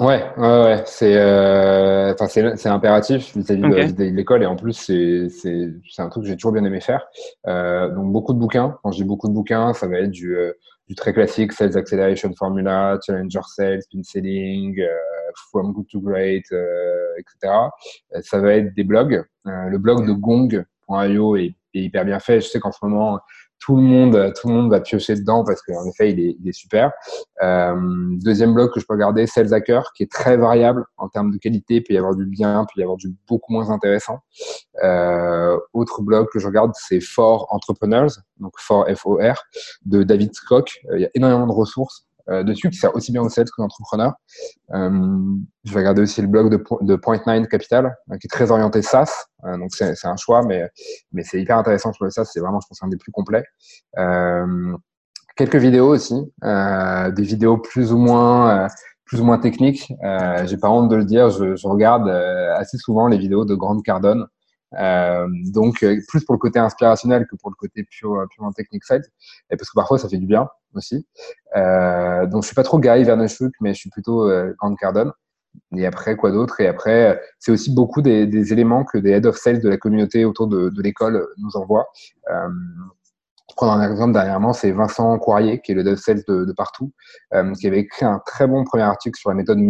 Ouais, 0.00 0.24
ouais, 0.36 0.62
ouais. 0.64 0.82
C'est, 0.86 1.16
euh, 1.16 2.12
c'est, 2.26 2.56
c'est 2.56 2.68
impératif 2.68 3.36
vis-à-vis 3.36 3.92
de, 3.92 3.92
de 3.92 4.04
l'école 4.04 4.42
et 4.42 4.46
en 4.46 4.56
plus 4.56 4.72
c'est, 4.72 5.28
c'est, 5.28 5.68
c'est 5.88 6.02
un 6.02 6.08
truc 6.08 6.24
que 6.24 6.28
j'ai 6.28 6.34
toujours 6.34 6.52
bien 6.52 6.64
aimé 6.64 6.80
faire. 6.80 7.06
Donc 7.44 8.10
beaucoup 8.10 8.32
de 8.32 8.38
bouquins. 8.38 8.76
Quand 8.82 8.90
je 8.90 8.96
dis 8.96 9.04
beaucoup 9.04 9.28
de 9.28 9.34
bouquins, 9.34 9.74
ça 9.74 9.86
va 9.86 9.98
être 9.98 10.10
du, 10.10 10.36
du 10.88 10.96
très 10.96 11.12
classique 11.12 11.52
Sales 11.52 11.76
Acceleration 11.76 12.32
Formula, 12.36 12.98
Challenger 13.06 13.42
Sales, 13.46 13.82
Spin 13.82 14.02
Selling, 14.02 14.82
From 15.50 15.72
Good 15.72 15.88
to 15.90 16.00
Great, 16.00 16.44
euh, 16.52 16.94
etc. 17.18 17.52
Ça 18.22 18.38
va 18.40 18.54
être 18.54 18.74
des 18.74 18.84
blogs. 18.84 19.24
Euh, 19.46 19.68
le 19.68 19.78
blog 19.78 20.06
de 20.06 20.12
Gong.io 20.12 21.36
est, 21.36 21.54
hyper 21.74 22.06
bien 22.06 22.18
fait. 22.20 22.40
Je 22.40 22.48
sais 22.48 22.58
qu'en 22.58 22.72
ce 22.72 22.78
moment 22.82 23.20
tout 23.58 23.76
le 23.76 23.82
monde, 23.82 24.32
tout 24.38 24.48
le 24.48 24.54
monde 24.54 24.70
va 24.70 24.80
piocher 24.80 25.14
dedans 25.16 25.44
parce 25.44 25.62
qu'en 25.62 25.84
effet, 25.86 26.10
il 26.12 26.48
est, 26.48 26.52
super. 26.52 26.92
Euh, 27.42 27.74
deuxième 28.22 28.54
blog 28.54 28.72
que 28.72 28.80
je 28.80 28.86
peux 28.86 28.94
regarder, 28.94 29.26
Sales 29.26 29.52
Hacker, 29.52 29.92
qui 29.94 30.02
est 30.02 30.10
très 30.10 30.36
variable 30.36 30.84
en 30.96 31.08
termes 31.08 31.30
de 31.30 31.38
qualité. 31.38 31.76
Il 31.76 31.82
peut 31.82 31.94
y 31.94 31.98
avoir 31.98 32.14
du 32.14 32.26
bien, 32.26 32.62
il 32.62 32.74
peut 32.74 32.80
y 32.80 32.82
avoir 32.82 32.96
du 32.96 33.14
beaucoup 33.26 33.52
moins 33.52 33.70
intéressant. 33.70 34.20
Euh, 34.82 35.58
autre 35.72 36.02
blog 36.02 36.28
que 36.32 36.38
je 36.38 36.46
regarde, 36.46 36.72
c'est 36.74 37.00
For 37.00 37.46
Entrepreneurs, 37.50 38.10
donc 38.38 38.52
For 38.58 38.86
F-O-R, 38.94 39.42
de 39.84 40.02
David 40.02 40.34
Scott. 40.34 40.70
Euh, 40.90 40.98
il 40.98 41.02
y 41.02 41.06
a 41.06 41.10
énormément 41.14 41.46
de 41.46 41.52
ressources 41.52 42.05
euh, 42.28 42.42
dessus 42.42 42.70
qui 42.70 42.78
sert 42.78 42.94
aussi 42.94 43.12
bien 43.12 43.22
aux 43.22 43.28
sales 43.28 43.48
qu'aux 43.50 43.62
entrepreneurs. 43.62 44.14
Euh, 44.74 44.90
je 45.64 45.72
vais 45.72 45.80
regarder 45.80 46.02
aussi 46.02 46.20
le 46.20 46.28
blog 46.28 46.50
de, 46.50 46.62
de 46.82 46.96
Point9 46.96 47.46
Capital, 47.46 47.96
euh, 48.10 48.16
qui 48.18 48.26
est 48.26 48.30
très 48.30 48.50
orienté 48.50 48.82
SaaS. 48.82 49.26
Euh, 49.44 49.56
donc 49.56 49.70
c'est 49.74 50.06
un 50.06 50.16
choix, 50.16 50.42
mais, 50.42 50.68
mais 51.12 51.22
c'est 51.22 51.40
hyper 51.40 51.56
intéressant 51.58 51.92
sur 51.92 52.04
le 52.04 52.10
SaaS. 52.10 52.24
C'est 52.32 52.40
vraiment, 52.40 52.60
je 52.60 52.66
pense, 52.68 52.82
un 52.82 52.88
des 52.88 52.96
plus 52.96 53.12
complets. 53.12 53.44
quelques 55.36 55.56
vidéos 55.56 55.88
aussi, 55.88 56.14
des 56.42 57.22
vidéos 57.22 57.58
plus 57.58 57.92
ou 57.92 57.98
moins 57.98 58.68
plus 59.04 59.20
ou 59.20 59.24
moins 59.24 59.38
techniques. 59.38 59.92
J'ai 60.44 60.56
pas 60.56 60.68
honte 60.68 60.88
de 60.88 60.96
le 60.96 61.04
dire, 61.04 61.30
je, 61.30 61.54
je 61.54 61.68
regarde 61.68 62.08
assez 62.08 62.78
souvent 62.78 63.06
les 63.06 63.18
vidéos 63.18 63.44
de 63.44 63.54
Grande 63.54 63.82
Cardone. 63.82 64.26
Euh, 64.74 65.28
donc 65.52 65.84
plus 66.08 66.24
pour 66.24 66.34
le 66.34 66.38
côté 66.38 66.58
inspirationnel 66.58 67.26
que 67.26 67.36
pour 67.36 67.50
le 67.50 67.56
côté 67.56 67.84
pure, 67.84 68.26
purement 68.30 68.52
technique 68.52 68.84
side, 68.84 69.02
et 69.50 69.56
parce 69.56 69.70
que 69.70 69.74
parfois 69.74 69.98
ça 69.98 70.08
fait 70.08 70.18
du 70.18 70.26
bien 70.26 70.48
aussi. 70.74 71.06
Euh, 71.56 72.26
donc 72.26 72.42
je 72.42 72.48
suis 72.48 72.54
pas 72.54 72.64
trop 72.64 72.78
Gary 72.78 73.04
Vaynerchuk, 73.04 73.52
mais 73.60 73.74
je 73.74 73.78
suis 73.80 73.90
plutôt 73.90 74.28
euh, 74.28 74.52
Grant 74.58 74.74
Cardone. 74.74 75.12
Et 75.74 75.86
après 75.86 76.16
quoi 76.16 76.32
d'autre? 76.32 76.60
Et 76.60 76.66
après 76.66 77.20
c'est 77.38 77.50
aussi 77.50 77.74
beaucoup 77.74 78.02
des, 78.02 78.26
des, 78.26 78.52
éléments 78.52 78.84
que 78.84 78.98
des 78.98 79.10
head 79.10 79.24
of 79.24 79.36
sales 79.36 79.60
de 79.60 79.68
la 79.70 79.78
communauté 79.78 80.24
autour 80.26 80.48
de, 80.48 80.68
de 80.68 80.82
l'école 80.82 81.26
nous 81.38 81.56
envoient. 81.56 81.86
Euh, 82.30 82.48
prendre 83.56 83.72
un 83.72 83.90
exemple 83.90 84.12
dernièrement, 84.12 84.52
c'est 84.52 84.70
Vincent 84.70 85.18
Coirier, 85.18 85.60
qui 85.60 85.72
est 85.72 85.74
le 85.74 85.82
dev 85.82 85.96
sales 85.96 86.22
de, 86.28 86.44
de 86.44 86.52
partout, 86.52 86.92
euh, 87.34 87.52
qui 87.54 87.66
avait 87.66 87.80
écrit 87.80 88.04
un 88.04 88.20
très 88.24 88.46
bon 88.46 88.64
premier 88.64 88.84
article 88.84 89.18
sur 89.18 89.30
la 89.30 89.34
méthode 89.34 89.58
euh, 89.58 89.62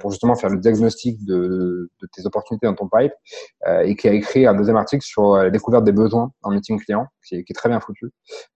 pour 0.00 0.10
justement 0.10 0.34
faire 0.34 0.50
le 0.50 0.58
diagnostic 0.58 1.24
de, 1.24 1.90
de 2.00 2.08
tes 2.12 2.24
opportunités 2.26 2.66
dans 2.66 2.74
ton 2.74 2.88
pipe, 2.88 3.12
euh, 3.66 3.80
et 3.80 3.96
qui 3.96 4.08
a 4.08 4.12
écrit 4.12 4.46
un 4.46 4.54
deuxième 4.54 4.76
article 4.76 5.04
sur 5.04 5.36
la 5.36 5.50
découverte 5.50 5.84
des 5.84 5.92
besoins 5.92 6.30
en 6.42 6.50
meeting 6.50 6.78
client, 6.78 7.06
qui 7.26 7.36
est, 7.36 7.44
est 7.48 7.54
très 7.54 7.68
bien 7.68 7.80
foutu. 7.80 8.10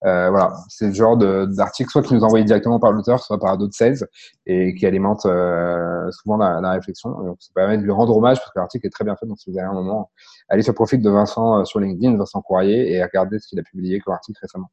Euh, 0.04 0.30
voilà, 0.30 0.52
c'est 0.68 0.88
le 0.88 0.94
genre 0.94 1.16
d'article 1.16 1.90
soit 1.90 2.02
qui 2.02 2.14
nous 2.14 2.24
envoie 2.24 2.42
directement 2.42 2.80
par 2.80 2.92
l'auteur, 2.92 3.22
soit 3.22 3.38
par 3.38 3.58
d'autres 3.58 3.74
sales, 3.74 4.06
et 4.46 4.74
qui 4.74 4.86
alimente 4.86 5.26
euh, 5.26 6.10
souvent 6.10 6.36
la, 6.36 6.60
la, 6.60 6.72
réflexion. 6.72 7.10
Donc, 7.10 7.36
ça 7.40 7.50
permet 7.54 7.78
de 7.78 7.82
lui 7.82 7.90
rendre 7.90 8.16
hommage 8.16 8.38
parce 8.38 8.50
que 8.50 8.58
l'article 8.58 8.86
est 8.86 8.90
très 8.90 9.04
bien 9.04 9.16
fait. 9.16 9.26
Donc, 9.26 9.38
si 9.38 9.50
vous 9.50 9.58
avez 9.58 9.68
un 9.68 9.74
moment, 9.74 10.10
allez 10.48 10.62
sur 10.62 10.72
le 10.72 10.76
profil 10.76 11.02
de 11.02 11.10
Vincent 11.10 11.60
euh, 11.60 11.64
sur 11.64 11.80
LinkedIn, 11.80 12.16
Vincent 12.16 12.40
Coirier, 12.42 12.92
et 12.92 13.02
regardez 13.02 13.38
ce 13.38 13.48
qu'il 13.48 13.58
a 13.58 13.62
publié 13.62 14.00
comme 14.00 14.14
article 14.14 14.38
récemment. 14.40 14.70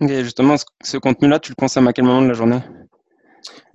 Et 0.00 0.24
justement, 0.24 0.56
ce 0.82 0.96
contenu-là, 0.98 1.38
tu 1.38 1.52
le 1.52 1.56
consommes 1.56 1.86
à 1.86 1.92
quel 1.92 2.04
moment 2.04 2.22
de 2.22 2.28
la 2.28 2.34
journée? 2.34 2.60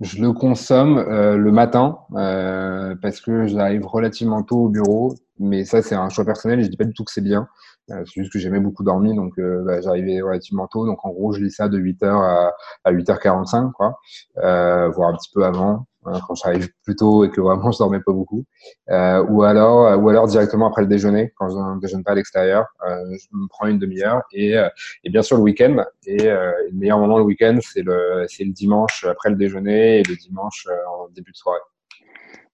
Je 0.00 0.20
le 0.20 0.32
consomme 0.32 0.98
euh, 0.98 1.36
le 1.36 1.52
matin 1.52 1.98
euh, 2.14 2.94
parce 3.00 3.20
que 3.20 3.46
j'arrive 3.46 3.86
relativement 3.86 4.42
tôt 4.42 4.64
au 4.64 4.68
bureau, 4.68 5.14
mais 5.38 5.64
ça 5.64 5.82
c'est 5.82 5.94
un 5.94 6.08
choix 6.08 6.24
personnel 6.24 6.60
et 6.60 6.64
je 6.64 6.68
dis 6.68 6.76
pas 6.76 6.84
du 6.84 6.94
tout 6.94 7.04
que 7.04 7.12
c'est 7.12 7.20
bien. 7.20 7.48
Euh, 7.90 8.04
c'est 8.04 8.20
juste 8.20 8.32
que 8.32 8.38
j'aimais 8.38 8.60
beaucoup 8.60 8.84
dormir, 8.84 9.14
donc 9.14 9.38
euh, 9.38 9.62
bah, 9.64 9.80
j'arrivais 9.80 10.20
relativement 10.20 10.66
tôt. 10.66 10.86
Donc 10.86 11.04
en 11.04 11.10
gros, 11.10 11.32
je 11.32 11.40
lis 11.40 11.50
ça 11.50 11.68
de 11.68 11.78
8h 11.78 12.06
à, 12.06 12.54
à 12.84 12.92
8h45, 12.92 13.72
quoi, 13.72 13.98
euh, 14.38 14.88
voire 14.90 15.10
un 15.10 15.16
petit 15.16 15.30
peu 15.32 15.44
avant. 15.44 15.86
Hein, 16.06 16.18
quand 16.26 16.34
j'arrive 16.34 16.70
plus 16.82 16.96
tôt 16.96 17.24
et 17.24 17.30
que 17.30 17.42
vraiment 17.42 17.70
je 17.72 17.78
dormais 17.78 18.00
pas 18.00 18.12
beaucoup, 18.12 18.46
euh, 18.88 19.22
ou 19.28 19.42
alors 19.42 20.02
ou 20.02 20.08
alors 20.08 20.26
directement 20.26 20.66
après 20.68 20.80
le 20.80 20.88
déjeuner 20.88 21.30
quand 21.36 21.50
je 21.50 21.56
ne 21.56 21.78
déjeune 21.78 22.02
pas 22.02 22.12
à 22.12 22.14
l'extérieur, 22.14 22.64
euh, 22.88 23.04
je 23.10 23.26
me 23.32 23.46
prends 23.48 23.66
une 23.66 23.78
demi-heure 23.78 24.22
et, 24.32 24.56
euh, 24.56 24.66
et 25.04 25.10
bien 25.10 25.20
sûr 25.20 25.36
le 25.36 25.42
week-end 25.42 25.84
et 26.06 26.22
le 26.24 26.72
meilleur 26.72 26.98
moment 26.98 27.18
le 27.18 27.24
week-end 27.24 27.58
c'est 27.60 27.82
le 27.82 28.24
c'est 28.28 28.44
le 28.44 28.52
dimanche 28.52 29.04
après 29.04 29.28
le 29.28 29.36
déjeuner 29.36 29.98
et 29.98 30.02
le 30.02 30.16
dimanche 30.16 30.66
en 30.88 31.08
début 31.10 31.32
de 31.32 31.36
soirée. 31.36 31.60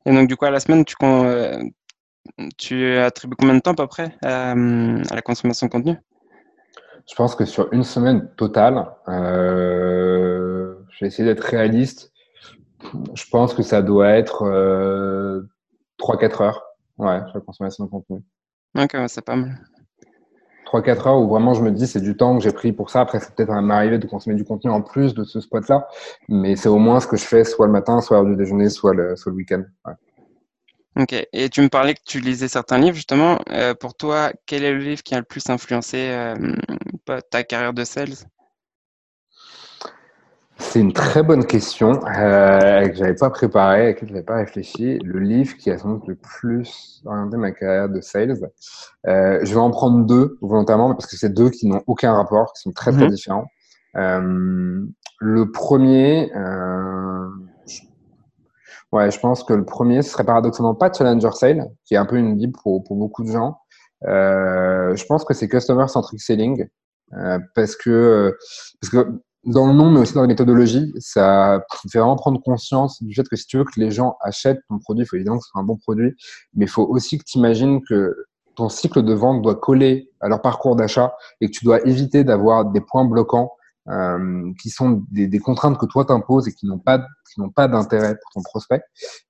Et 0.07 0.13
donc 0.13 0.27
du 0.27 0.35
coup 0.35 0.47
à 0.47 0.51
la 0.51 0.59
semaine 0.59 0.85
tu 0.85 0.97
tu 2.57 2.97
attribues 2.97 3.37
combien 3.37 3.55
de 3.55 3.61
temps 3.61 3.73
à 3.73 3.77
peu 3.77 3.87
près 3.87 4.15
à, 4.23 4.53
à 4.53 5.15
la 5.15 5.23
consommation 5.23 5.67
de 5.67 5.73
contenu? 5.73 5.97
Je 7.09 7.15
pense 7.15 7.35
que 7.37 7.45
sur 7.45 7.73
une 7.73 7.85
semaine 7.85 8.29
totale, 8.37 8.87
euh, 9.09 10.75
je 10.91 11.05
vais 11.05 11.07
essayer 11.07 11.25
d'être 11.25 11.45
réaliste 11.45 12.13
je 13.15 13.25
pense 13.31 13.55
que 13.55 13.63
ça 13.63 13.83
doit 13.83 14.11
être 14.11 14.43
euh, 14.43 15.43
3-4 16.01 16.43
heures 16.43 16.63
ouais, 16.99 17.21
sur 17.27 17.35
la 17.35 17.41
consommation 17.41 17.85
de 17.85 17.91
contenu. 17.91 18.23
Ok, 18.79 18.97
c'est 19.09 19.25
pas 19.25 19.37
mal. 19.37 19.59
3-4 20.67 21.09
heures 21.09 21.19
où 21.21 21.29
vraiment 21.29 21.55
je 21.55 21.63
me 21.63 21.71
dis 21.71 21.87
c'est 21.87 22.01
du 22.01 22.17
temps 22.17 22.37
que 22.37 22.43
j'ai 22.43 22.53
pris 22.53 22.73
pour 22.73 22.91
ça. 22.91 23.01
Après, 23.01 23.21
c'est 23.21 23.35
peut-être 23.35 23.53
m'arriver 23.61 23.99
de 23.99 24.07
consommer 24.07 24.37
du 24.37 24.45
contenu 24.45 24.71
en 24.71 24.83
plus 24.83 25.15
de 25.15 25.25
ce 25.25 25.41
spot-là, 25.41 25.87
mais 26.29 26.57
c'est 26.57 26.69
au 26.69 26.79
moins 26.79 27.01
ce 27.01 27.07
que 27.07 27.17
je 27.17 27.25
fais 27.25 27.45
soit 27.45 27.67
le 27.67 27.73
matin, 27.73 28.01
soit 28.01 28.17
l'heure 28.17 28.27
du 28.27 28.37
déjeuner, 28.37 28.69
soit 28.69 28.93
le, 28.93 29.17
soit 29.17 29.31
le 29.31 29.37
week-end. 29.37 29.63
Ouais. 29.87 29.95
Ok, 30.99 31.15
et 31.33 31.51
tu 31.51 31.61
me 31.61 31.69
parlais 31.69 31.93
que 31.93 32.01
tu 32.07 32.21
lisais 32.21 32.49
certains 32.49 32.79
livres, 32.79 32.97
justement. 32.97 33.39
Euh, 33.51 33.75
pour 33.75 33.95
toi, 33.95 34.33
quel 34.47 34.65
est 34.65 34.73
le 34.73 34.79
livre 34.79 35.03
qui 35.03 35.15
a 35.15 35.19
le 35.19 35.25
plus 35.25 35.51
influencé 35.51 36.09
euh, 36.09 36.35
ta 37.31 37.43
carrière 37.43 37.75
de 37.75 37.85
sales? 37.85 38.15
C'est 40.57 40.81
une 40.81 40.95
très 40.95 41.23
bonne 41.23 41.45
question 41.45 42.01
euh, 42.07 42.89
que 42.89 42.95
j'avais 42.95 43.15
pas 43.15 43.29
préparée, 43.29 43.83
à 43.83 43.85
laquelle 43.89 44.09
j'avais 44.09 44.23
pas 44.23 44.37
réfléchi. 44.37 44.99
Le 45.05 45.19
livre 45.21 45.59
qui 45.59 45.71
a 45.71 45.77
sans 45.77 45.91
doute 45.91 46.07
le 46.07 46.15
plus 46.15 47.03
orienté 47.05 47.37
ma 47.37 47.51
carrière 47.51 47.91
de 47.91 48.01
sales. 48.01 48.51
Euh, 49.07 49.39
je 49.43 49.53
vais 49.53 49.61
en 49.61 49.71
prendre 49.71 50.07
deux 50.07 50.39
volontairement 50.41 50.95
parce 50.95 51.07
que 51.07 51.19
c'est 51.19 51.35
deux 51.35 51.51
qui 51.51 51.67
n'ont 51.67 51.83
aucun 51.87 52.15
rapport, 52.15 52.55
qui 52.55 52.63
sont 52.63 52.73
très 52.73 52.93
très 52.93 53.07
mmh. 53.07 53.11
différents. 53.11 53.47
Le 55.19 55.51
premier, 55.51 56.31
je... 56.33 57.06
ouais, 58.93 59.11
je 59.11 59.19
pense 59.21 59.45
que 59.45 59.53
le 59.53 59.65
premier 59.65 60.03
ce 60.03 60.11
serait 60.11 60.25
paradoxalement 60.25 60.75
pas 60.75 60.93
Challenger 60.93 61.33
Sale, 61.33 61.67
qui 61.85 61.95
est 61.95 61.99
un 61.99 62.07
peu 62.07 62.17
une 62.17 62.37
bible 62.37 62.55
pour, 62.63 62.83
pour 62.85 62.97
beaucoup 62.97 63.25
de 63.25 63.31
gens. 63.31 63.59
Euh, 64.07 64.95
je 64.95 65.05
pense 65.07 65.25
que 65.25 65.35
c'est 65.35 65.49
Customer 65.49 65.89
Centric 65.89 66.21
Selling. 66.21 66.67
Euh, 67.15 67.39
parce 67.55 67.77
que 67.77 68.37
parce 68.81 68.91
que 68.91 69.21
dans 69.45 69.69
le 69.69 69.75
nom, 69.75 69.91
mais 69.91 70.01
aussi 70.01 70.13
dans 70.15 70.23
la 70.23 70.27
méthodologie, 70.27 70.93
ça 70.99 71.65
fait 71.91 71.99
vraiment 71.99 72.17
prendre 72.17 72.43
conscience 72.43 73.01
du 73.03 73.15
fait 73.15 73.29
que 73.29 73.37
si 73.37 73.47
tu 73.47 73.59
veux 73.59 73.65
que 73.65 73.79
les 73.79 73.93
gens 73.93 74.17
achètent 74.21 74.61
ton 74.69 74.79
produit, 74.81 75.05
il 75.05 75.07
faut 75.07 75.17
évidemment 75.17 75.39
que 75.39 75.45
ce 75.45 75.51
soit 75.51 75.61
un 75.61 75.65
bon 75.65 75.77
produit, 75.77 76.15
mais 76.55 76.65
il 76.65 76.69
faut 76.69 76.85
aussi 76.85 77.17
que 77.19 77.25
tu 77.25 77.39
imagines 77.39 77.81
que 77.89 78.13
ton 78.57 78.69
cycle 78.69 79.03
de 79.03 79.15
vente 79.15 79.43
doit 79.43 79.55
coller 79.55 80.11
à 80.21 80.29
leur 80.29 80.43
parcours 80.43 80.75
d'achat 80.75 81.15
et 81.41 81.47
que 81.47 81.53
tu 81.53 81.65
dois 81.65 81.87
éviter 81.87 82.25
d'avoir 82.25 82.65
des 82.65 82.81
points 82.81 83.05
bloquants 83.05 83.53
euh, 83.89 84.53
qui 84.61 84.71
sont 84.71 85.05
des, 85.11 85.27
des, 85.27 85.39
contraintes 85.39 85.79
que 85.79 85.87
toi 85.87 86.05
t'imposes 86.05 86.49
et 86.49 86.53
qui 86.53 86.67
n'ont 86.67 86.79
pas 86.79 87.07
qui 87.33 87.41
n'ont 87.41 87.51
pas 87.51 87.69
d'intérêt 87.69 88.15
pour 88.15 88.31
ton 88.35 88.43
prospect. 88.43 88.83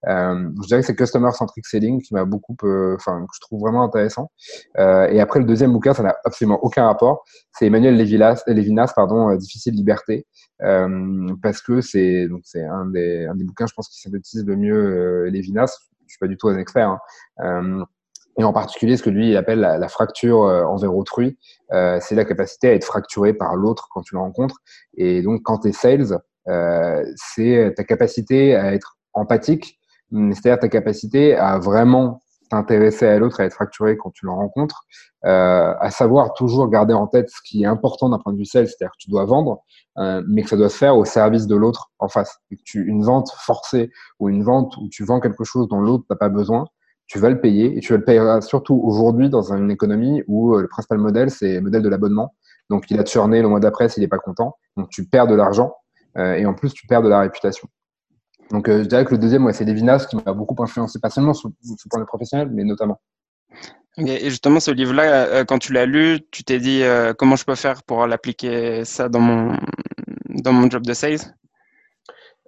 Euh, 0.06 0.50
je 0.62 0.66
dirais 0.66 0.80
que 0.80 0.86
c'est 0.86 0.94
customer 0.94 1.30
centric 1.32 1.66
selling 1.66 2.00
qui 2.00 2.14
m'a 2.14 2.24
beaucoup, 2.24 2.56
euh, 2.62 2.94
enfin 2.96 3.22
que 3.22 3.34
je 3.34 3.40
trouve 3.40 3.60
vraiment 3.60 3.82
intéressant. 3.82 4.30
Euh, 4.78 5.08
et 5.08 5.20
après 5.20 5.40
le 5.40 5.46
deuxième 5.46 5.72
bouquin, 5.72 5.92
ça 5.94 6.02
n'a 6.02 6.14
absolument 6.24 6.62
aucun 6.62 6.86
rapport. 6.86 7.24
C'est 7.52 7.66
Emmanuel 7.66 7.96
Lévinas, 7.96 8.42
Lévinas 8.46 8.92
pardon, 8.94 9.34
Difficile 9.36 9.74
liberté, 9.74 10.26
parce 10.58 11.60
que 11.60 11.80
c'est 11.80 12.28
donc 12.28 12.42
c'est 12.44 12.64
un 12.64 12.86
des 12.86 13.26
un 13.26 13.34
des 13.34 13.44
bouquins, 13.44 13.66
je 13.66 13.74
pense, 13.74 13.88
qui 13.88 14.00
synthétise 14.00 14.44
le 14.44 14.56
mieux 14.56 15.24
Lévinas. 15.26 15.78
Je 16.06 16.12
suis 16.12 16.18
pas 16.18 16.28
du 16.28 16.36
tout 16.36 16.48
un 16.48 16.58
expert. 16.58 16.96
Hein 17.38 17.84
et 18.38 18.44
en 18.44 18.52
particulier 18.52 18.96
ce 18.96 19.02
que 19.02 19.10
lui 19.10 19.30
il 19.30 19.36
appelle 19.36 19.60
la, 19.60 19.88
fracture 19.88 20.42
euh, 20.44 20.64
envers 20.64 20.94
autrui, 20.94 21.38
euh, 21.72 21.98
c'est 22.00 22.14
la 22.14 22.24
capacité 22.24 22.68
à 22.68 22.74
être 22.74 22.84
fracturé 22.84 23.32
par 23.32 23.56
l'autre 23.56 23.88
quand 23.90 24.02
tu 24.02 24.14
le 24.14 24.20
rencontres. 24.20 24.56
Et 24.96 25.22
donc 25.22 25.42
quand 25.42 25.60
tu 25.60 25.68
es 25.68 25.72
sales, 25.72 26.18
euh, 26.48 27.04
c'est 27.16 27.74
ta 27.76 27.84
capacité 27.84 28.54
à 28.54 28.74
être 28.74 28.98
empathique, 29.14 29.78
c'est-à-dire 30.12 30.58
ta 30.58 30.68
capacité 30.68 31.34
à 31.34 31.58
vraiment 31.58 32.22
t'intéresser 32.50 33.06
à 33.06 33.18
l'autre, 33.18 33.40
à 33.40 33.44
être 33.44 33.54
fracturé 33.54 33.96
quand 33.96 34.10
tu 34.10 34.26
le 34.26 34.32
rencontres, 34.32 34.84
euh, 35.24 35.74
à 35.80 35.90
savoir 35.90 36.32
toujours 36.34 36.68
garder 36.68 36.94
en 36.94 37.06
tête 37.06 37.28
ce 37.30 37.40
qui 37.44 37.62
est 37.62 37.66
important 37.66 38.08
d'un 38.08 38.18
point 38.18 38.32
de 38.32 38.38
vue 38.38 38.44
sales, 38.44 38.68
c'est-à-dire 38.68 38.92
que 38.92 38.98
tu 38.98 39.10
dois 39.10 39.24
vendre, 39.24 39.62
euh, 39.98 40.22
mais 40.28 40.42
que 40.42 40.48
ça 40.48 40.56
doit 40.56 40.68
se 40.68 40.76
faire 40.76 40.96
au 40.96 41.04
service 41.04 41.46
de 41.46 41.56
l'autre 41.56 41.90
en 41.98 42.08
face. 42.08 42.38
Et 42.50 42.56
que 42.56 42.62
tu, 42.64 42.86
une 42.86 43.02
vente 43.02 43.30
forcée 43.36 43.90
ou 44.20 44.28
une 44.28 44.42
vente 44.42 44.76
où 44.76 44.88
tu 44.88 45.04
vends 45.04 45.20
quelque 45.20 45.44
chose 45.44 45.68
dont 45.68 45.80
l'autre 45.80 46.04
n'a 46.10 46.16
pas 46.16 46.28
besoin, 46.28 46.66
tu 47.06 47.18
vas 47.18 47.30
le 47.30 47.40
payer 47.40 47.76
et 47.76 47.80
tu 47.80 47.92
vas 47.92 47.98
le 47.98 48.04
payer 48.04 48.40
surtout 48.40 48.80
aujourd'hui 48.82 49.28
dans 49.28 49.52
une 49.52 49.70
économie 49.70 50.22
où 50.26 50.54
euh, 50.54 50.62
le 50.62 50.68
principal 50.68 50.98
modèle, 50.98 51.30
c'est 51.30 51.54
le 51.54 51.60
modèle 51.60 51.82
de 51.82 51.88
l'abonnement. 51.88 52.34
Donc, 52.68 52.90
il 52.90 52.98
a 52.98 53.04
churné 53.04 53.42
le 53.42 53.48
mois 53.48 53.60
d'après 53.60 53.88
s'il 53.88 54.02
n'est 54.02 54.08
pas 54.08 54.18
content. 54.18 54.56
Donc, 54.76 54.88
tu 54.90 55.04
perds 55.06 55.28
de 55.28 55.34
l'argent 55.34 55.74
euh, 56.18 56.34
et 56.34 56.46
en 56.46 56.54
plus, 56.54 56.72
tu 56.72 56.86
perds 56.86 57.02
de 57.02 57.08
la 57.08 57.20
réputation. 57.20 57.68
Donc, 58.50 58.68
euh, 58.68 58.82
je 58.82 58.88
dirais 58.88 59.04
que 59.04 59.12
le 59.12 59.18
deuxième, 59.18 59.44
ouais, 59.44 59.52
c'est 59.52 59.64
Levinas 59.64 60.06
qui 60.10 60.16
m'a 60.16 60.32
beaucoup 60.32 60.60
influencé, 60.62 60.98
pas 60.98 61.10
seulement 61.10 61.32
sur, 61.32 61.48
le 61.48 61.88
point 61.90 62.00
de 62.00 62.06
professionnel, 62.06 62.48
mais 62.52 62.64
notamment. 62.64 63.00
Et 63.98 64.28
justement, 64.28 64.60
ce 64.60 64.70
livre-là, 64.72 65.44
quand 65.46 65.58
tu 65.58 65.72
l'as 65.72 65.86
lu, 65.86 66.20
tu 66.30 66.44
t'es 66.44 66.58
dit 66.58 66.82
comment 67.16 67.34
je 67.34 67.46
peux 67.46 67.54
faire 67.54 67.82
pour 67.82 68.06
l'appliquer 68.06 68.84
ça 68.84 69.08
dans 69.08 69.20
mon, 69.20 69.56
dans 70.28 70.52
mon 70.52 70.68
job 70.68 70.84
de 70.84 70.92
sales? 70.92 71.34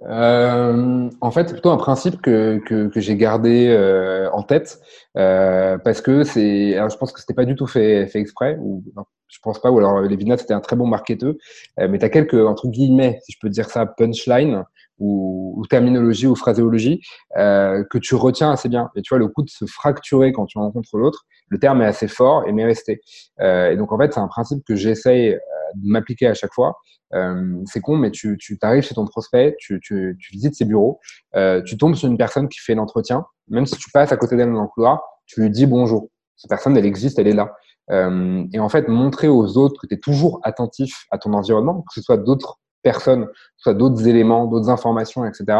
Euh, 0.06 1.10
en 1.20 1.30
fait, 1.30 1.48
c'est 1.48 1.54
plutôt 1.54 1.70
un 1.70 1.76
principe 1.76 2.20
que, 2.22 2.60
que, 2.66 2.86
que 2.88 3.00
j'ai 3.00 3.16
gardé 3.16 3.68
euh, 3.68 4.30
en 4.30 4.42
tête 4.42 4.80
euh, 5.16 5.76
parce 5.78 6.00
que 6.00 6.22
c'est. 6.22 6.72
je 6.72 6.96
pense 6.96 7.12
que 7.12 7.20
c'était 7.20 7.34
pas 7.34 7.44
du 7.44 7.56
tout 7.56 7.66
fait, 7.66 8.06
fait 8.06 8.20
exprès 8.20 8.56
ou 8.60 8.84
je 9.26 9.38
pense 9.42 9.60
pas. 9.60 9.70
Ou 9.70 9.78
alors 9.78 10.00
Lévinas 10.02 10.38
c'était 10.38 10.54
un 10.54 10.60
très 10.60 10.76
bon 10.76 10.86
marketeur, 10.86 11.34
euh, 11.80 11.88
mais 11.88 11.98
tu 11.98 12.04
as 12.04 12.10
quelques 12.10 12.34
entre 12.34 12.68
guillemets, 12.68 13.18
si 13.24 13.32
je 13.32 13.38
peux 13.40 13.48
dire 13.48 13.68
ça, 13.70 13.86
punchline 13.86 14.64
ou, 14.98 15.54
ou 15.56 15.66
terminologie 15.66 16.26
ou 16.26 16.34
phraséologie 16.34 17.00
euh, 17.36 17.84
que 17.90 17.98
tu 17.98 18.14
retiens 18.14 18.50
assez 18.50 18.68
bien. 18.68 18.90
Et 18.96 19.02
tu 19.02 19.10
vois 19.10 19.18
le 19.18 19.28
coup 19.28 19.42
de 19.42 19.50
se 19.50 19.64
fracturer 19.66 20.32
quand 20.32 20.46
tu 20.46 20.58
rencontres 20.58 20.96
l'autre, 20.96 21.24
le 21.48 21.58
terme 21.58 21.82
est 21.82 21.86
assez 21.86 22.08
fort 22.08 22.46
et 22.46 22.52
m'est 22.52 22.64
resté. 22.64 23.00
et 23.40 23.76
donc 23.76 23.92
en 23.92 23.98
fait, 23.98 24.12
c'est 24.12 24.20
un 24.20 24.28
principe 24.28 24.62
que 24.66 24.74
j'essaye 24.74 25.38
de 25.74 25.90
m'appliquer 25.90 26.26
à 26.26 26.34
chaque 26.34 26.52
fois. 26.52 26.76
Euh, 27.14 27.62
c'est 27.64 27.80
con, 27.80 27.96
mais 27.96 28.10
tu, 28.10 28.36
tu 28.38 28.58
arrives 28.62 28.82
chez 28.82 28.94
ton 28.94 29.06
prospect, 29.06 29.56
tu, 29.58 29.80
tu, 29.80 30.16
tu 30.20 30.32
visites 30.32 30.54
ses 30.54 30.64
bureaux, 30.64 31.00
euh, 31.36 31.62
tu 31.62 31.76
tombes 31.76 31.94
sur 31.94 32.08
une 32.08 32.18
personne 32.18 32.48
qui 32.48 32.58
fait 32.60 32.74
l'entretien, 32.74 33.24
même 33.48 33.66
si 33.66 33.76
tu 33.76 33.90
passes 33.90 34.12
à 34.12 34.16
côté 34.16 34.36
d'elle 34.36 34.52
dans 34.52 34.62
le 34.62 34.68
couloir, 34.68 35.02
tu 35.26 35.40
lui 35.40 35.50
dis 35.50 35.66
bonjour. 35.66 36.08
Cette 36.36 36.50
personne, 36.50 36.76
elle 36.76 36.86
existe, 36.86 37.18
elle 37.18 37.28
est 37.28 37.32
là. 37.32 37.52
Euh, 37.90 38.44
et 38.52 38.60
en 38.60 38.68
fait, 38.68 38.88
montrer 38.88 39.28
aux 39.28 39.56
autres 39.56 39.80
que 39.80 39.86
tu 39.86 39.94
es 39.94 39.98
toujours 39.98 40.40
attentif 40.42 41.06
à 41.10 41.18
ton 41.18 41.32
environnement, 41.32 41.80
que 41.80 41.94
ce 41.94 42.02
soit 42.02 42.18
d'autres 42.18 42.58
ce 42.84 43.26
soit 43.56 43.74
d'autres 43.74 44.06
éléments, 44.06 44.46
d'autres 44.46 44.70
informations, 44.70 45.24
etc. 45.24 45.58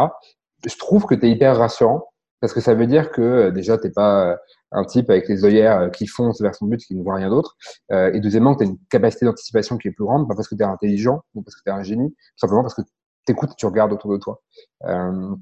Je 0.65 0.77
trouve 0.77 1.05
que 1.05 1.15
tu 1.15 1.27
es 1.27 1.31
hyper 1.31 1.57
rassurant 1.57 2.05
parce 2.41 2.53
que 2.53 2.61
ça 2.61 2.73
veut 2.73 2.87
dire 2.87 3.11
que 3.11 3.21
euh, 3.21 3.51
déjà, 3.51 3.77
tu 3.77 3.91
pas 3.91 4.37
un 4.71 4.83
type 4.83 5.09
avec 5.09 5.27
les 5.27 5.45
œillères 5.45 5.79
euh, 5.79 5.89
qui 5.89 6.07
foncent 6.07 6.41
vers 6.41 6.55
son 6.55 6.67
but, 6.67 6.79
qui 6.79 6.95
ne 6.95 7.03
voit 7.03 7.15
rien 7.15 7.29
d'autre. 7.29 7.55
Euh, 7.91 8.11
et 8.13 8.19
deuxièmement, 8.19 8.55
tu 8.55 8.63
as 8.63 8.67
une 8.67 8.77
capacité 8.89 9.25
d'anticipation 9.25 9.77
qui 9.77 9.87
est 9.87 9.91
plus 9.91 10.05
grande, 10.05 10.27
pas 10.27 10.35
parce 10.35 10.47
que 10.47 10.55
tu 10.55 10.61
es 10.61 10.65
intelligent 10.65 11.21
ou 11.33 11.41
parce 11.41 11.55
que 11.55 11.61
tu 11.63 11.69
es 11.69 11.73
un 11.73 11.83
génie, 11.83 12.15
simplement 12.35 12.61
parce 12.61 12.75
que 12.75 12.81
tu 12.81 13.31
écoutes, 13.31 13.55
tu 13.57 13.65
regardes 13.65 13.91
autour 13.91 14.11
de 14.11 14.17
toi. 14.17 14.41
Euh, 14.85 15.35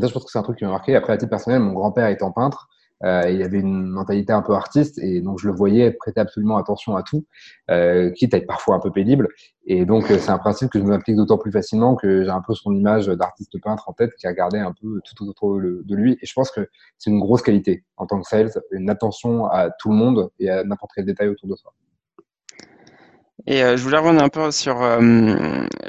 ça, 0.00 0.06
je 0.08 0.12
pense 0.12 0.24
que 0.24 0.30
c'est 0.30 0.38
un 0.38 0.42
truc 0.42 0.58
qui 0.58 0.64
m'a 0.64 0.70
marqué. 0.70 0.96
Après, 0.96 1.12
à 1.12 1.16
titre 1.16 1.30
personnel, 1.30 1.60
mon 1.60 1.72
grand-père 1.72 2.08
étant 2.08 2.32
peintre, 2.32 2.68
euh, 3.04 3.28
il 3.30 3.42
avait 3.42 3.58
une 3.58 3.88
mentalité 3.88 4.32
un 4.32 4.40
peu 4.40 4.54
artiste 4.54 4.98
et 4.98 5.20
donc 5.20 5.38
je 5.38 5.46
le 5.46 5.54
voyais 5.54 5.90
prêter 5.90 6.20
absolument 6.20 6.56
attention 6.56 6.96
à 6.96 7.02
tout, 7.02 7.26
euh, 7.70 8.10
quitte 8.12 8.32
à 8.32 8.38
être 8.38 8.46
parfois 8.46 8.76
un 8.76 8.80
peu 8.80 8.90
pénible. 8.90 9.28
Et 9.66 9.84
donc 9.84 10.10
euh, 10.10 10.18
c'est 10.18 10.30
un 10.30 10.38
principe 10.38 10.70
que 10.70 10.78
je 10.78 10.84
m'applique 10.84 11.16
d'autant 11.16 11.36
plus 11.36 11.52
facilement 11.52 11.96
que 11.96 12.24
j'ai 12.24 12.30
un 12.30 12.40
peu 12.40 12.54
son 12.54 12.72
image 12.74 13.06
d'artiste 13.08 13.60
peintre 13.60 13.88
en 13.88 13.92
tête 13.92 14.14
qui 14.18 14.26
a 14.26 14.32
gardé 14.32 14.58
un 14.58 14.72
peu 14.72 15.00
tout 15.04 15.28
autour 15.28 15.60
de 15.60 15.94
lui. 15.94 16.12
Et 16.22 16.26
je 16.26 16.32
pense 16.32 16.50
que 16.50 16.68
c'est 16.96 17.10
une 17.10 17.20
grosse 17.20 17.42
qualité 17.42 17.84
en 17.96 18.06
tant 18.06 18.20
que 18.20 18.26
sales, 18.26 18.50
une 18.70 18.88
attention 18.88 19.46
à 19.46 19.70
tout 19.70 19.90
le 19.90 19.96
monde 19.96 20.30
et 20.38 20.48
à 20.48 20.64
n'importe 20.64 20.92
quel 20.94 21.04
détail 21.04 21.28
autour 21.28 21.48
de 21.48 21.56
soi. 21.56 21.74
Et 23.46 23.58
je 23.58 23.82
voulais 23.82 23.98
revenir 23.98 24.22
un 24.22 24.28
peu 24.30 24.50
sur 24.50 24.80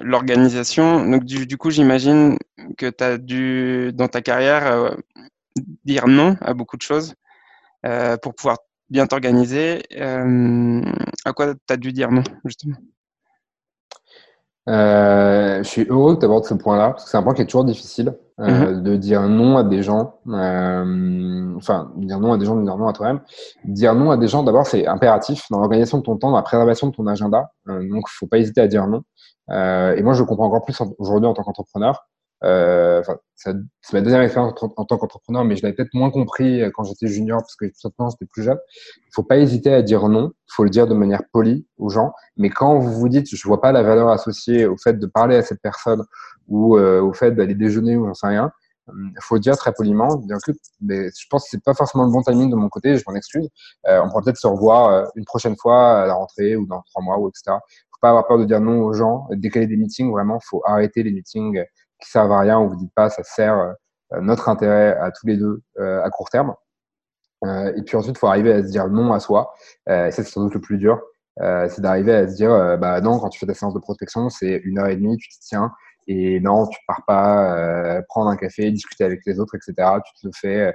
l'organisation. 0.02 1.10
Donc 1.10 1.24
du, 1.24 1.48
du 1.48 1.56
coup, 1.58 1.70
j'imagine 1.70 2.38
que 2.78 2.88
tu 2.88 3.04
as 3.04 3.18
dû, 3.18 3.94
dans 3.94 4.10
ta 4.10 4.22
carrière, 4.22 4.98
dire 5.84 6.08
non 6.08 6.36
à 6.42 6.54
beaucoup 6.54 6.78
de 6.78 6.82
choses 6.82 7.14
euh, 7.86 8.18
pour 8.18 8.34
pouvoir 8.34 8.58
bien 8.90 9.06
t'organiser. 9.08 9.84
Euh, 9.96 10.82
à 11.24 11.34
quoi 11.34 11.54
tu 11.54 11.74
as 11.74 11.78
dû 11.78 11.92
dire 11.92 12.12
non, 12.12 12.24
justement? 12.46 12.76
Euh, 14.68 15.60
je 15.60 15.70
suis 15.70 15.86
heureux 15.88 16.16
que 16.16 16.22
tu 16.22 16.26
abordes 16.26 16.46
ce 16.46 16.56
point-là, 16.56 16.92
parce 16.92 17.06
que 17.06 17.10
c'est 17.12 17.18
un 17.18 17.24
point 17.24 17.36
qui 17.36 17.44
est 17.44 17.46
toujours 17.46 17.66
difficile, 17.66 18.18
mm-hmm. 18.40 18.82
de 18.82 18.96
dire 18.96 19.22
non 19.30 19.58
à 19.58 19.64
des 19.64 19.84
gens, 19.84 20.20
enfin, 20.26 21.92
dire 21.98 22.20
non 22.20 22.34
à 22.34 22.38
des 22.38 22.46
gens, 22.46 22.56
de 22.56 22.64
dire 22.64 22.76
non 22.76 22.88
à 22.88 22.94
toi-même. 22.94 23.22
Dire 23.66 23.94
non 23.94 24.10
à 24.10 24.18
des 24.18 24.28
gens, 24.28 24.42
d'abord, 24.42 24.66
c'est 24.66 24.88
impératif 24.88 25.46
dans 25.52 25.60
l'organisation 25.60 26.00
de 26.00 26.04
ton 26.04 26.18
temps, 26.18 26.32
dans 26.32 26.38
la 26.38 26.42
préservation 26.42 26.88
de 26.88 26.96
ton 26.96 27.06
agenda, 27.06 27.52
donc 27.68 27.84
il 27.88 27.94
ne 27.94 28.02
faut 28.08 28.28
pas 28.28 28.40
hésiter 28.40 28.62
à 28.62 28.68
dire 28.68 28.88
non. 28.88 29.04
et 29.52 30.02
moi, 30.02 30.14
je 30.14 30.24
comprends 30.24 30.48
encore 30.48 30.66
plus 30.66 30.76
aujourd'hui 30.98 31.30
en 31.30 31.36
tant 31.36 31.44
qu'entrepreneur. 31.44 32.08
Euh, 32.46 33.02
c'est 33.36 33.54
ma 33.94 34.02
deuxième 34.02 34.22
expérience 34.22 34.54
en, 34.78 34.86
tant 34.86 34.98
qu'entrepreneur, 34.98 35.44
mais 35.44 35.56
je 35.56 35.64
l'avais 35.64 35.76
peut-être 35.76 35.94
moins 35.94 36.12
compris 36.12 36.62
euh, 36.62 36.70
quand 36.74 36.84
j'étais 36.84 37.08
junior 37.08 37.40
parce 37.42 37.56
que 37.56 37.66
simplement 37.74 38.10
j'étais 38.10 38.26
plus 38.26 38.44
jeune. 38.44 38.60
Il 38.98 39.12
faut 39.14 39.24
pas 39.24 39.38
hésiter 39.38 39.74
à 39.74 39.82
dire 39.82 40.08
non. 40.08 40.32
Il 40.48 40.54
faut 40.54 40.64
le 40.64 40.70
dire 40.70 40.88
de 40.88 40.94
manière 40.94 41.24
polie 41.32 41.66
aux 41.78 41.90
gens. 41.90 42.14
Mais 42.38 42.50
quand 42.50 42.78
vous 42.78 42.94
vous 42.94 43.10
dites, 43.10 43.28
je 43.36 43.48
vois 43.48 43.62
pas 43.62 43.72
la 43.72 43.84
valeur 43.84 44.10
associée 44.10 44.66
au 44.66 44.78
fait 44.78 45.00
de 45.00 45.08
parler 45.08 45.36
à 45.36 45.42
cette 45.42 45.62
personne 45.62 46.04
ou 46.48 46.78
euh, 46.78 47.02
au 47.02 47.14
fait 47.14 47.32
d'aller 47.32 47.56
déjeuner 47.56 47.98
ou 47.98 48.06
j'en 48.06 48.14
sais 48.14 48.28
rien, 48.28 48.52
il 48.88 49.22
faut 49.22 49.36
le 49.36 49.42
dire 49.42 49.58
très 49.58 49.74
poliment. 49.74 50.16
Bien 50.18 50.38
que, 50.46 50.52
mais 50.82 51.10
je 51.10 51.26
pense 51.28 51.46
que 51.46 51.50
c'est 51.52 51.64
pas 51.64 51.74
forcément 51.74 52.06
le 52.06 52.12
bon 52.12 52.22
timing 52.22 52.52
de 52.52 52.56
mon 52.56 52.70
côté. 52.70 52.98
Je 52.98 53.04
m'en 53.08 53.16
excuse. 53.16 53.50
on 53.88 54.08
pourra 54.10 54.22
peut-être 54.22 54.38
se 54.38 54.46
revoir 54.46 55.10
une 55.16 55.26
prochaine 55.26 55.56
fois 55.58 56.04
à 56.04 56.06
la 56.06 56.14
rentrée 56.14 56.56
ou 56.56 56.68
dans 56.68 56.84
trois 56.92 57.02
mois 57.04 57.18
ou 57.18 57.28
etc. 57.28 57.58
Faut 57.92 58.00
pas 58.00 58.10
avoir 58.10 58.28
peur 58.28 58.38
de 58.38 58.46
dire 58.46 58.62
non 58.62 58.82
aux 58.84 58.94
gens, 58.94 59.28
décaler 59.32 59.66
des 59.66 59.78
meetings. 59.78 60.12
Vraiment, 60.12 60.40
faut 60.40 60.62
arrêter 60.66 61.02
les 61.02 61.12
meetings 61.12 61.64
qui 62.02 62.10
servent 62.10 62.32
à 62.32 62.40
rien, 62.40 62.60
on 62.60 62.68
vous 62.68 62.76
dit 62.76 62.90
pas 62.96 63.10
ça 63.10 63.24
sert 63.24 63.76
euh, 64.14 64.22
notre 64.22 64.50
intérêt 64.50 64.98
à 64.98 65.12
tous 65.12 65.28
les 65.28 65.38
deux 65.38 65.62
euh, 65.80 66.04
à 66.04 66.10
court 66.10 66.30
terme. 66.30 66.54
Euh, 67.44 67.74
et 67.76 67.82
puis 67.84 67.98
ensuite, 67.98 68.16
il 68.16 68.20
faut 68.20 68.28
arriver 68.28 68.54
à 68.54 68.64
se 68.64 68.70
dire 68.70 68.88
non 68.88 69.14
à 69.14 69.20
soi. 69.20 69.54
et 69.88 70.12
ça, 70.12 70.24
c'est 70.24 70.24
sans 70.24 70.44
doute 70.44 70.54
le 70.56 70.62
plus 70.62 70.78
dur. 70.78 71.02
c'est 71.38 71.82
d'arriver 71.82 72.14
à 72.14 72.28
se 72.28 72.36
dire, 72.36 72.78
bah 72.80 73.02
non, 73.02 73.20
quand 73.20 73.30
tu 73.30 73.40
fais 73.40 73.46
ta 73.46 73.54
séance 73.54 73.74
de 73.74 73.80
prospection, 73.80 74.30
c'est 74.30 74.62
une 74.64 74.80
heure 74.80 74.88
et 74.88 74.96
demie, 74.96 75.18
tu 75.18 75.30
te 75.30 75.36
tiens, 75.42 75.72
et 76.08 76.40
non, 76.40 76.68
tu 76.68 76.80
pars 76.88 77.04
pas 77.06 78.02
prendre 78.08 78.30
un 78.30 78.38
café, 78.38 78.72
discuter 78.72 79.04
avec 79.04 79.22
les 79.26 79.40
autres, 79.40 79.56
etc. 79.56 79.74
Tu 80.06 80.22
te 80.22 80.28
le 80.28 80.32
fais 80.34 80.74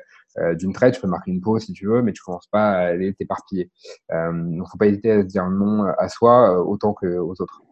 d'une 0.56 0.72
traite, 0.72 0.94
tu 0.94 1.00
peux 1.00 1.08
marquer 1.08 1.32
une 1.32 1.40
pause 1.40 1.64
si 1.64 1.72
tu 1.72 1.86
veux, 1.86 2.02
mais 2.02 2.12
tu 2.12 2.22
commences 2.22 2.46
pas 2.48 2.72
à 2.72 2.78
aller 2.88 3.14
t'éparpiller. 3.14 3.70
Euh, 4.12 4.32
donc, 4.32 4.68
faut 4.68 4.78
pas 4.78 4.86
hésiter 4.86 5.12
à 5.12 5.22
se 5.22 5.26
dire 5.26 5.48
non 5.48 5.84
à 5.84 6.08
soi 6.08 6.62
autant 6.62 6.92
qu'aux 6.92 7.34
autres. 7.38 7.62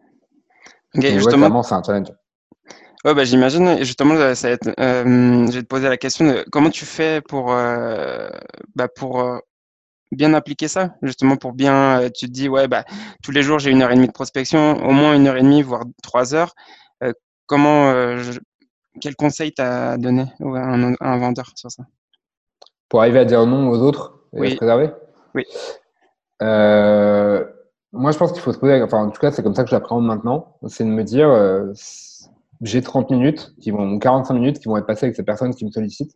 Okay, 0.95 1.13
justement, 1.13 1.63
c'est 1.63 1.75
un 1.75 1.83
challenge. 1.83 2.11
Ouais, 3.05 3.13
bah, 3.13 3.23
j'imagine. 3.23 3.77
Justement, 3.83 4.15
ça 4.35 4.49
va 4.49 4.53
être, 4.53 4.67
euh, 4.79 5.47
je 5.47 5.51
vais 5.53 5.61
te 5.61 5.67
poser 5.67 5.87
la 5.87 5.97
question 5.97 6.27
de 6.27 6.45
comment 6.51 6.69
tu 6.69 6.85
fais 6.85 7.21
pour, 7.21 7.53
euh, 7.53 8.29
bah, 8.75 8.89
pour 8.89 9.21
euh, 9.21 9.37
bien 10.11 10.33
appliquer 10.33 10.67
ça, 10.67 10.95
justement 11.01 11.37
pour 11.37 11.53
bien. 11.53 12.09
tu 12.13 12.27
te 12.27 12.31
dis, 12.31 12.49
ouais, 12.49 12.67
bah, 12.67 12.83
tous 13.23 13.31
les 13.31 13.41
jours 13.41 13.59
j'ai 13.59 13.71
une 13.71 13.81
heure 13.81 13.91
et 13.91 13.95
demie 13.95 14.07
de 14.07 14.11
prospection, 14.11 14.83
au 14.85 14.91
moins 14.91 15.15
une 15.15 15.27
heure 15.27 15.37
et 15.37 15.41
demie, 15.41 15.61
voire 15.61 15.83
trois 16.03 16.35
heures. 16.35 16.53
comment, 17.45 17.93
quel 18.99 19.15
conseil 19.15 19.53
t'as 19.53 19.97
donné 19.97 20.25
à 20.41 20.45
un, 20.45 20.93
un, 20.99 21.17
vendeur 21.17 21.51
sur 21.55 21.71
ça? 21.71 21.83
Pour 22.89 23.01
arriver 23.01 23.19
à 23.19 23.25
dire 23.25 23.45
non 23.45 23.69
aux 23.69 23.77
autres 23.77 24.19
et 24.33 24.41
oui. 24.41 24.51
se 24.51 24.55
préserver? 24.57 24.89
Oui. 25.35 25.45
moi, 26.41 28.11
je 28.11 28.17
pense 28.17 28.33
qu'il 28.33 28.41
faut 28.41 28.51
se 28.51 28.59
poser. 28.59 28.81
Enfin, 28.81 29.05
en 29.05 29.09
tout 29.09 29.21
cas, 29.21 29.31
c'est 29.31 29.43
comme 29.43 29.55
ça 29.55 29.63
que 29.63 29.69
j'apprends 29.69 30.01
maintenant. 30.01 30.57
C'est 30.67 30.83
de 30.83 30.89
me 30.89 31.03
dire 31.03 31.29
j'ai 32.61 32.81
30 32.81 33.09
minutes, 33.11 33.53
qui 33.61 33.71
vont, 33.71 33.99
45 33.99 34.33
minutes 34.33 34.59
qui 34.59 34.67
vont 34.67 34.77
être 34.77 34.85
passées 34.85 35.05
avec 35.05 35.15
ces 35.15 35.23
personnes 35.23 35.53
qui 35.53 35.65
me 35.65 35.71
sollicitent. 35.71 36.13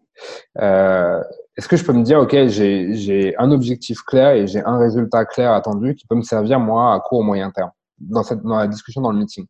Euh, 0.60 1.21
Est-ce 1.58 1.67
que 1.67 1.77
je 1.77 1.86
peux 1.86 1.93
me 1.93 2.03
dire, 2.03 2.19
OK, 2.19 2.36
j'ai 2.47 3.33
un 3.37 3.52
objectif 3.52 4.02
clair 4.02 4.31
et 4.31 4.48
j'ai 4.48 4.63
un 4.65 4.77
résultat 4.77 5.25
clair 5.25 5.54
attendu 5.54 5.96
qui 5.96 6.06
peut 6.06 6.15
me 6.15 6.21
servir, 6.21 6.60
moi, 6.60 6.94
à 6.94 7.00
court 7.00 7.19
ou 7.19 7.23
moyen 7.23 7.52
terme, 7.52 7.71
dans, 8.00 8.23
cette, 8.23 8.41
dans 8.41 8.58
la 8.58 8.67
discussion, 8.67 9.02
dans 9.02 9.12
le 9.12 9.19
meeting? 9.19 9.46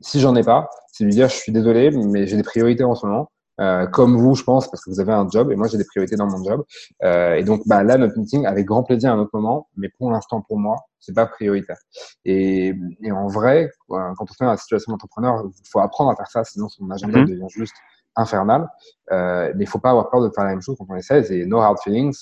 Si 0.00 0.18
j'en 0.18 0.34
ai 0.34 0.42
pas, 0.42 0.70
c'est 0.92 1.04
lui 1.04 1.12
dire 1.12 1.28
je 1.28 1.36
suis 1.36 1.52
désolé, 1.52 1.90
mais 1.90 2.26
j'ai 2.26 2.36
des 2.36 2.42
priorités 2.42 2.84
en 2.84 2.94
ce 2.94 3.04
moment. 3.06 3.30
Euh, 3.60 3.86
comme 3.86 4.16
vous, 4.16 4.34
je 4.34 4.42
pense, 4.42 4.70
parce 4.70 4.84
que 4.84 4.90
vous 4.90 5.00
avez 5.00 5.12
un 5.12 5.28
job 5.28 5.52
et 5.52 5.56
moi 5.56 5.68
j'ai 5.68 5.78
des 5.78 5.84
priorités 5.84 6.16
dans 6.16 6.26
mon 6.26 6.42
job. 6.42 6.64
Euh, 7.02 7.34
et 7.34 7.44
donc 7.44 7.62
bah, 7.66 7.82
là, 7.82 7.98
notre 7.98 8.18
meeting, 8.18 8.46
avec 8.46 8.66
grand 8.66 8.82
plaisir 8.82 9.10
à 9.10 9.14
un 9.14 9.18
autre 9.18 9.30
moment, 9.34 9.68
mais 9.76 9.88
pour 9.98 10.10
l'instant, 10.10 10.40
pour 10.40 10.58
moi, 10.58 10.76
c'est 10.98 11.14
pas 11.14 11.26
prioritaire. 11.26 11.78
Et, 12.24 12.74
et, 13.02 13.12
en 13.12 13.26
vrai, 13.26 13.70
quand 13.88 14.14
on 14.20 14.26
fait 14.26 14.44
la 14.44 14.56
situation 14.56 14.92
d'entrepreneur, 14.92 15.44
il 15.46 15.68
faut 15.70 15.80
apprendre 15.80 16.10
à 16.10 16.16
faire 16.16 16.28
ça, 16.28 16.44
sinon 16.44 16.68
son 16.68 16.90
agenda 16.90 17.20
mm-hmm. 17.20 17.28
devient 17.28 17.48
juste 17.48 17.74
infernal. 18.16 18.68
Euh, 19.12 19.52
mais 19.56 19.64
il 19.64 19.68
faut 19.68 19.78
pas 19.78 19.90
avoir 19.90 20.10
peur 20.10 20.22
de 20.22 20.30
faire 20.34 20.44
la 20.44 20.50
même 20.50 20.62
chose 20.62 20.76
quand 20.78 20.86
on 20.88 20.96
est 20.96 21.02
16 21.02 21.32
et 21.32 21.46
no 21.46 21.58
hard 21.60 21.78
feelings, 21.82 22.16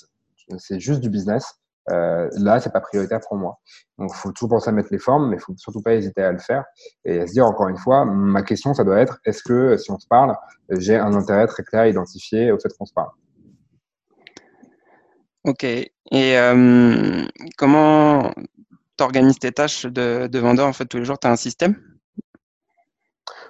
c'est 0.57 0.79
juste 0.79 1.01
du 1.01 1.09
business. 1.09 1.58
Euh, 1.89 2.29
là, 2.33 2.59
c'est 2.59 2.71
pas 2.71 2.81
prioritaire 2.81 3.19
pour 3.27 3.37
moi. 3.37 3.59
Donc, 3.97 4.13
faut 4.13 4.31
toujours 4.31 4.49
penser 4.49 4.69
à 4.69 4.71
mettre 4.71 4.89
les 4.91 4.99
formes, 4.99 5.29
mais 5.29 5.37
faut 5.37 5.53
surtout 5.57 5.81
pas 5.81 5.95
hésiter 5.95 6.21
à 6.21 6.31
le 6.31 6.37
faire 6.37 6.63
et 7.05 7.19
à 7.19 7.27
se 7.27 7.33
dire 7.33 7.45
encore 7.45 7.67
une 7.67 7.77
fois, 7.77 8.05
ma 8.05 8.43
question, 8.43 8.73
ça 8.73 8.83
doit 8.83 8.99
être 8.99 9.19
est-ce 9.25 9.43
que 9.43 9.77
si 9.77 9.91
on 9.91 9.99
se 9.99 10.07
parle, 10.07 10.35
j'ai 10.69 10.95
un 10.95 11.13
intérêt 11.13 11.47
très 11.47 11.63
clair 11.63 11.81
à 11.83 11.87
identifier 11.87 12.51
au 12.51 12.59
fait 12.59 12.69
qu'on 12.77 12.85
se 12.85 12.93
parle? 12.93 13.09
Ok. 15.43 15.63
Et 15.63 15.91
euh, 16.11 17.25
comment 17.57 18.31
tu 18.97 19.03
organises 19.03 19.39
tes 19.39 19.51
tâches 19.51 19.85
de, 19.85 20.27
de, 20.27 20.39
vendeur 20.39 20.67
en 20.67 20.73
fait 20.73 20.85
tous 20.85 20.97
les 20.97 21.05
jours 21.05 21.19
Tu 21.19 21.27
as 21.27 21.31
un 21.31 21.35
système? 21.35 21.75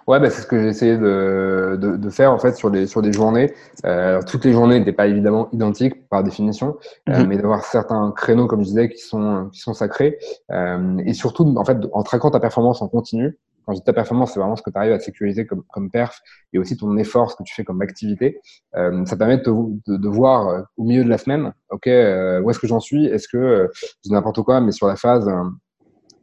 Ouais, 0.09 0.19
bah, 0.19 0.31
c'est 0.31 0.41
ce 0.41 0.47
que 0.47 0.59
j'ai 0.59 0.69
essayé 0.69 0.97
de, 0.97 1.77
de, 1.79 1.95
de, 1.95 2.09
faire 2.09 2.33
en 2.33 2.39
fait 2.39 2.55
sur 2.55 2.71
des 2.71 2.87
sur 2.87 3.03
des 3.03 3.13
journées. 3.13 3.53
Euh, 3.85 4.19
toutes 4.23 4.43
les 4.43 4.53
journées 4.53 4.79
n'étaient 4.79 4.91
pas 4.91 5.05
évidemment 5.05 5.49
identiques 5.51 6.09
par 6.09 6.23
définition, 6.23 6.77
euh, 7.09 7.19
mhm. 7.19 7.27
mais 7.27 7.37
d'avoir 7.37 7.63
certains 7.63 8.11
créneaux, 8.17 8.47
comme 8.47 8.61
je 8.61 8.69
disais, 8.69 8.89
qui 8.89 9.03
sont 9.03 9.49
qui 9.53 9.59
sont 9.59 9.75
sacrés. 9.75 10.17
Euh, 10.49 10.97
et 11.05 11.13
surtout, 11.13 11.45
en 11.55 11.63
fait, 11.63 11.77
en 11.93 12.01
traquant 12.01 12.31
ta 12.31 12.39
performance 12.39 12.81
en 12.81 12.87
continu. 12.87 13.37
Quand 13.67 13.73
je 13.73 13.81
dis 13.81 13.83
ta 13.83 13.93
performance, 13.93 14.33
c'est 14.33 14.39
vraiment 14.39 14.55
ce 14.55 14.63
que 14.63 14.71
tu 14.71 14.79
arrives 14.79 14.93
à 14.93 14.99
sécuriser 14.99 15.45
comme, 15.45 15.61
comme 15.71 15.91
perf 15.91 16.19
et 16.53 16.57
aussi 16.57 16.75
ton 16.75 16.97
effort, 16.97 17.29
ce 17.29 17.35
que 17.35 17.43
tu 17.43 17.53
fais 17.53 17.63
comme 17.63 17.83
activité. 17.83 18.41
Euh, 18.75 19.05
ça 19.05 19.15
permet 19.15 19.37
de, 19.37 19.43
de, 19.43 19.97
de, 19.97 20.09
voir 20.09 20.47
euh, 20.47 20.61
au 20.77 20.85
milieu 20.85 21.03
de 21.03 21.09
la 21.09 21.19
semaine, 21.19 21.53
ok, 21.69 21.85
euh, 21.85 22.41
où 22.41 22.49
est-ce 22.49 22.57
que 22.57 22.65
j'en 22.65 22.79
suis? 22.79 23.05
Est-ce 23.05 23.27
que 23.27 23.69
je 23.75 23.89
dis 24.05 24.11
n'importe 24.11 24.41
quoi, 24.41 24.59
mais 24.59 24.71
sur 24.71 24.87
la 24.87 24.95
phase 24.95 25.29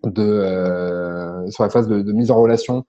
de 0.03 1.47
sur 1.51 1.63
la 1.63 1.71
phase 1.71 1.87
de, 1.87 2.03
de 2.03 2.13
mise 2.13 2.33
en 2.33 2.41
relation 2.43 2.85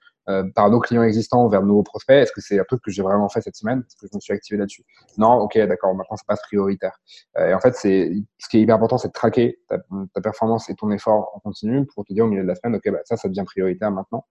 par 0.56 0.70
nos 0.70 0.80
clients 0.80 1.04
existants 1.04 1.48
vers 1.48 1.62
de 1.62 1.68
nouveaux 1.68 1.84
prospects? 1.84 2.16
Est-ce 2.16 2.32
que 2.32 2.42
c'est 2.42 2.60
un 2.60 2.64
truc 2.64 2.82
que 2.84 2.92
j'ai 2.92 3.02
vraiment 3.02 3.30
fait 3.30 3.42
cette 3.42 3.56
semaine? 3.56 3.80
Est-ce 3.80 3.96
que 3.96 4.08
je 4.12 4.16
me 4.16 4.20
suis 4.20 4.34
activé 4.34 4.58
là-dessus 4.58 4.84
Non, 5.18 5.34
ok, 5.40 5.58
d'accord, 5.60 5.96
maintenant 5.96 6.16
c'est 6.16 6.28
pas 6.28 6.36
prioritaire. 6.36 6.98
Euh, 7.38 7.50
et 7.50 7.54
en 7.54 7.60
fait, 7.60 7.76
c'est 7.76 8.12
ce 8.38 8.50
qui 8.50 8.58
est 8.58 8.62
hyper 8.62 8.76
important, 8.76 8.98
c'est 8.98 9.10
de 9.10 9.14
traquer 9.14 9.60
ta, 9.68 9.78
ta, 10.14 10.22
performance 10.22 10.70
et 10.70 10.76
ton 10.76 10.92
effort 10.92 11.32
en 11.34 11.40
continu 11.40 11.86
pour 11.86 12.06
te 12.06 12.14
dire 12.14 12.26
au 12.26 12.28
milieu 12.28 12.44
de 12.44 12.48
la 12.48 12.56
semaine, 12.56 12.76
ok, 12.76 12.92
bah, 12.92 13.00
ça, 13.06 13.18
ça 13.18 13.28
devient 13.28 13.44
prioritaire 13.46 13.92
maintenant. 13.92 14.26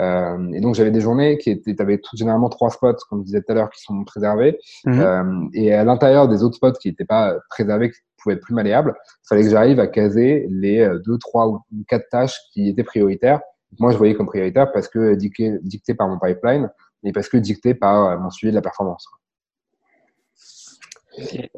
Euh, 0.00 0.52
et 0.52 0.60
donc 0.60 0.74
j'avais 0.74 0.90
des 0.90 1.00
journées 1.00 1.38
qui 1.38 1.50
étaient, 1.50 1.74
tu 1.74 1.82
avais 1.82 1.98
tout, 1.98 2.16
généralement 2.16 2.48
trois 2.48 2.70
spots, 2.70 2.96
comme 3.08 3.20
je 3.20 3.26
disais 3.26 3.42
tout 3.42 3.52
à 3.52 3.54
l'heure, 3.54 3.70
qui 3.70 3.82
sont 3.82 4.04
préservés. 4.04 4.58
Mmh. 4.84 5.00
Euh, 5.00 5.48
et 5.54 5.72
à 5.74 5.84
l'intérieur 5.84 6.28
des 6.28 6.42
autres 6.42 6.56
spots 6.56 6.72
qui 6.72 6.88
n'étaient 6.88 7.04
pas 7.04 7.34
préservés, 7.48 7.90
qui 7.90 7.98
pouvaient 8.22 8.34
être 8.34 8.42
plus 8.42 8.54
malléables, 8.54 8.94
il 8.96 9.28
fallait 9.28 9.42
que 9.42 9.50
j'arrive 9.50 9.80
à 9.80 9.86
caser 9.86 10.46
les 10.50 10.86
deux, 11.06 11.18
trois 11.18 11.48
ou 11.48 11.60
quatre 11.88 12.08
tâches 12.10 12.38
qui 12.52 12.68
étaient 12.68 12.84
prioritaires 12.84 13.40
moi, 13.78 13.92
je 13.92 13.98
voyais 13.98 14.14
comme 14.14 14.26
prioritaire 14.26 14.72
parce 14.72 14.88
que 14.88 15.14
dicté, 15.14 15.58
dicté 15.62 15.94
par 15.94 16.08
mon 16.08 16.18
pipeline 16.18 16.70
et 17.04 17.12
parce 17.12 17.28
que 17.28 17.36
dicté 17.36 17.74
par 17.74 18.06
euh, 18.06 18.18
mon 18.18 18.30
suivi 18.30 18.50
de 18.50 18.56
la 18.56 18.62
performance. 18.62 19.06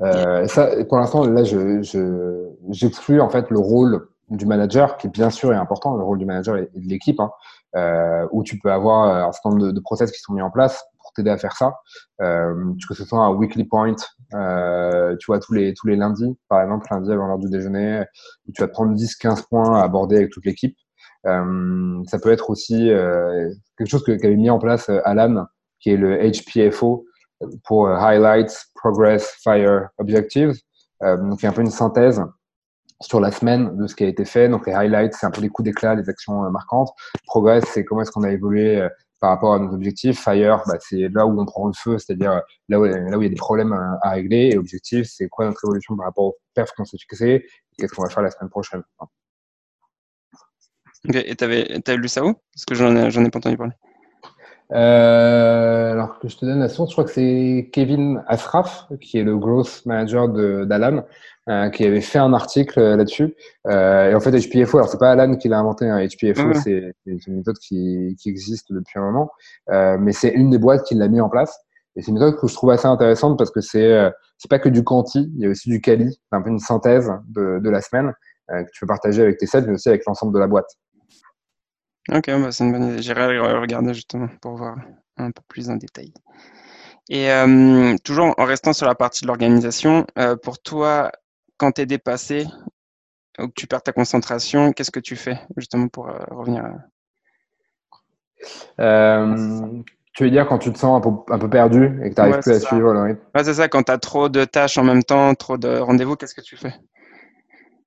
Euh, 0.02 0.46
ça, 0.46 0.70
pour 0.84 0.98
l'instant, 0.98 1.26
là, 1.26 1.44
je, 1.44 2.50
j'exclus 2.70 3.20
en 3.20 3.28
fait 3.28 3.50
le 3.50 3.58
rôle 3.58 4.08
du 4.36 4.46
manager, 4.46 4.96
qui 4.96 5.08
bien 5.08 5.30
sûr 5.30 5.52
est 5.52 5.56
important, 5.56 5.96
le 5.96 6.04
rôle 6.04 6.18
du 6.18 6.24
manager 6.24 6.56
et 6.56 6.70
de 6.74 6.88
l'équipe, 6.88 7.20
hein, 7.20 7.30
euh, 7.76 8.26
où 8.32 8.42
tu 8.42 8.58
peux 8.58 8.72
avoir 8.72 9.28
un 9.28 9.32
certain 9.32 9.50
nombre 9.50 9.72
de, 9.72 9.80
process 9.80 10.10
qui 10.10 10.20
sont 10.20 10.32
mis 10.32 10.42
en 10.42 10.50
place 10.50 10.82
pour 11.00 11.12
t'aider 11.12 11.30
à 11.30 11.36
faire 11.36 11.56
ça. 11.56 11.74
Euh, 12.20 12.72
que 12.88 12.94
ce 12.94 13.04
soit 13.04 13.18
un 13.18 13.30
weekly 13.30 13.64
point, 13.64 13.94
euh, 14.34 15.16
tu 15.18 15.26
vois, 15.26 15.38
tous 15.38 15.52
les, 15.52 15.74
tous 15.74 15.86
les 15.86 15.96
lundis, 15.96 16.38
par 16.48 16.62
exemple, 16.62 16.86
lundi 16.90 17.12
avant 17.12 17.26
l'heure 17.26 17.38
du 17.38 17.50
déjeuner, 17.50 18.04
où 18.48 18.52
tu 18.52 18.62
vas 18.62 18.68
te 18.68 18.72
prendre 18.72 18.94
10-15 18.94 19.48
points 19.48 19.78
à 19.78 19.82
aborder 19.82 20.16
avec 20.16 20.30
toute 20.30 20.46
l'équipe. 20.46 20.76
Euh, 21.26 22.02
ça 22.06 22.18
peut 22.18 22.32
être 22.32 22.50
aussi 22.50 22.90
euh, 22.90 23.50
quelque 23.78 23.88
chose 23.88 24.04
qu'avait 24.04 24.36
mis 24.36 24.50
en 24.50 24.58
place 24.58 24.88
euh, 24.88 25.00
Alan, 25.04 25.46
qui 25.80 25.90
est 25.90 25.96
le 25.96 26.18
HPFO 26.18 27.04
pour 27.64 27.88
Highlights, 27.88 28.66
Progress, 28.74 29.36
Fire, 29.42 29.88
Objectives. 29.98 30.54
donc, 31.00 31.40
il 31.40 31.42
y 31.42 31.46
a 31.46 31.50
un 31.50 31.52
peu 31.52 31.62
une 31.62 31.70
synthèse 31.70 32.22
sur 33.00 33.18
la 33.18 33.32
semaine 33.32 33.76
de 33.76 33.88
ce 33.88 33.96
qui 33.96 34.04
a 34.04 34.06
été 34.06 34.24
fait. 34.24 34.48
Donc 34.48 34.64
les 34.68 34.72
highlights, 34.72 35.14
c'est 35.14 35.26
un 35.26 35.32
peu 35.32 35.40
les 35.40 35.48
coups 35.48 35.64
d'éclat, 35.64 35.96
les 35.96 36.08
actions 36.08 36.48
marquantes. 36.50 36.90
Progress, 37.26 37.64
c'est 37.72 37.84
comment 37.84 38.02
est-ce 38.02 38.12
qu'on 38.12 38.22
a 38.22 38.30
évolué 38.30 38.86
par 39.18 39.30
rapport 39.30 39.54
à 39.54 39.58
nos 39.58 39.74
objectifs. 39.74 40.20
Fire, 40.20 40.62
bah, 40.68 40.78
c'est 40.78 41.08
là 41.08 41.26
où 41.26 41.40
on 41.40 41.46
prend 41.46 41.66
le 41.66 41.72
feu, 41.72 41.98
c'est-à-dire 41.98 42.42
là 42.68 42.78
où, 42.78 42.86
il 42.86 42.92
y 42.92 43.26
a 43.26 43.28
des 43.28 43.34
problèmes 43.34 43.72
à, 43.72 44.10
régler. 44.10 44.50
Et 44.52 44.58
objectif, 44.58 45.08
c'est 45.10 45.28
quoi 45.28 45.46
notre 45.46 45.64
évolution 45.64 45.96
par 45.96 46.06
rapport 46.06 46.24
aux 46.26 46.36
perfs 46.54 46.72
qu'on 46.76 46.84
s'est 46.84 46.98
fixés 46.98 47.44
qu'est-ce 47.78 47.92
qu'on 47.92 48.02
va 48.02 48.08
faire 48.08 48.22
la 48.22 48.30
semaine 48.30 48.50
prochaine. 48.50 48.82
Ok, 51.08 51.16
et 51.16 51.34
t'avais, 51.34 51.96
lu 51.96 52.08
ça 52.08 52.24
où? 52.24 52.34
Parce 52.54 52.64
que 52.66 52.74
j'en 52.74 52.94
ai, 52.96 53.08
ai 53.08 53.30
pas 53.30 53.38
entendu 53.38 53.56
parler. 53.56 53.72
Euh, 54.72 55.92
alors 55.92 56.18
que 56.18 56.28
je 56.28 56.36
te 56.36 56.46
donne 56.46 56.60
la 56.60 56.68
source, 56.68 56.90
je 56.90 56.94
crois 56.94 57.04
que 57.04 57.10
c'est 57.10 57.68
Kevin 57.72 58.22
Asraf, 58.26 58.86
qui 59.00 59.18
est 59.18 59.22
le 59.22 59.36
growth 59.36 59.82
manager 59.84 60.28
d'Alan, 60.28 61.04
euh, 61.48 61.68
qui 61.70 61.84
avait 61.84 62.00
fait 62.00 62.18
un 62.18 62.32
article 62.32 62.78
euh, 62.78 62.96
là-dessus. 62.96 63.34
Euh, 63.66 64.10
et 64.10 64.14
en 64.14 64.20
fait, 64.20 64.30
HPFO, 64.30 64.78
alors 64.78 64.88
c'est 64.88 64.98
pas 64.98 65.10
Alan 65.10 65.36
qui 65.36 65.48
l'a 65.48 65.58
inventé, 65.58 65.88
hein, 65.88 66.06
HPFO, 66.06 66.54
c'est 66.54 66.94
une 67.06 67.36
méthode 67.36 67.58
qui, 67.58 68.16
qui, 68.18 68.28
existe 68.30 68.72
depuis 68.72 68.98
un 68.98 69.02
moment, 69.02 69.30
euh, 69.70 69.98
mais 69.98 70.12
c'est 70.12 70.30
une 70.30 70.50
des 70.50 70.58
boîtes 70.58 70.84
qui 70.84 70.94
l'a 70.94 71.08
mis 71.08 71.20
en 71.20 71.28
place. 71.28 71.54
Et 71.96 72.00
c'est 72.00 72.08
une 72.08 72.14
méthode 72.14 72.38
que 72.38 72.46
je 72.46 72.54
trouve 72.54 72.70
assez 72.70 72.86
intéressante 72.86 73.36
parce 73.36 73.50
que 73.50 73.60
c'est 73.60 73.92
euh, 73.92 74.08
c'est 74.38 74.48
pas 74.48 74.58
que 74.58 74.70
du 74.70 74.82
quanti, 74.82 75.30
il 75.36 75.42
y 75.42 75.46
a 75.46 75.50
aussi 75.50 75.68
du 75.68 75.80
quali, 75.80 76.10
c'est 76.10 76.36
un 76.36 76.40
peu 76.40 76.48
une 76.48 76.58
synthèse 76.58 77.12
de, 77.28 77.60
de 77.62 77.70
la 77.70 77.80
semaine 77.80 78.12
que 78.48 78.70
tu 78.72 78.80
peux 78.80 78.86
partager 78.86 79.22
avec 79.22 79.38
tes 79.38 79.46
sets, 79.46 79.62
mais 79.62 79.74
aussi 79.74 79.88
avec 79.88 80.04
l'ensemble 80.04 80.34
de 80.34 80.38
la 80.38 80.48
boîte. 80.48 80.66
Ok, 82.10 82.26
bah, 82.26 82.50
c'est 82.50 82.64
une 82.64 82.72
bonne 82.72 82.92
idée. 82.92 83.02
J'irai 83.02 83.38
regarder 83.38 83.94
justement 83.94 84.28
pour 84.40 84.56
voir 84.56 84.76
un 85.16 85.30
peu 85.30 85.42
plus 85.46 85.70
en 85.70 85.76
détail. 85.76 86.12
Et 87.08 87.30
euh, 87.30 87.96
toujours 88.04 88.34
en 88.38 88.44
restant 88.44 88.72
sur 88.72 88.86
la 88.86 88.94
partie 88.94 89.22
de 89.22 89.26
l'organisation, 89.28 90.06
euh, 90.18 90.36
pour 90.36 90.60
toi, 90.60 91.12
quand 91.56 91.72
tu 91.72 91.82
es 91.82 91.86
dépassé 91.86 92.46
ou 93.38 93.46
que 93.48 93.52
tu 93.54 93.66
perds 93.66 93.82
ta 93.82 93.92
concentration, 93.92 94.72
qu'est-ce 94.72 94.90
que 94.90 95.00
tu 95.00 95.16
fais 95.16 95.38
justement 95.56 95.88
pour 95.88 96.08
euh, 96.08 96.18
revenir 96.30 96.64
Tu 100.14 100.24
veux 100.24 100.30
dire 100.30 100.46
quand 100.46 100.58
tu 100.58 100.72
te 100.72 100.78
sens 100.78 101.04
un 101.28 101.38
peu, 101.38 101.48
perdu 101.48 102.00
et 102.04 102.10
que 102.10 102.14
tu 102.14 102.20
n'arrives 102.20 102.40
plus 102.40 102.52
à 102.52 102.60
suivre 102.60 102.92
le 102.92 103.02
rythme? 103.02 103.20
Ouais, 103.34 103.44
c'est 103.44 103.54
ça. 103.54 103.68
Quand 103.68 103.84
tu 103.84 103.92
as 103.92 103.98
trop 103.98 104.28
de 104.28 104.44
tâches 104.44 104.76
en 104.76 104.84
même 104.84 105.02
temps, 105.02 105.34
trop 105.34 105.56
de 105.56 105.78
rendez-vous, 105.78 106.16
qu'est-ce 106.16 106.34
que 106.34 106.40
tu 106.40 106.56
fais? 106.56 106.74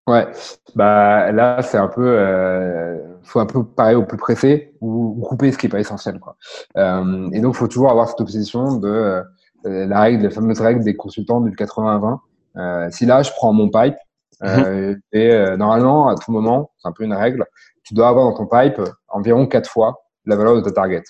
Ouais, 0.07 0.27
bah 0.75 1.31
là 1.31 1.63
c'est 1.63 1.79
un 1.79 1.87
peu, 1.87 2.05
euh, 2.05 2.95
faut 3.23 3.39
un 3.39 3.47
peu 3.47 3.65
pareil 3.65 3.95
au 3.95 4.03
plus 4.05 4.19
pressé 4.19 4.75
ou, 4.79 5.19
couper 5.27 5.51
ce 5.51 5.57
qui 5.57 5.65
est 5.65 5.69
pas 5.69 5.79
essentiel 5.79 6.19
quoi. 6.19 6.35
Euh, 6.77 7.27
et 7.33 7.39
donc 7.39 7.55
faut 7.55 7.67
toujours 7.67 7.89
avoir 7.89 8.07
cette 8.07 8.21
opposition 8.21 8.77
de 8.77 8.87
euh, 8.87 9.23
la 9.63 10.01
règle, 10.01 10.25
la 10.25 10.29
fameuse 10.29 10.61
règle 10.61 10.83
des 10.83 10.95
consultants 10.95 11.41
du 11.41 11.49
80-20. 11.55 12.19
Euh, 12.57 12.87
si 12.91 13.07
là 13.07 13.23
je 13.23 13.31
prends 13.31 13.51
mon 13.51 13.67
pipe 13.69 13.95
mhm. 14.43 15.01
et 15.11 15.57
normalement 15.57 16.07
à 16.09 16.15
tout 16.15 16.31
moment, 16.31 16.69
c'est 16.77 16.87
un 16.87 16.91
peu 16.91 17.03
une 17.03 17.13
règle, 17.13 17.43
tu 17.83 17.95
dois 17.95 18.09
avoir 18.09 18.25
dans 18.25 18.37
ton 18.37 18.45
pipe 18.45 18.79
environ 19.07 19.47
quatre 19.47 19.69
fois 19.69 20.03
la 20.25 20.35
valeur 20.35 20.55
de 20.55 20.61
ta 20.61 20.71
target. 20.71 21.03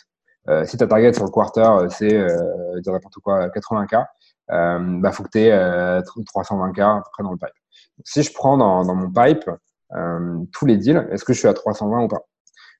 si 0.64 0.78
ta 0.78 0.88
target 0.88 1.12
sur 1.12 1.26
le 1.26 1.32
quarter 1.32 1.70
c'est 1.90 2.18
dire 2.82 2.94
n'importe 2.94 3.16
quoi 3.22 3.50
80k, 3.50 4.06
bah 5.02 5.12
faut 5.12 5.24
que 5.24 5.30
tu 5.34 5.40
aies 5.40 5.52
320k 5.52 6.82
à 6.82 7.02
peu 7.02 7.10
près 7.12 7.24
dans 7.24 7.32
le 7.32 7.38
pipe 7.38 7.65
si 8.04 8.24
je 8.24 8.34
prends 8.34 8.58
dans, 8.58 8.84
dans 8.84 8.96
mon 8.96 9.12
pipe 9.12 9.50
euh, 9.96 10.38
tous 10.52 10.66
les 10.66 10.78
deals, 10.78 11.08
est-ce 11.12 11.24
que 11.24 11.34
je 11.34 11.40
suis 11.40 11.48
à 11.48 11.54
320 11.54 12.04
ou 12.04 12.08
pas? 12.08 12.26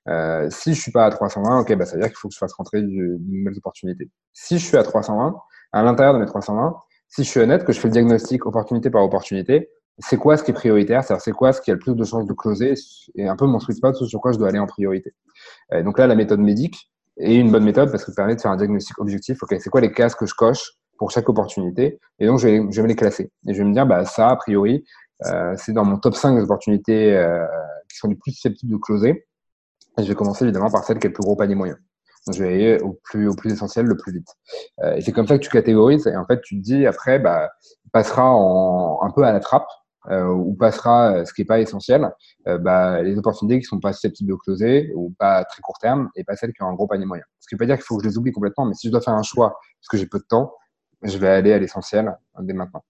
Euh, 0.08 0.48
Si 0.50 0.74
je 0.74 0.80
suis 0.80 0.92
pas 0.92 1.06
à 1.06 1.10
320, 1.10 1.60
ok, 1.60 1.74
bah, 1.76 1.84
ça 1.86 1.94
veut 1.94 2.02
dire 2.02 2.08
qu'il 2.08 2.18
faut 2.18 2.28
que 2.28 2.34
je 2.34 2.38
fasse 2.38 2.52
rentrer 2.52 2.82
de 2.82 3.18
nouvelles 3.28 3.56
opportunités. 3.58 4.10
Si 4.32 4.58
je 4.58 4.64
suis 4.64 4.76
à 4.76 4.82
320, 4.82 5.36
à 5.72 5.82
l'intérieur 5.82 6.14
de 6.14 6.20
mes 6.20 6.26
320, 6.26 6.76
si 7.08 7.24
je 7.24 7.28
suis 7.28 7.40
honnête, 7.40 7.64
que 7.64 7.72
je 7.72 7.80
fais 7.80 7.88
le 7.88 7.92
diagnostic 7.92 8.46
opportunité 8.46 8.90
par 8.90 9.02
opportunité, 9.02 9.70
c'est 9.98 10.18
quoi 10.18 10.36
ce 10.36 10.42
qui 10.44 10.50
est 10.50 10.54
prioritaire, 10.54 11.02
c'est-à-dire 11.02 11.22
c'est 11.22 11.32
quoi 11.32 11.52
ce 11.52 11.60
qui 11.60 11.70
a 11.70 11.74
le 11.74 11.80
plus 11.80 11.94
de 11.94 12.04
chances 12.04 12.26
de 12.26 12.32
closer 12.34 12.74
et 13.14 13.26
un 13.26 13.36
peu 13.36 13.46
mon 13.46 13.58
sweet 13.60 13.78
spot 13.78 13.96
sur 13.96 14.20
quoi 14.20 14.32
je 14.32 14.38
dois 14.38 14.48
aller 14.48 14.58
en 14.58 14.66
priorité? 14.66 15.14
Euh, 15.72 15.82
donc 15.82 15.98
là, 15.98 16.06
la 16.06 16.14
méthode 16.14 16.40
médic 16.40 16.90
est 17.18 17.36
une 17.36 17.50
bonne 17.50 17.64
méthode 17.64 17.90
parce 17.90 18.04
que 18.04 18.12
ça 18.12 18.16
permet 18.16 18.36
de 18.36 18.40
faire 18.40 18.50
un 18.50 18.56
diagnostic 18.56 18.98
objectif. 18.98 19.42
Ok, 19.42 19.56
c'est 19.58 19.70
quoi 19.70 19.80
les 19.80 19.92
cases 19.92 20.14
que 20.14 20.26
je 20.26 20.34
coche 20.34 20.72
pour 20.98 21.10
chaque 21.10 21.28
opportunité? 21.28 21.98
Et 22.18 22.26
donc 22.26 22.38
je 22.38 22.48
vais, 22.48 22.62
je 22.70 22.82
vais 22.82 22.88
les 22.88 22.96
classer 22.96 23.30
et 23.48 23.54
je 23.54 23.58
vais 23.58 23.64
me 23.64 23.72
dire, 23.72 23.86
bah 23.86 24.04
ça 24.04 24.28
a 24.28 24.36
priori, 24.36 24.84
c'est 25.56 25.72
dans 25.72 25.84
mon 25.84 25.98
top 25.98 26.14
5 26.14 26.36
des 26.36 26.42
opportunités 26.42 27.16
euh, 27.16 27.44
qui 27.90 27.96
sont 27.98 28.08
les 28.08 28.16
plus 28.16 28.32
susceptibles 28.32 28.72
de 28.72 28.76
closer. 28.78 29.26
Je 29.98 30.04
vais 30.04 30.14
commencer 30.14 30.44
évidemment 30.44 30.70
par 30.70 30.84
celle 30.84 30.98
qui 30.98 31.06
a 31.06 31.08
le 31.08 31.14
plus 31.14 31.22
gros 31.22 31.36
panier 31.36 31.54
moyen. 31.54 31.76
Donc, 32.26 32.34
je 32.34 32.42
vais 32.42 32.52
aller 32.52 32.82
au 32.82 33.00
plus, 33.04 33.28
au 33.28 33.34
plus 33.34 33.52
essentiel 33.52 33.86
le 33.86 33.96
plus 33.96 34.12
vite. 34.12 34.28
Euh, 34.82 34.96
et 34.96 35.00
c'est 35.00 35.12
comme 35.12 35.26
ça 35.26 35.38
que 35.38 35.42
tu 35.42 35.48
catégorises. 35.48 36.06
Et 36.06 36.16
en 36.16 36.26
fait, 36.26 36.40
tu 36.42 36.56
te 36.56 36.62
dis 36.62 36.86
après, 36.86 37.18
bah, 37.18 37.50
passera 37.92 38.30
en, 38.30 39.00
un 39.02 39.10
peu 39.10 39.22
à 39.22 39.32
la 39.32 39.40
trappe. 39.40 39.68
ou 40.10 40.54
passera 40.54 41.24
ce 41.24 41.32
qui 41.32 41.40
n'est 41.40 41.46
pas 41.46 41.60
essentiel, 41.60 42.12
bah, 42.44 43.02
les 43.02 43.16
opportunités 43.16 43.58
qui 43.58 43.64
sont 43.64 43.80
pas 43.80 43.92
susceptibles 43.92 44.30
de 44.30 44.36
closer 44.36 44.92
ou 44.94 45.12
pas 45.18 45.44
très 45.44 45.60
court 45.62 45.78
terme 45.80 46.10
et 46.14 46.22
pas 46.22 46.36
celles 46.36 46.52
qui 46.52 46.62
ont 46.62 46.68
un 46.68 46.74
gros 46.74 46.86
panier 46.86 47.06
moyen. 47.06 47.24
Ce 47.40 47.48
qui 47.48 47.54
veut 47.54 47.58
pas 47.58 47.66
dire 47.66 47.76
qu'il 47.76 47.84
faut 47.84 47.96
que 47.96 48.04
je 48.04 48.08
les 48.08 48.18
oublie 48.18 48.32
complètement, 48.32 48.66
mais 48.66 48.74
si 48.74 48.86
je 48.86 48.92
dois 48.92 49.00
faire 49.00 49.14
un 49.14 49.22
choix 49.22 49.50
parce 49.80 49.88
que 49.90 49.96
j'ai 49.96 50.06
peu 50.06 50.18
de 50.18 50.26
temps, 50.28 50.52
je 51.02 51.18
vais 51.18 51.28
aller 51.28 51.52
à 51.52 51.58
l'essentiel 51.58 52.16
dès 52.40 52.52
maintenant. 52.52 52.84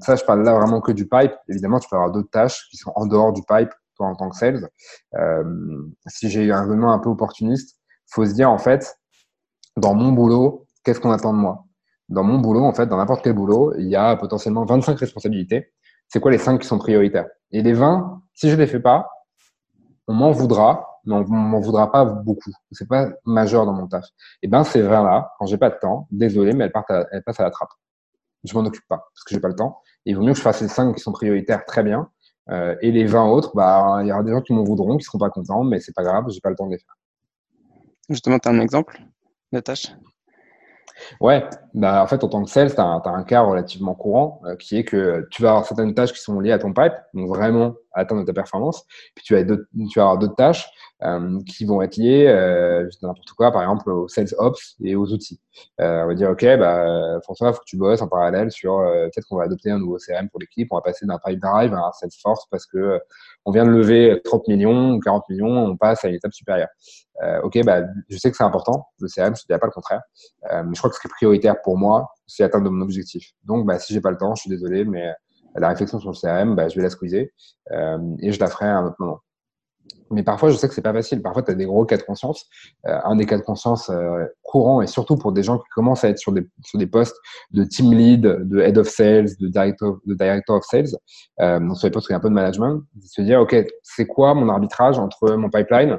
ça, 0.00 0.16
je 0.16 0.24
parle 0.24 0.42
là 0.42 0.54
vraiment 0.54 0.80
que 0.80 0.92
du 0.92 1.06
pipe. 1.06 1.32
Évidemment, 1.48 1.78
tu 1.78 1.88
peux 1.88 1.96
avoir 1.96 2.12
d'autres 2.12 2.30
tâches 2.30 2.68
qui 2.70 2.76
sont 2.76 2.92
en 2.94 3.06
dehors 3.06 3.32
du 3.32 3.42
pipe, 3.42 3.70
toi 3.96 4.06
en 4.08 4.14
tant 4.14 4.28
que 4.30 4.36
sales. 4.36 4.68
si 6.06 6.30
j'ai 6.30 6.50
un 6.52 6.66
venant 6.66 6.90
un 6.90 6.98
peu 6.98 7.10
opportuniste, 7.10 7.78
faut 8.08 8.24
se 8.24 8.32
dire 8.32 8.50
en 8.50 8.58
fait, 8.58 8.98
dans 9.76 9.94
mon 9.94 10.12
boulot, 10.12 10.66
qu'est-ce 10.84 11.00
qu'on 11.00 11.10
attend 11.10 11.32
de 11.32 11.38
moi? 11.38 11.64
Dans 12.08 12.22
mon 12.22 12.38
boulot, 12.38 12.64
en 12.64 12.72
fait, 12.72 12.86
dans 12.86 12.96
n'importe 12.96 13.22
quel 13.24 13.32
boulot, 13.32 13.74
il 13.76 13.88
y 13.88 13.96
a 13.96 14.16
potentiellement 14.16 14.64
25 14.64 14.98
responsabilités. 14.98 15.72
C'est 16.08 16.20
quoi 16.20 16.30
les 16.30 16.38
5 16.38 16.60
qui 16.60 16.68
sont 16.68 16.78
prioritaires? 16.78 17.26
Et 17.50 17.62
les 17.62 17.72
20, 17.72 18.22
si 18.32 18.48
je 18.48 18.54
ne 18.54 18.60
les 18.60 18.66
fais 18.66 18.80
pas, 18.80 19.08
on 20.06 20.14
m'en 20.14 20.30
voudra, 20.30 20.95
mais 21.06 21.14
on 21.14 21.24
m'en 21.28 21.60
voudra 21.60 21.90
pas 21.90 22.04
beaucoup. 22.04 22.52
C'est 22.72 22.88
pas 22.88 23.08
majeur 23.24 23.64
dans 23.64 23.72
mon 23.72 23.86
taf. 23.86 24.04
Et 24.42 24.48
ben 24.48 24.64
ces 24.64 24.82
20 24.82 25.04
là, 25.04 25.32
quand 25.38 25.46
j'ai 25.46 25.58
pas 25.58 25.70
de 25.70 25.76
temps, 25.80 26.08
désolé, 26.10 26.52
mais 26.52 26.64
elles, 26.64 26.72
partent 26.72 26.90
elles 26.90 27.22
passent 27.22 27.40
à 27.40 27.44
la 27.44 27.50
trappe. 27.50 27.70
Je 28.44 28.54
m'en 28.54 28.64
occupe 28.64 28.86
pas 28.88 28.98
parce 28.98 29.24
que 29.24 29.34
j'ai 29.34 29.40
pas 29.40 29.48
le 29.48 29.56
temps. 29.56 29.80
Et 30.04 30.10
il 30.10 30.16
vaut 30.16 30.22
mieux 30.22 30.32
que 30.32 30.38
je 30.38 30.42
fasse 30.42 30.60
les 30.60 30.68
5 30.68 30.94
qui 30.94 31.00
sont 31.00 31.12
prioritaires 31.12 31.64
très 31.64 31.82
bien. 31.82 32.10
Euh, 32.50 32.76
et 32.80 32.92
les 32.92 33.06
20 33.06 33.28
autres, 33.28 33.52
bah, 33.56 33.98
il 34.02 34.08
y 34.08 34.12
aura 34.12 34.22
des 34.22 34.30
gens 34.30 34.40
qui 34.40 34.52
m'en 34.52 34.62
voudront, 34.62 34.96
qui 34.96 35.04
seront 35.04 35.18
pas 35.18 35.30
contents, 35.30 35.64
mais 35.64 35.80
c'est 35.80 35.94
pas 35.94 36.04
grave, 36.04 36.26
j'ai 36.28 36.40
pas 36.40 36.50
le 36.50 36.56
temps 36.56 36.66
de 36.66 36.72
les 36.72 36.78
faire. 36.78 36.94
Justement, 38.08 38.38
tu 38.38 38.48
as 38.48 38.52
un 38.52 38.60
exemple 38.60 39.00
de 39.52 39.60
tâche 39.60 39.92
Ouais, 41.20 41.44
bah 41.74 42.02
en 42.02 42.06
fait, 42.06 42.24
en 42.24 42.28
tant 42.28 42.42
que 42.42 42.48
sales, 42.48 42.74
tu 42.74 42.80
as, 42.80 43.02
un 43.04 43.22
cas 43.24 43.42
relativement 43.42 43.94
courant 43.94 44.40
euh, 44.46 44.56
qui 44.56 44.78
est 44.78 44.84
que 44.84 45.26
tu 45.30 45.42
vas 45.42 45.50
avoir 45.50 45.66
certaines 45.66 45.92
tâches 45.92 46.12
qui 46.12 46.20
sont 46.20 46.40
liées 46.40 46.52
à 46.52 46.58
ton 46.58 46.72
pipe, 46.72 46.94
donc 47.12 47.28
vraiment 47.28 47.74
atteindre 47.96 48.24
ta 48.24 48.32
performance. 48.32 48.84
Puis 49.14 49.24
tu 49.24 49.34
vas, 49.34 49.44
tu 49.44 49.98
vas 49.98 50.02
avoir 50.02 50.18
d'autres 50.18 50.36
tâches 50.36 50.68
euh, 51.02 51.40
qui 51.46 51.64
vont 51.64 51.82
être 51.82 51.96
liées, 51.96 52.26
euh, 52.26 52.88
n'importe 53.02 53.30
quoi, 53.32 53.50
par 53.50 53.62
exemple 53.62 53.90
aux 53.90 54.08
sales 54.08 54.34
ops 54.38 54.76
et 54.82 54.96
aux 54.96 55.12
outils. 55.12 55.40
Euh, 55.80 56.04
on 56.04 56.08
va 56.08 56.14
dire, 56.14 56.30
OK, 56.30 56.44
bah, 56.44 57.20
François, 57.22 57.48
il 57.48 57.52
faut 57.54 57.60
que 57.60 57.64
tu 57.66 57.76
bosses 57.76 58.02
en 58.02 58.08
parallèle 58.08 58.50
sur 58.50 58.78
euh, 58.78 59.04
peut-être 59.06 59.26
qu'on 59.26 59.36
va 59.36 59.44
adopter 59.44 59.70
un 59.70 59.78
nouveau 59.78 59.98
CRM 59.98 60.28
pour 60.28 60.40
l'équipe, 60.40 60.68
on 60.70 60.76
va 60.76 60.82
passer 60.82 61.06
d'un 61.06 61.18
Pipe 61.24 61.40
Drive 61.40 61.74
à 61.74 61.78
un 61.78 61.92
Salesforce 61.92 62.46
parce 62.50 62.66
que 62.66 63.00
on 63.44 63.52
vient 63.52 63.64
de 63.64 63.70
lever 63.70 64.20
30 64.24 64.48
millions 64.48 64.92
ou 64.92 65.00
40 65.00 65.28
millions, 65.28 65.66
on 65.66 65.76
passe 65.76 66.04
à 66.04 66.08
une 66.08 66.14
étape 66.14 66.32
supérieure. 66.32 66.68
Euh, 67.22 67.40
ok, 67.42 67.64
bah, 67.64 67.82
je 68.08 68.18
sais 68.18 68.30
que 68.30 68.36
c'est 68.36 68.44
important, 68.44 68.88
le 69.00 69.08
CRM, 69.08 69.34
je 69.36 69.42
ne 69.42 69.46
dirais 69.46 69.58
pas 69.58 69.66
le 69.66 69.72
contraire. 69.72 70.02
Euh, 70.52 70.62
mais 70.64 70.74
je 70.74 70.80
crois 70.80 70.90
que 70.90 70.96
ce 70.96 71.00
qui 71.00 71.06
est 71.06 71.10
prioritaire 71.10 71.60
pour 71.62 71.78
moi, 71.78 72.10
c'est 72.26 72.42
atteindre 72.42 72.70
mon 72.70 72.82
objectif. 72.82 73.32
Donc, 73.44 73.66
bah, 73.66 73.78
si 73.78 73.94
j'ai 73.94 74.00
pas 74.00 74.10
le 74.10 74.18
temps, 74.18 74.34
je 74.34 74.42
suis 74.42 74.50
désolé, 74.50 74.84
mais 74.84 75.12
la 75.58 75.68
réflexion 75.68 75.98
sur 75.98 76.10
le 76.10 76.16
CRM, 76.16 76.54
bah, 76.54 76.68
je 76.68 76.76
vais 76.76 76.82
la 76.82 76.90
squeezer 76.90 77.30
euh, 77.72 77.98
et 78.20 78.32
je 78.32 78.40
la 78.40 78.48
ferai 78.48 78.66
à 78.66 78.78
un 78.78 78.86
autre 78.86 78.96
moment. 78.98 79.20
Mais 80.10 80.22
parfois, 80.22 80.50
je 80.50 80.56
sais 80.56 80.68
que 80.68 80.74
c'est 80.74 80.82
pas 80.82 80.92
facile. 80.92 81.20
Parfois, 81.20 81.42
tu 81.42 81.50
as 81.50 81.54
des 81.54 81.66
gros 81.66 81.84
cas 81.84 81.96
de 81.96 82.02
conscience. 82.02 82.46
Euh, 82.86 82.98
un 83.04 83.16
des 83.16 83.26
cas 83.26 83.38
de 83.38 83.42
conscience 83.42 83.90
euh, 83.90 84.24
courants, 84.42 84.80
et 84.80 84.86
surtout 84.86 85.16
pour 85.16 85.32
des 85.32 85.42
gens 85.42 85.58
qui 85.58 85.68
commencent 85.74 86.04
à 86.04 86.08
être 86.08 86.18
sur 86.18 86.32
des, 86.32 86.46
sur 86.64 86.78
des 86.78 86.86
postes 86.86 87.16
de 87.50 87.64
team 87.64 87.92
lead, 87.92 88.22
de 88.22 88.60
head 88.60 88.78
of 88.78 88.88
sales, 88.88 89.28
de 89.40 89.48
director, 89.48 89.98
de 90.06 90.14
director 90.14 90.56
of 90.56 90.64
sales, 90.64 90.86
euh, 91.40 91.58
donc 91.58 91.76
sur 91.76 91.86
les 91.86 91.90
postes 91.90 92.10
a 92.10 92.16
un 92.16 92.20
peu 92.20 92.28
de 92.28 92.34
management, 92.34 92.82
de 92.94 93.06
se 93.06 93.22
dire, 93.22 93.40
OK, 93.40 93.56
c'est 93.82 94.06
quoi 94.06 94.34
mon 94.34 94.48
arbitrage 94.48 94.98
entre 94.98 95.32
mon 95.34 95.50
pipeline 95.50 95.98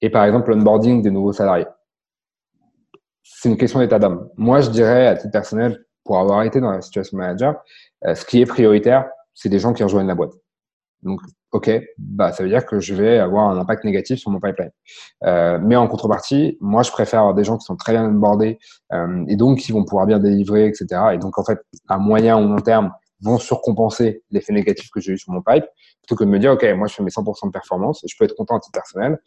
et 0.00 0.10
par 0.10 0.24
exemple 0.24 0.50
l'onboarding 0.50 1.02
des 1.02 1.10
nouveaux 1.10 1.32
salariés? 1.32 1.66
C'est 3.22 3.48
une 3.48 3.56
question 3.56 3.80
d'état 3.80 3.98
d'âme. 3.98 4.28
Moi, 4.36 4.60
je 4.60 4.70
dirais, 4.70 5.06
à 5.06 5.14
titre 5.16 5.32
personnel, 5.32 5.84
pour 6.08 6.18
avoir 6.18 6.42
été 6.42 6.58
dans 6.58 6.70
la 6.70 6.80
situation 6.80 7.18
manager, 7.18 7.56
euh, 8.06 8.14
ce 8.14 8.24
qui 8.24 8.40
est 8.40 8.46
prioritaire, 8.46 9.10
c'est 9.34 9.50
des 9.50 9.58
gens 9.58 9.74
qui 9.74 9.82
rejoignent 9.82 10.06
la 10.06 10.14
boîte. 10.14 10.32
Donc, 11.02 11.20
OK, 11.52 11.70
bah, 11.98 12.32
ça 12.32 12.42
veut 12.42 12.48
dire 12.48 12.64
que 12.64 12.80
je 12.80 12.94
vais 12.94 13.18
avoir 13.18 13.50
un 13.50 13.58
impact 13.58 13.84
négatif 13.84 14.18
sur 14.18 14.30
mon 14.30 14.40
pipeline. 14.40 14.70
Euh, 15.24 15.58
mais 15.62 15.76
en 15.76 15.86
contrepartie, 15.86 16.56
moi, 16.62 16.82
je 16.82 16.90
préfère 16.90 17.20
avoir 17.20 17.34
des 17.34 17.44
gens 17.44 17.58
qui 17.58 17.66
sont 17.66 17.76
très 17.76 17.92
bien 17.92 18.06
onboardés 18.06 18.58
euh, 18.94 19.22
et 19.28 19.36
donc 19.36 19.58
qui 19.58 19.70
vont 19.70 19.84
pouvoir 19.84 20.06
bien 20.06 20.18
délivrer, 20.18 20.66
etc. 20.66 20.86
Et 21.12 21.18
donc, 21.18 21.38
en 21.38 21.44
fait, 21.44 21.58
à 21.88 21.98
moyen 21.98 22.42
ou 22.42 22.48
long 22.48 22.60
terme, 22.62 22.90
vont 23.20 23.36
surcompenser 23.36 24.22
l'effet 24.30 24.54
négatif 24.54 24.88
que 24.88 25.00
j'ai 25.00 25.12
eu 25.12 25.18
sur 25.18 25.34
mon 25.34 25.42
pipe, 25.42 25.66
plutôt 26.00 26.16
que 26.16 26.24
de 26.24 26.30
me 26.30 26.38
dire, 26.38 26.52
OK, 26.52 26.64
moi, 26.74 26.86
je 26.86 26.94
fais 26.94 27.02
mes 27.02 27.10
100% 27.10 27.48
de 27.48 27.52
performance 27.52 28.02
et 28.02 28.08
je 28.08 28.16
peux 28.18 28.24
être 28.24 28.34
content 28.34 28.56
à 28.56 28.60
titre 28.60 28.72
personnel, 28.72 29.18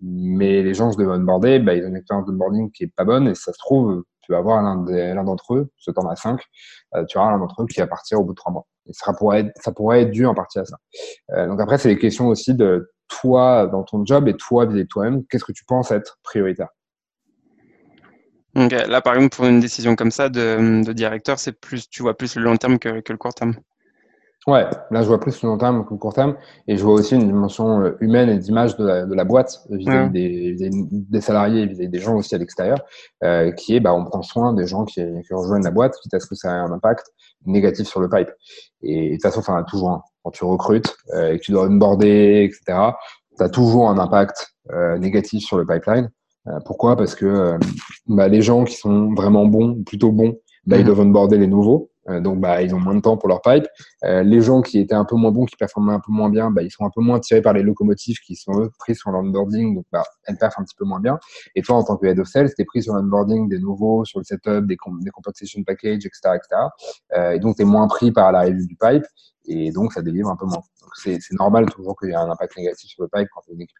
mais 0.00 0.62
les 0.62 0.72
gens 0.72 0.88
que 0.88 0.94
je 0.94 1.04
devais 1.04 1.12
onboarder, 1.16 1.58
bah, 1.58 1.74
ils 1.74 1.84
ont 1.84 1.88
une 1.88 1.96
expérience 1.96 2.26
d'onboarding 2.26 2.70
qui 2.70 2.84
est 2.84 2.92
pas 2.96 3.04
bonne 3.04 3.28
et 3.28 3.34
ça 3.34 3.52
se 3.52 3.58
trouve, 3.58 4.04
vas 4.32 4.38
avoir 4.38 4.62
l'un 4.62 5.24
d'entre 5.24 5.54
eux, 5.54 5.70
ce 5.76 5.90
temps 5.90 6.08
à 6.08 6.16
5, 6.16 6.40
euh, 6.94 7.04
tu 7.04 7.18
auras 7.18 7.30
l'un 7.30 7.38
d'entre 7.38 7.62
eux 7.62 7.66
qui 7.66 7.80
va 7.80 7.86
partir 7.86 8.20
au 8.20 8.24
bout 8.24 8.32
de 8.32 8.36
trois 8.36 8.52
mois. 8.52 8.66
Et 8.86 8.92
ça 8.92 9.12
pourrait 9.12 9.40
être, 9.40 9.52
ça 9.56 9.72
pourrait 9.72 10.02
être 10.02 10.10
dû 10.10 10.26
en 10.26 10.34
partie 10.34 10.58
à 10.58 10.64
ça. 10.64 10.76
Euh, 11.32 11.46
donc 11.46 11.60
après, 11.60 11.78
c'est 11.78 11.88
des 11.88 11.98
questions 11.98 12.28
aussi 12.28 12.54
de 12.54 12.90
toi 13.08 13.66
dans 13.66 13.82
ton 13.82 14.04
job 14.04 14.28
et 14.28 14.36
toi 14.36 14.64
vis-à-vis 14.66 14.84
de 14.84 14.88
toi-même. 14.88 15.24
Qu'est-ce 15.26 15.44
que 15.44 15.52
tu 15.52 15.64
penses 15.64 15.90
être 15.90 16.18
prioritaire? 16.22 16.68
Là, 18.54 19.00
par 19.00 19.14
exemple, 19.14 19.36
pour 19.36 19.46
une 19.46 19.60
décision 19.60 19.94
comme 19.94 20.10
ça 20.10 20.28
de, 20.28 20.92
directeur, 20.92 21.38
c'est 21.38 21.52
plus, 21.52 21.88
tu 21.88 22.02
vois 22.02 22.16
plus 22.16 22.34
le 22.36 22.42
long 22.42 22.56
terme 22.56 22.78
que, 22.78 22.88
le 22.88 23.16
court 23.16 23.34
terme. 23.34 23.54
Ouais, 24.46 24.66
là 24.90 25.02
je 25.02 25.06
vois 25.06 25.20
plus 25.20 25.42
le 25.42 25.48
long 25.50 25.58
terme 25.58 25.84
que 25.84 25.90
le 25.90 25.98
court 25.98 26.14
terme 26.14 26.34
et 26.66 26.78
je 26.78 26.82
vois 26.82 26.94
aussi 26.94 27.14
une 27.14 27.26
dimension 27.26 27.82
euh, 27.82 27.96
humaine 28.00 28.30
et 28.30 28.38
d'image 28.38 28.74
de 28.76 28.86
la, 28.86 29.04
de 29.04 29.14
la 29.14 29.24
boîte 29.24 29.60
vis-à-vis 29.68 30.10
des, 30.10 30.70
des, 30.70 31.20
salariés, 31.20 31.66
vis-à-vis 31.66 31.90
des 31.90 31.98
gens 31.98 32.16
aussi 32.16 32.34
à 32.34 32.38
l'extérieur, 32.38 32.78
euh, 33.22 33.52
qui 33.52 33.76
est 33.76 33.80
bah, 33.80 33.92
on 33.92 34.04
prend 34.06 34.22
soin 34.22 34.54
des 34.54 34.66
gens 34.66 34.86
qui, 34.86 35.02
qui, 35.26 35.34
rejoignent 35.34 35.64
la 35.64 35.70
boîte, 35.70 35.94
quitte 36.02 36.14
à 36.14 36.20
ce 36.20 36.26
que 36.26 36.34
ça 36.34 36.48
ait 36.48 36.58
un 36.58 36.72
impact 36.72 37.12
négatif 37.44 37.86
sur 37.86 38.00
le 38.00 38.08
pipe. 38.08 38.30
Et 38.82 39.10
de 39.10 39.14
toute 39.14 39.22
façon, 39.22 39.42
ça 39.42 39.52
en 39.52 39.56
a 39.56 39.64
toujours 39.64 39.90
un. 39.90 40.02
Quand 40.22 40.30
tu 40.30 40.44
recrutes 40.44 40.96
euh, 41.14 41.32
et 41.32 41.38
que 41.38 41.42
tu 41.42 41.52
dois 41.52 41.66
onboarder, 41.66 42.44
etc., 42.44 42.78
tu 43.36 43.42
as 43.42 43.48
toujours 43.48 43.88
un 43.88 43.98
impact 43.98 44.54
euh, 44.72 44.98
négatif 44.98 45.42
sur 45.42 45.58
le 45.58 45.66
pipeline. 45.66 46.10
Euh, 46.46 46.58
pourquoi? 46.64 46.96
Parce 46.96 47.14
que 47.14 47.26
euh, 47.26 47.58
bah, 48.06 48.28
les 48.28 48.42
gens 48.42 48.64
qui 48.64 48.76
sont 48.76 49.12
vraiment 49.14 49.46
bons, 49.46 49.82
plutôt 49.84 50.12
bons, 50.12 50.36
bah, 50.66 50.76
ils 50.76 50.80
mhm. 50.80 50.86
doivent 50.86 51.00
onboarder 51.00 51.38
les 51.38 51.46
nouveaux. 51.46 51.89
Euh, 52.08 52.20
donc, 52.20 52.40
bah, 52.40 52.62
ils 52.62 52.74
ont 52.74 52.80
moins 52.80 52.94
de 52.94 53.00
temps 53.00 53.16
pour 53.16 53.28
leur 53.28 53.42
pipe. 53.42 53.66
les 54.02 54.40
gens 54.40 54.62
qui 54.62 54.78
étaient 54.78 54.94
un 54.94 55.04
peu 55.04 55.16
moins 55.16 55.30
bons, 55.30 55.44
qui 55.44 55.56
performaient 55.56 55.92
un 55.92 56.00
peu 56.00 56.12
moins 56.12 56.30
bien, 56.30 56.50
bah, 56.50 56.62
ils 56.62 56.70
sont 56.70 56.84
un 56.84 56.90
peu 56.90 57.00
moins 57.00 57.20
tirés 57.20 57.42
par 57.42 57.52
les 57.52 57.62
locomotives 57.62 58.18
qui 58.20 58.36
sont 58.36 58.52
eux, 58.58 58.70
pris 58.78 58.94
sur 58.94 59.10
l'onboarding. 59.10 59.74
Donc, 59.74 59.84
bah, 59.92 60.02
elles 60.24 60.36
performent 60.36 60.62
un 60.62 60.66
petit 60.66 60.76
peu 60.76 60.84
moins 60.84 61.00
bien. 61.00 61.18
Et 61.54 61.62
toi, 61.62 61.76
en 61.76 61.84
tant 61.84 61.96
que 61.96 62.06
head 62.06 62.18
of 62.18 62.26
sales, 62.26 62.52
tu 62.54 62.62
es 62.62 62.64
pris 62.64 62.82
sur 62.82 62.94
l'onboarding 62.94 63.48
des 63.48 63.58
nouveaux, 63.58 64.04
sur 64.04 64.18
le 64.18 64.24
setup, 64.24 64.66
des, 64.66 64.76
des 65.02 65.10
compensation 65.10 65.62
packages, 65.64 66.06
etc. 66.06 66.36
etc. 66.36 67.34
et 67.34 67.38
donc, 67.38 67.56
tu 67.56 67.62
es 67.62 67.64
moins 67.64 67.86
pris 67.88 68.12
par 68.12 68.32
la 68.32 68.50
du 68.50 68.76
pipe. 68.76 69.04
Et 69.46 69.70
donc, 69.72 69.92
ça 69.92 70.02
délivre 70.02 70.30
un 70.30 70.36
peu 70.36 70.46
moins. 70.46 70.62
C'est 70.94 71.18
normal 71.32 71.66
toujours 71.70 71.98
qu'il 71.98 72.08
y 72.08 72.12
ait 72.12 72.16
un 72.16 72.30
impact 72.30 72.56
négatif 72.56 72.90
sur 72.90 73.02
le 73.02 73.08
pipe 73.08 73.28
quand 73.34 73.40
tu 73.42 73.52
une 73.52 73.62
équipe. 73.62 73.78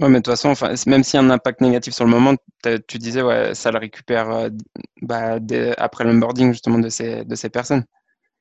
Ouais, 0.00 0.08
mais 0.08 0.18
de 0.18 0.22
toute 0.24 0.32
façon, 0.32 0.48
enfin, 0.48 0.74
même 0.86 1.04
s'il 1.04 1.20
y 1.20 1.22
a 1.22 1.26
un 1.26 1.30
impact 1.30 1.60
négatif 1.60 1.94
sur 1.94 2.04
le 2.04 2.10
moment, 2.10 2.34
tu 2.88 2.98
disais, 2.98 3.22
ouais, 3.22 3.54
ça 3.54 3.70
le 3.70 3.78
récupère 3.78 4.28
euh, 4.30 4.48
bah, 5.02 5.38
après 5.78 6.04
l'onboarding 6.04 6.52
justement 6.52 6.78
de 6.78 6.88
ces, 6.88 7.24
de 7.24 7.34
ces 7.36 7.48
personnes. 7.48 7.84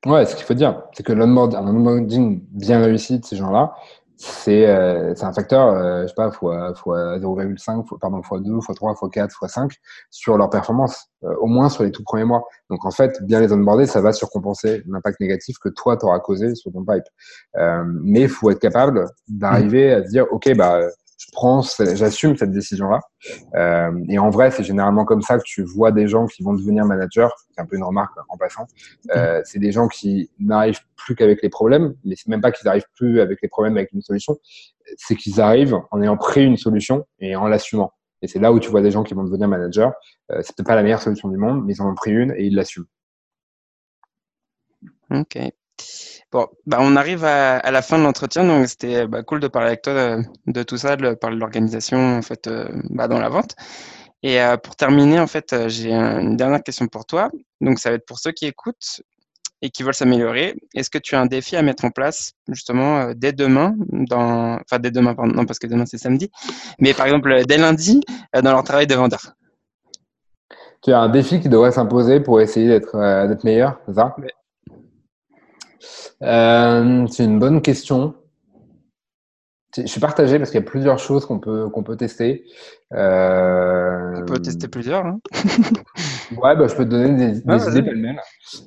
Ouais, 0.05 0.25
ce 0.25 0.35
qu'il 0.35 0.45
faut 0.45 0.55
dire, 0.55 0.81
c'est 0.93 1.03
que 1.03 1.13
l'onboarding 1.13 2.43
bien 2.49 2.81
réussi 2.81 3.19
de 3.19 3.25
ces 3.25 3.35
gens-là, 3.35 3.75
c'est 4.17 4.67
euh, 4.67 5.13
un 5.21 5.33
facteur, 5.33 5.67
euh, 5.67 6.03
je 6.03 6.07
sais 6.07 6.13
pas, 6.15 6.31
fois, 6.31 6.73
fois 6.75 7.17
0,5, 7.19 7.99
pardon, 7.99 8.21
fois 8.21 8.39
2, 8.39 8.61
fois 8.61 8.73
3, 8.73 8.95
fois 8.95 9.09
4, 9.09 9.31
fois 9.31 9.47
5 9.47 9.71
sur 10.11 10.37
leur 10.37 10.49
performance, 10.49 11.07
euh, 11.23 11.35
au 11.41 11.47
moins 11.47 11.69
sur 11.69 11.83
les 11.83 11.91
tout 11.91 12.03
premiers 12.03 12.23
mois. 12.23 12.43
Donc 12.69 12.85
en 12.85 12.91
fait, 12.91 13.21
bien 13.23 13.39
les 13.41 13.51
onboarder, 13.51 13.85
ça 13.85 14.01
va 14.01 14.13
surcompenser 14.13 14.83
l'impact 14.87 15.19
négatif 15.19 15.57
que 15.59 15.69
toi, 15.69 15.97
tu 15.97 16.05
auras 16.05 16.19
causé 16.19 16.55
sur 16.55 16.71
ton 16.71 16.85
pipe. 16.85 17.03
Euh, 17.57 17.83
mais 17.85 18.21
il 18.21 18.29
faut 18.29 18.49
être 18.49 18.59
capable 18.59 19.05
d'arriver 19.27 19.91
à 19.91 20.01
dire, 20.01 20.25
OK, 20.31 20.53
bah, 20.55 20.79
je 21.23 21.31
prends, 21.31 21.61
j'assume 21.61 22.35
cette 22.35 22.51
décision-là. 22.51 22.99
Euh, 23.55 23.91
et 24.09 24.19
en 24.19 24.29
vrai, 24.29 24.51
c'est 24.51 24.63
généralement 24.63 25.05
comme 25.05 25.21
ça 25.21 25.37
que 25.37 25.43
tu 25.45 25.63
vois 25.63 25.91
des 25.91 26.07
gens 26.07 26.25
qui 26.25 26.43
vont 26.43 26.53
devenir 26.53 26.85
managers. 26.85 27.29
C'est 27.51 27.61
un 27.61 27.65
peu 27.65 27.77
une 27.77 27.83
remarque 27.83 28.13
en 28.27 28.37
passant. 28.37 28.67
Euh, 29.15 29.41
c'est 29.45 29.59
des 29.59 29.71
gens 29.71 29.87
qui 29.87 30.29
n'arrivent 30.39 30.81
plus 30.95 31.15
qu'avec 31.15 31.41
les 31.41 31.49
problèmes, 31.49 31.95
mais 32.03 32.15
c'est 32.15 32.27
même 32.27 32.41
pas 32.41 32.51
qu'ils 32.51 32.65
n'arrivent 32.65 32.89
plus 32.95 33.21
avec 33.21 33.39
les 33.41 33.47
problèmes 33.47 33.77
avec 33.77 33.93
une 33.93 34.01
solution. 34.01 34.37
C'est 34.97 35.15
qu'ils 35.15 35.39
arrivent 35.39 35.79
en 35.91 36.01
ayant 36.01 36.17
pris 36.17 36.43
une 36.43 36.57
solution 36.57 37.05
et 37.19 37.35
en 37.35 37.47
l'assumant. 37.47 37.93
Et 38.21 38.27
c'est 38.27 38.39
là 38.39 38.51
où 38.51 38.59
tu 38.59 38.69
vois 38.69 38.81
des 38.81 38.91
gens 38.91 39.03
qui 39.03 39.13
vont 39.13 39.23
devenir 39.23 39.47
managers. 39.47 39.89
Euh, 40.31 40.41
c'est 40.41 40.55
peut-être 40.55 40.67
pas 40.67 40.75
la 40.75 40.83
meilleure 40.83 41.01
solution 41.01 41.29
du 41.29 41.37
monde, 41.37 41.63
mais 41.65 41.73
ils 41.73 41.81
en 41.81 41.89
ont 41.89 41.95
pris 41.95 42.11
une 42.11 42.31
et 42.31 42.45
ils 42.45 42.55
l'assument. 42.55 42.85
Ok. 45.09 45.37
Bon, 46.33 46.47
bah 46.65 46.79
on 46.81 46.95
arrive 46.95 47.23
à, 47.25 47.57
à, 47.57 47.69
la 47.69 47.83
fin 47.83 47.99
de 47.99 48.03
l'entretien, 48.03 48.43
donc 48.43 48.67
c'était 48.67 49.05
bah, 49.05 49.21
cool 49.21 49.39
de 49.39 49.47
parler 49.47 49.67
avec 49.67 49.83
toi 49.83 49.93
de, 49.93 50.23
de, 50.47 50.63
tout 50.63 50.77
ça, 50.77 50.95
de 50.95 51.13
parler 51.13 51.35
de 51.35 51.39
l'organisation 51.39 52.17
en 52.17 52.23
fait 52.23 52.47
euh, 52.47 52.67
bah, 52.89 53.07
dans 53.07 53.19
la 53.19 53.29
vente. 53.29 53.55
Et 54.23 54.41
euh, 54.41 54.57
pour 54.57 54.75
terminer, 54.75 55.19
en 55.19 55.27
fait, 55.27 55.53
euh, 55.53 55.69
j'ai 55.69 55.93
une 55.93 56.35
dernière 56.35 56.63
question 56.63 56.87
pour 56.87 57.05
toi. 57.05 57.29
Donc 57.61 57.77
ça 57.77 57.91
va 57.91 57.97
être 57.97 58.07
pour 58.07 58.17
ceux 58.17 58.31
qui 58.31 58.47
écoutent 58.47 59.01
et 59.61 59.69
qui 59.69 59.83
veulent 59.83 59.93
s'améliorer. 59.93 60.55
Est-ce 60.73 60.89
que 60.89 60.97
tu 60.97 61.13
as 61.13 61.21
un 61.21 61.27
défi 61.27 61.55
à 61.55 61.61
mettre 61.61 61.85
en 61.85 61.91
place 61.91 62.31
justement 62.47 63.11
dès 63.15 63.31
demain, 63.31 63.75
dans, 63.89 64.55
enfin 64.55 64.79
dès 64.79 64.89
demain, 64.89 65.13
pardon, 65.13 65.33
non 65.33 65.45
parce 65.45 65.59
que 65.59 65.67
demain 65.67 65.85
c'est 65.85 65.99
samedi, 65.99 66.31
mais 66.79 66.95
par 66.95 67.05
exemple 67.05 67.43
dès 67.45 67.57
lundi 67.57 68.01
dans 68.33 68.51
leur 68.51 68.63
travail 68.63 68.87
de 68.87 68.95
vendeur? 68.95 69.21
Tu 70.81 70.91
as 70.91 70.99
un 70.99 71.09
défi 71.09 71.39
qui 71.39 71.47
devrait 71.47 71.71
s'imposer 71.71 72.21
pour 72.21 72.41
essayer 72.41 72.67
d'être 72.67 72.97
d'être 73.27 73.43
meilleur, 73.43 73.79
c'est 73.85 73.93
ça? 73.93 74.15
Euh, 76.21 77.07
c'est 77.07 77.25
une 77.25 77.39
bonne 77.39 77.61
question. 77.61 78.15
Je 79.75 79.87
suis 79.87 79.99
partagé 79.99 80.37
parce 80.37 80.51
qu'il 80.51 80.59
y 80.59 80.63
a 80.63 80.65
plusieurs 80.65 80.99
choses 80.99 81.25
qu'on 81.25 81.39
peut, 81.39 81.67
qu'on 81.69 81.81
peut 81.81 81.97
tester. 81.97 82.45
Euh... 82.93 84.13
On 84.17 84.25
peut 84.25 84.39
tester 84.39 84.67
plusieurs. 84.67 85.03
Hein 85.03 85.19
ouais, 86.31 86.55
bah, 86.55 86.67
je 86.67 86.75
peux 86.75 86.85
te 86.85 86.89
donner 86.91 87.09
des, 87.09 87.41
des 87.41 87.69
idées 87.69 87.81
pêle-mêle. 87.81 88.19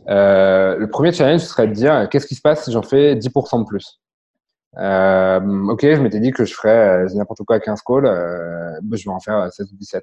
Euh, 0.08 0.76
le 0.76 0.88
premier 0.88 1.12
challenge, 1.12 1.42
ce 1.42 1.46
serait 1.46 1.68
de 1.68 1.72
dire 1.72 2.08
qu'est-ce 2.10 2.26
qui 2.26 2.34
se 2.34 2.40
passe 2.40 2.64
si 2.64 2.72
j'en 2.72 2.82
fais 2.82 3.14
10% 3.14 3.60
de 3.60 3.64
plus? 3.66 4.00
Euh, 4.78 5.68
ok, 5.68 5.82
je 5.82 6.00
m'étais 6.00 6.18
dit 6.18 6.32
que 6.32 6.44
je 6.44 6.52
ferais 6.52 7.06
n'importe 7.14 7.44
quoi 7.44 7.56
à 7.56 7.60
15 7.60 7.80
calls, 7.86 8.02
bah, 8.82 8.96
je 8.96 9.04
vais 9.04 9.14
en 9.14 9.20
faire 9.20 9.50
16 9.52 9.72
ou 9.72 9.76
17. 9.76 10.02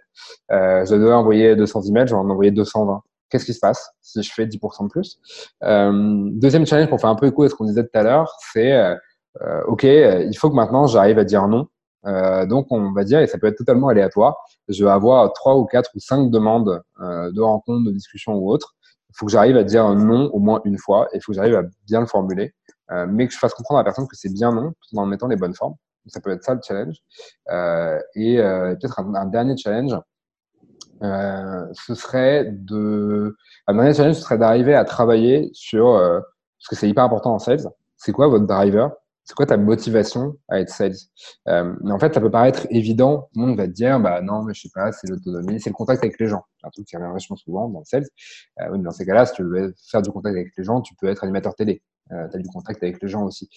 je 0.49 0.95
devais 0.95 1.13
envoyer 1.13 1.57
200 1.57 1.81
emails, 1.89 2.07
je 2.07 2.13
vais 2.13 2.19
en 2.19 2.29
envoyer 2.29 2.51
220 2.51 3.03
qu'est-ce 3.33 3.45
qui 3.45 3.53
se 3.55 3.59
passe 3.59 3.89
si 4.01 4.21
je 4.21 4.31
fais 4.31 4.45
10% 4.45 4.83
de 4.83 4.89
plus? 4.89 5.19
Euh, 5.63 6.29
Deuxième 6.33 6.67
challenge, 6.67 6.87
pour 6.87 7.01
faire 7.01 7.09
un 7.09 7.15
peu 7.15 7.25
écho 7.25 7.41
à 7.41 7.49
ce 7.49 7.55
qu'on 7.55 7.65
disait 7.65 7.83
tout 7.83 7.97
à 7.97 8.03
l'heure, 8.03 8.31
c'est 8.53 8.73
euh, 8.73 8.95
euh, 9.41 9.63
OK, 9.65 9.83
il 9.83 10.37
faut 10.37 10.51
que 10.51 10.55
maintenant 10.55 10.85
j'arrive 10.85 11.17
à 11.17 11.23
dire 11.23 11.47
non. 11.47 11.67
donc, 12.47 12.67
on 12.69 12.91
va 12.91 13.03
dire, 13.03 13.21
et 13.21 13.27
ça 13.27 13.39
peut 13.39 13.47
être 13.47 13.57
totalement 13.57 13.87
aléatoire, 13.87 14.37
je 14.69 14.85
vais 14.85 14.91
avoir 14.91 15.33
trois 15.33 15.57
ou 15.57 15.65
quatre 15.65 15.89
ou 15.95 15.99
cinq 15.99 16.29
demandes 16.29 16.83
de 16.99 17.41
rencontres, 17.41 17.85
de 17.85 17.91
discussions 17.91 18.35
ou 18.35 18.51
autres. 18.51 18.75
Il 19.09 19.15
faut 19.15 19.25
que 19.25 19.31
j'arrive 19.31 19.57
à 19.57 19.63
dire 19.63 19.89
non 19.95 20.29
au 20.31 20.39
moins 20.39 20.61
une 20.65 20.77
fois 20.77 21.07
et 21.11 21.17
il 21.17 21.21
faut 21.21 21.31
que 21.31 21.37
j'arrive 21.37 21.55
à 21.55 21.63
bien 21.87 22.01
le 22.01 22.05
formuler, 22.05 22.53
mais 23.07 23.27
que 23.27 23.33
je 23.33 23.39
fasse 23.39 23.55
comprendre 23.55 23.79
à 23.79 23.81
la 23.81 23.85
personne 23.85 24.07
que 24.07 24.15
c'est 24.15 24.31
bien 24.31 24.51
non 24.51 24.71
tout 24.71 24.97
en 24.97 25.07
mettant 25.07 25.27
les 25.27 25.37
bonnes 25.37 25.55
formes. 25.55 25.73
Ça 26.07 26.19
peut 26.19 26.31
être 26.31 26.43
ça 26.43 26.53
le 26.53 26.59
challenge. 26.61 26.97
et 28.15 28.37
peut-être 28.37 28.99
un, 28.99 29.25
dernier 29.25 29.57
challenge, 29.57 29.95
euh, 31.03 31.65
ce 31.73 31.95
serait 31.95 32.45
de. 32.51 33.35
Un 33.67 33.75
dernier 33.75 33.93
challenge, 33.93 34.15
ce 34.15 34.21
serait 34.21 34.37
d'arriver 34.37 34.73
à 34.75 34.85
travailler 34.85 35.49
sur. 35.53 35.89
Euh, 35.89 36.19
parce 36.59 36.69
que 36.69 36.75
c'est 36.75 36.89
hyper 36.89 37.03
important 37.03 37.33
en 37.33 37.39
sales. 37.39 37.69
C'est 37.97 38.11
quoi 38.13 38.27
votre 38.27 38.45
driver? 38.45 38.91
C'est 39.25 39.35
quoi 39.35 39.45
ta 39.45 39.57
motivation 39.57 40.37
à 40.49 40.59
être 40.59 40.69
sales? 40.69 40.95
Euh, 41.47 41.73
Mais 41.81 41.91
en 41.91 41.99
fait, 41.99 42.13
ça 42.13 42.21
peut 42.21 42.31
paraître 42.31 42.67
évident. 42.69 43.29
Tout 43.33 43.39
le 43.39 43.47
monde 43.47 43.57
va 43.57 43.67
te 43.67 43.71
dire 43.71 43.99
bah 43.99 44.21
non, 44.21 44.43
mais 44.43 44.53
je 44.53 44.61
sais 44.63 44.69
pas, 44.73 44.91
c'est 44.91 45.09
l'autonomie, 45.09 45.59
c'est 45.61 45.69
le 45.69 45.75
contact 45.75 46.03
avec 46.03 46.19
les 46.19 46.27
gens. 46.27 46.43
Un 46.63 46.69
truc 46.69 46.85
qui 46.85 46.97
revient 46.97 47.11
vachement 47.11 47.35
souvent 47.37 47.69
dans 47.69 47.79
le 47.79 47.85
sales. 47.85 48.05
Euh, 48.61 48.69
mais 48.71 48.79
dans 48.79 48.91
ces 48.91 49.05
cas-là, 49.05 49.25
si 49.25 49.33
tu 49.35 49.43
veux 49.43 49.73
faire 49.89 50.01
du 50.01 50.11
contact 50.11 50.35
avec 50.35 50.49
les 50.57 50.63
gens, 50.63 50.81
tu 50.81 50.93
peux 50.95 51.07
être 51.07 51.23
animateur 51.23 51.55
télé. 51.55 51.81
Euh, 52.11 52.27
tu 52.31 52.41
du 52.41 52.49
contact 52.49 52.83
avec 52.83 53.01
les 53.01 53.07
gens 53.07 53.23
aussi. 53.23 53.49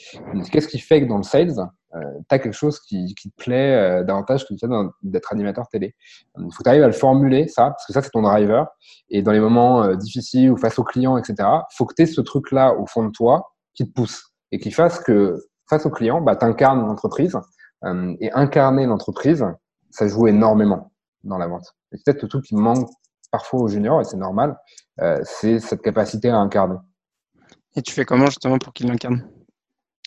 Qu'est-ce 0.52 0.68
qui 0.68 0.78
fait 0.78 1.02
que 1.02 1.08
dans 1.08 1.16
le 1.16 1.24
sales, 1.24 1.58
euh, 1.94 2.00
tu 2.30 2.38
quelque 2.38 2.52
chose 2.52 2.78
qui, 2.80 3.14
qui 3.14 3.30
te 3.30 3.36
plaît 3.36 3.74
euh, 3.74 4.04
davantage 4.04 4.46
que 4.46 4.54
d'être 5.02 5.32
animateur 5.32 5.66
télé? 5.68 5.94
Il 6.38 6.44
faut 6.44 6.58
que 6.58 6.62
tu 6.62 6.68
arrives 6.68 6.84
à 6.84 6.86
le 6.86 6.92
formuler, 6.92 7.48
ça, 7.48 7.70
parce 7.70 7.84
que 7.86 7.92
ça, 7.92 8.02
c'est 8.02 8.10
ton 8.10 8.22
driver. 8.22 8.68
Et 9.10 9.22
dans 9.22 9.32
les 9.32 9.40
moments 9.40 9.82
euh, 9.82 9.96
difficiles 9.96 10.52
ou 10.52 10.56
face 10.56 10.78
aux 10.78 10.84
clients, 10.84 11.18
etc., 11.18 11.34
il 11.40 11.76
faut 11.76 11.86
que 11.86 11.94
tu 11.94 12.02
aies 12.02 12.06
ce 12.06 12.20
truc-là 12.20 12.74
au 12.74 12.86
fond 12.86 13.04
de 13.04 13.10
toi 13.10 13.52
qui 13.74 13.84
te 13.84 13.92
pousse 13.92 14.32
et 14.52 14.58
qui 14.58 14.70
fasse 14.70 15.00
que 15.00 15.36
face 15.68 15.84
aux 15.84 15.90
clients, 15.90 16.20
bah, 16.20 16.36
tu 16.36 16.44
incarnes 16.44 16.86
l'entreprise. 16.86 17.36
et 18.20 18.32
incarner 18.32 18.86
l'entreprise, 18.86 19.44
ça 19.90 20.06
joue 20.08 20.28
énormément 20.28 20.92
dans 21.24 21.38
la 21.38 21.48
vente. 21.48 21.74
Et 21.92 21.98
peut-être 22.04 22.22
le 22.22 22.28
truc 22.28 22.44
qui 22.44 22.54
manque 22.54 22.88
parfois 23.30 23.60
aux 23.60 23.68
juniors, 23.68 24.00
et 24.00 24.04
c'est 24.04 24.16
normal, 24.16 24.56
c'est 25.24 25.58
cette 25.58 25.82
capacité 25.82 26.30
à 26.30 26.36
incarner. 26.38 26.76
Et 27.76 27.82
tu 27.82 27.92
fais 27.92 28.04
comment 28.04 28.26
justement 28.26 28.58
pour 28.58 28.72
qu'il 28.72 28.88
l'incarne? 28.88 29.28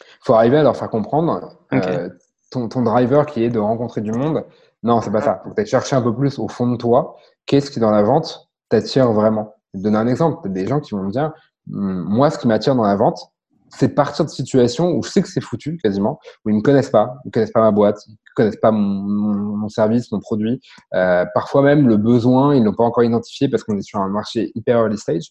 Il 0.02 0.26
faut 0.26 0.34
arriver 0.34 0.58
à 0.58 0.64
leur 0.64 0.76
faire 0.76 0.90
comprendre 0.90 1.58
euh, 1.74 2.10
ton, 2.52 2.68
ton, 2.68 2.82
driver 2.82 3.26
qui 3.26 3.44
est 3.44 3.50
de 3.50 3.60
rencontrer 3.60 4.02
du 4.02 4.12
monde. 4.12 4.44
Non, 4.82 5.02
c'est 5.02 5.12
pas 5.12 5.22
ça. 5.22 5.44
Il 5.46 5.54
faut 5.56 5.70
chercher 5.70 5.96
un 5.96 6.02
peu 6.02 6.16
plus 6.16 6.40
au 6.40 6.48
fond 6.48 6.68
de 6.68 6.78
toi. 6.78 7.18
Qu'est-ce 7.46 7.70
qui 7.70 7.80
dans 7.80 7.92
la 7.92 8.02
vente 8.02 8.50
t'attire 8.70 9.12
vraiment 9.12 9.56
Je 9.74 9.78
vais 9.78 9.82
te 9.82 9.84
donner 9.84 9.98
un 9.98 10.08
exemple. 10.08 10.50
Des 10.50 10.68
gens 10.68 10.80
qui 10.80 10.92
vont 10.92 11.04
me 11.04 11.12
dire 11.12 11.32
hum, 11.72 12.06
Moi, 12.08 12.30
ce 12.32 12.40
qui 12.40 12.48
m'attire 12.48 12.76
dans 12.76 12.84
la 12.84 12.96
vente, 12.96 13.32
c'est 13.72 13.90
partir 13.90 14.26
de 14.26 14.30
situations 14.30 14.92
où 14.92 15.04
je 15.04 15.10
sais 15.10 15.22
que 15.22 15.28
c'est 15.28 15.42
foutu 15.42 15.78
quasiment, 15.78 16.20
où 16.46 16.50
ils 16.50 16.56
me 16.56 16.62
connaissent 16.62 16.90
pas, 16.90 17.16
ils 17.26 17.32
connaissent 17.32 17.52
pas 17.52 17.62
ma 17.62 17.72
boîte, 17.72 18.00
ils 18.08 18.16
connaissent 18.36 18.60
pas 18.62 18.72
mon, 18.72 19.68
service, 19.70 20.12
mon 20.12 20.20
produit. 20.20 20.60
Euh, 20.94 21.26
parfois 21.34 21.62
même 21.62 21.88
le 21.88 21.98
besoin, 21.98 22.56
ils 22.56 22.64
l'ont 22.64 22.74
pas 22.74 22.84
encore 22.84 23.04
identifié 23.04 23.50
parce 23.50 23.64
qu'on 23.64 23.78
est 23.78 23.84
sur 23.84 24.00
un 24.00 24.10
marché 24.10 24.52
hyper 24.56 24.80
early 24.80 24.98
stage. 24.98 25.30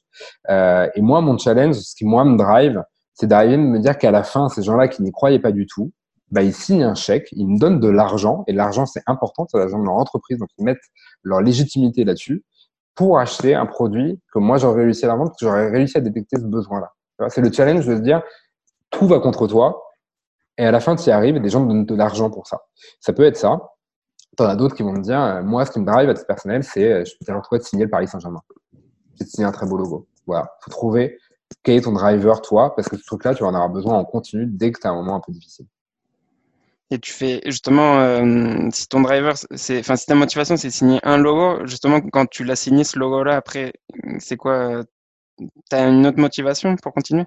Euh, 0.50 0.88
et 0.94 1.00
moi, 1.00 1.20
mon 1.20 1.36
challenge, 1.38 1.76
ce 1.76 1.94
qui 1.96 2.04
moi 2.04 2.24
me 2.24 2.36
drive, 2.36 2.82
c'est 3.14 3.26
d'arriver 3.26 3.54
à 3.54 3.58
me 3.58 3.78
dire 3.80 3.98
qu'à 3.98 4.10
la 4.10 4.22
fin, 4.22 4.48
ces 4.48 4.62
gens-là 4.62 4.88
qui 4.88 5.02
n'y 5.02 5.10
croyaient 5.10 5.40
pas 5.40 5.52
du 5.52 5.66
tout, 5.66 5.92
bah, 6.30 6.42
ils 6.42 6.54
signent 6.54 6.84
un 6.84 6.94
chèque, 6.94 7.28
ils 7.32 7.48
me 7.48 7.58
donnent 7.58 7.80
de 7.80 7.88
l'argent, 7.88 8.44
et 8.46 8.52
l'argent 8.52 8.86
c'est 8.86 9.02
important, 9.06 9.46
c'est 9.50 9.58
l'argent 9.58 9.78
de 9.78 9.84
leur 9.84 9.94
entreprise, 9.94 10.38
donc 10.38 10.50
ils 10.58 10.64
mettent 10.64 10.78
leur 11.22 11.40
légitimité 11.40 12.04
là-dessus 12.04 12.44
pour 12.94 13.18
acheter 13.18 13.54
un 13.54 13.66
produit 13.66 14.20
que 14.32 14.38
moi 14.38 14.58
j'aurais 14.58 14.84
réussi 14.84 15.04
à 15.04 15.08
la 15.08 15.16
vendre, 15.16 15.30
que 15.30 15.36
j'aurais 15.40 15.70
réussi 15.70 15.96
à 15.96 16.00
détecter 16.00 16.36
ce 16.36 16.44
besoin-là. 16.44 16.92
C'est 17.28 17.40
le 17.40 17.52
challenge 17.52 17.86
de 17.86 17.96
se 17.96 18.00
dire, 18.00 18.22
tout 18.90 19.06
va 19.06 19.18
contre 19.18 19.46
toi, 19.46 19.82
et 20.58 20.64
à 20.64 20.70
la 20.72 20.80
fin, 20.80 20.96
tu 20.96 21.08
y 21.08 21.12
arrives, 21.12 21.36
et 21.36 21.40
des 21.40 21.48
gens 21.48 21.64
donnent 21.64 21.86
de 21.86 21.94
l'argent 21.94 22.30
pour 22.30 22.46
ça. 22.46 22.62
Ça 23.00 23.12
peut 23.12 23.24
être 23.24 23.36
ça. 23.36 23.60
Tu 24.36 24.42
en 24.42 24.46
as 24.46 24.56
d'autres 24.56 24.74
qui 24.74 24.82
vont 24.82 24.92
me 24.92 25.00
dire, 25.00 25.20
euh, 25.20 25.42
moi, 25.42 25.64
ce 25.64 25.70
qui 25.70 25.80
me 25.80 25.86
drive 25.86 26.08
à 26.08 26.14
titre 26.14 26.26
personnel, 26.26 26.64
c'est, 26.64 26.92
euh, 26.92 27.04
je 27.04 27.12
peux 27.24 27.32
retrouver 27.34 27.60
de 27.60 27.64
signer 27.64 27.84
le 27.84 27.90
Paris 27.90 28.08
Saint-Germain. 28.08 28.42
De 29.20 29.24
signer 29.24 29.46
un 29.46 29.52
très 29.52 29.66
beau 29.66 29.76
logo. 29.76 30.06
Voilà. 30.26 30.52
faut 30.60 30.70
trouver 30.70 31.18
quel 31.62 31.76
est 31.76 31.80
ton 31.80 31.92
driver, 31.92 32.42
toi, 32.42 32.74
parce 32.76 32.88
que 32.88 32.96
ce 32.96 33.04
truc-là, 33.04 33.34
tu 33.34 33.42
vas 33.42 33.48
en 33.48 33.54
avoir 33.54 33.70
besoin 33.70 33.94
en 33.94 34.04
continu 34.04 34.46
dès 34.46 34.70
que 34.72 34.80
tu 34.80 34.86
as 34.86 34.90
un 34.90 34.94
moment 34.94 35.16
un 35.16 35.20
peu 35.20 35.32
difficile. 35.32 35.66
Et 36.90 36.98
tu 36.98 37.12
fais 37.12 37.40
justement, 37.46 37.98
euh, 38.00 38.68
si 38.72 38.88
ton 38.88 39.00
driver, 39.00 39.34
c'est, 39.54 39.78
enfin, 39.78 39.96
si 39.96 40.06
ta 40.06 40.14
motivation, 40.14 40.56
c'est 40.56 40.70
signer 40.70 41.00
un 41.02 41.18
logo, 41.18 41.66
justement, 41.66 42.00
quand 42.00 42.26
tu 42.26 42.44
l'as 42.44 42.56
signé 42.56 42.84
ce 42.84 42.98
logo-là, 42.98 43.36
après, 43.36 43.72
c'est 44.18 44.36
quoi 44.36 44.82
as 45.70 45.88
une 45.88 46.06
autre 46.06 46.18
motivation 46.18 46.76
pour 46.76 46.92
continuer? 46.92 47.24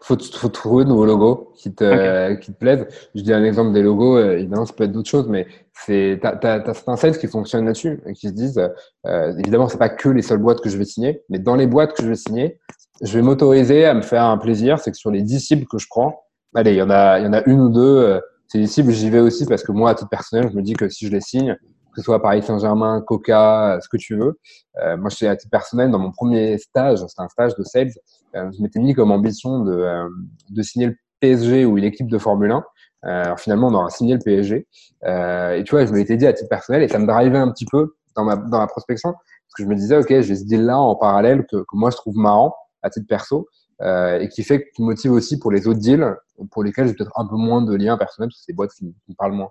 Faut, 0.00 0.16
faut 0.18 0.48
trouver 0.48 0.84
de 0.84 0.90
nouveaux 0.90 1.06
logos 1.06 1.52
qui 1.56 1.74
te, 1.74 2.34
qui 2.34 2.52
te 2.52 2.56
plaisent. 2.56 2.86
Je 3.14 3.22
dis 3.22 3.32
un 3.32 3.42
exemple 3.44 3.72
des 3.72 3.82
logos, 3.82 4.16
euh, 4.16 4.38
évidemment, 4.38 4.64
ça 4.64 4.72
peut 4.72 4.84
être 4.84 4.92
d'autres 4.92 5.08
choses, 5.08 5.28
mais 5.28 5.46
c'est, 5.72 6.18
t'as, 6.22 6.36
t'as, 6.36 6.60
t'as 6.60 6.74
certains 6.74 6.96
sales 6.96 7.18
qui 7.18 7.26
fonctionnent 7.26 7.66
là-dessus 7.66 8.00
et 8.06 8.12
qui 8.12 8.28
se 8.28 8.32
disent, 8.32 8.70
euh, 9.06 9.36
évidemment, 9.38 9.68
c'est 9.68 9.78
pas 9.78 9.88
que 9.88 10.08
les 10.08 10.22
seules 10.22 10.38
boîtes 10.38 10.60
que 10.60 10.68
je 10.68 10.78
vais 10.78 10.84
signer, 10.84 11.22
mais 11.28 11.38
dans 11.38 11.56
les 11.56 11.66
boîtes 11.66 11.94
que 11.94 12.02
je 12.02 12.08
vais 12.08 12.16
signer, 12.16 12.60
je 13.02 13.12
vais 13.12 13.22
m'autoriser 13.22 13.84
à 13.84 13.94
me 13.94 14.02
faire 14.02 14.24
un 14.24 14.38
plaisir. 14.38 14.78
C'est 14.78 14.92
que 14.92 14.96
sur 14.96 15.10
les 15.10 15.22
10 15.22 15.40
cibles 15.40 15.66
que 15.66 15.78
je 15.78 15.86
prends, 15.90 16.22
allez, 16.54 16.72
il 16.72 16.78
y 16.78 16.82
en 16.82 16.90
a, 16.90 17.18
il 17.18 17.24
y 17.24 17.28
en 17.28 17.32
a 17.32 17.42
une 17.46 17.60
ou 17.60 17.68
deux, 17.68 17.80
euh, 17.80 18.20
c'est 18.48 18.58
des 18.58 18.66
cibles, 18.66 18.92
j'y 18.92 19.10
vais 19.10 19.20
aussi 19.20 19.46
parce 19.46 19.64
que 19.64 19.72
moi, 19.72 19.90
à 19.90 19.94
titre 19.94 20.08
personnel, 20.08 20.48
je 20.50 20.56
me 20.56 20.62
dis 20.62 20.74
que 20.74 20.88
si 20.88 21.06
je 21.06 21.12
les 21.12 21.20
signe, 21.20 21.56
que 21.96 22.02
ce 22.02 22.04
soit 22.04 22.20
Paris 22.20 22.42
Saint-Germain, 22.42 23.00
Coca, 23.00 23.78
ce 23.80 23.88
que 23.88 23.96
tu 23.96 24.16
veux. 24.16 24.38
Euh, 24.82 24.98
moi, 24.98 25.08
je 25.08 25.16
suis 25.16 25.26
à 25.26 25.34
titre 25.34 25.50
personnel, 25.50 25.90
dans 25.90 25.98
mon 25.98 26.12
premier 26.12 26.58
stage, 26.58 26.98
c'était 26.98 27.22
un 27.22 27.28
stage 27.28 27.54
de 27.56 27.64
sales, 27.64 27.90
euh, 28.34 28.50
je 28.54 28.62
m'étais 28.62 28.80
mis 28.80 28.92
comme 28.92 29.10
ambition 29.10 29.60
de, 29.60 29.72
euh, 29.72 30.06
de 30.50 30.62
signer 30.62 30.88
le 30.88 30.96
PSG 31.20 31.64
ou 31.64 31.78
une 31.78 31.84
équipe 31.84 32.08
de 32.08 32.18
Formule 32.18 32.50
1. 32.50 32.56
Euh, 32.56 33.24
alors 33.24 33.40
finalement, 33.40 33.68
on 33.68 33.74
aura 33.74 33.88
signé 33.88 34.12
le 34.12 34.20
PSG. 34.20 34.66
et 35.06 35.64
tu 35.64 35.70
vois, 35.70 35.86
je 35.86 35.92
me 35.92 35.96
l'étais 35.96 36.18
dit 36.18 36.26
à 36.26 36.34
titre 36.34 36.50
personnel 36.50 36.82
et 36.82 36.88
ça 36.88 36.98
me 36.98 37.06
drivait 37.06 37.38
un 37.38 37.50
petit 37.50 37.64
peu 37.64 37.94
dans 38.14 38.24
ma, 38.24 38.36
dans 38.36 38.58
ma 38.58 38.66
prospection 38.66 39.12
parce 39.12 39.54
que 39.56 39.62
je 39.62 39.68
me 39.68 39.74
disais, 39.74 39.96
OK, 39.96 40.08
j'ai 40.08 40.36
ce 40.36 40.44
deal-là 40.44 40.78
en 40.78 40.96
parallèle 40.96 41.46
que, 41.50 41.56
que 41.56 41.76
moi, 41.76 41.90
je 41.90 41.96
trouve 41.96 42.16
marrant 42.16 42.54
à 42.82 42.90
titre 42.90 43.06
perso. 43.08 43.48
Euh, 43.82 44.20
et 44.20 44.30
qui 44.30 44.42
fait 44.42 44.70
qui 44.74 44.82
motive 44.82 45.12
aussi 45.12 45.38
pour 45.38 45.52
les 45.52 45.68
autres 45.68 45.80
deals 45.80 46.16
pour 46.50 46.64
lesquels 46.64 46.88
j'ai 46.88 46.94
peut-être 46.94 47.12
un 47.14 47.26
peu 47.26 47.36
moins 47.36 47.60
de 47.60 47.74
liens 47.74 47.98
personnels 47.98 48.30
parce 48.30 48.38
que 48.38 48.44
c'est 48.46 48.52
des 48.52 48.56
boîtes 48.56 48.72
qui, 48.72 48.86
me 48.86 49.14
parlent 49.18 49.34
moins. 49.34 49.50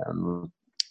Euh, 0.00 0.42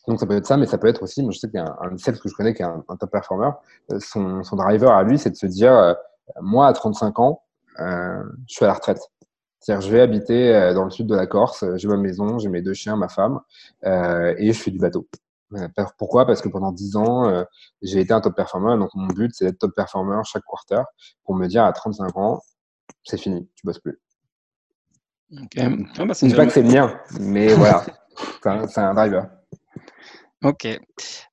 donc 0.07 0.19
ça 0.19 0.25
peut 0.25 0.35
être 0.35 0.45
ça, 0.45 0.57
mais 0.57 0.65
ça 0.65 0.77
peut 0.77 0.87
être 0.87 1.03
aussi, 1.03 1.21
moi 1.21 1.31
je 1.31 1.39
sais 1.39 1.49
qu'il 1.49 1.59
y 1.59 1.63
a 1.63 1.65
un, 1.81 1.91
un 1.91 1.97
sales 1.97 2.19
que 2.19 2.27
je 2.27 2.35
connais 2.35 2.53
qui 2.53 2.61
est 2.61 2.65
un, 2.65 2.83
top 2.99 3.11
performer, 3.11 3.51
euh, 3.91 3.99
son, 3.99 4.43
son, 4.43 4.55
driver 4.55 4.91
à 4.91 5.03
lui, 5.03 5.17
c'est 5.17 5.29
de 5.29 5.35
se 5.35 5.45
dire, 5.45 5.73
euh, 5.73 5.93
moi 6.41 6.67
à 6.67 6.73
35 6.73 7.19
ans, 7.19 7.43
euh, 7.79 8.23
je 8.47 8.55
suis 8.55 8.65
à 8.65 8.67
la 8.67 8.73
retraite. 8.73 8.99
C'est-à-dire, 9.59 9.87
je 9.87 9.91
vais 9.93 10.01
habiter 10.01 10.53
euh, 10.53 10.73
dans 10.73 10.83
le 10.83 10.89
sud 10.89 11.07
de 11.07 11.15
la 11.15 11.25
Corse, 11.25 11.63
j'ai 11.75 11.87
ma 11.87 11.95
maison, 11.95 12.37
j'ai 12.37 12.49
mes 12.49 12.61
deux 12.61 12.73
chiens, 12.73 12.97
ma 12.97 13.07
femme, 13.07 13.39
et 13.83 14.51
je 14.51 14.59
fais 14.59 14.71
du 14.71 14.79
bateau. 14.79 15.07
Pourquoi? 15.97 16.25
Parce 16.25 16.41
que 16.41 16.49
pendant 16.49 16.71
10 16.71 16.95
ans, 16.97 17.45
j'ai 17.81 18.01
été 18.01 18.11
un 18.11 18.21
top 18.21 18.35
performer, 18.35 18.77
donc 18.77 18.89
mon 18.95 19.07
but 19.07 19.31
c'est 19.33 19.45
d'être 19.45 19.59
top 19.59 19.75
performer 19.75 20.19
chaque 20.25 20.43
quarter 20.43 20.81
pour 21.23 21.35
me 21.35 21.47
dire 21.47 21.63
à 21.63 21.71
35 21.71 22.17
ans, 22.17 22.41
c'est 23.03 23.17
fini, 23.17 23.47
tu 23.55 23.65
bosses 23.65 23.79
plus. 23.79 23.99
Okay. 25.31 25.67
Ah 25.97 26.05
bah, 26.05 26.13
dis 26.19 26.33
pas 26.33 26.45
que 26.45 26.51
c'est 26.51 26.63
le 26.63 26.69
mien, 26.69 26.99
mais 27.19 27.53
voilà, 27.53 27.83
c'est 28.43 28.79
un, 28.79 28.89
un 28.89 28.93
driver. 28.93 29.27
Ok. 30.43 30.67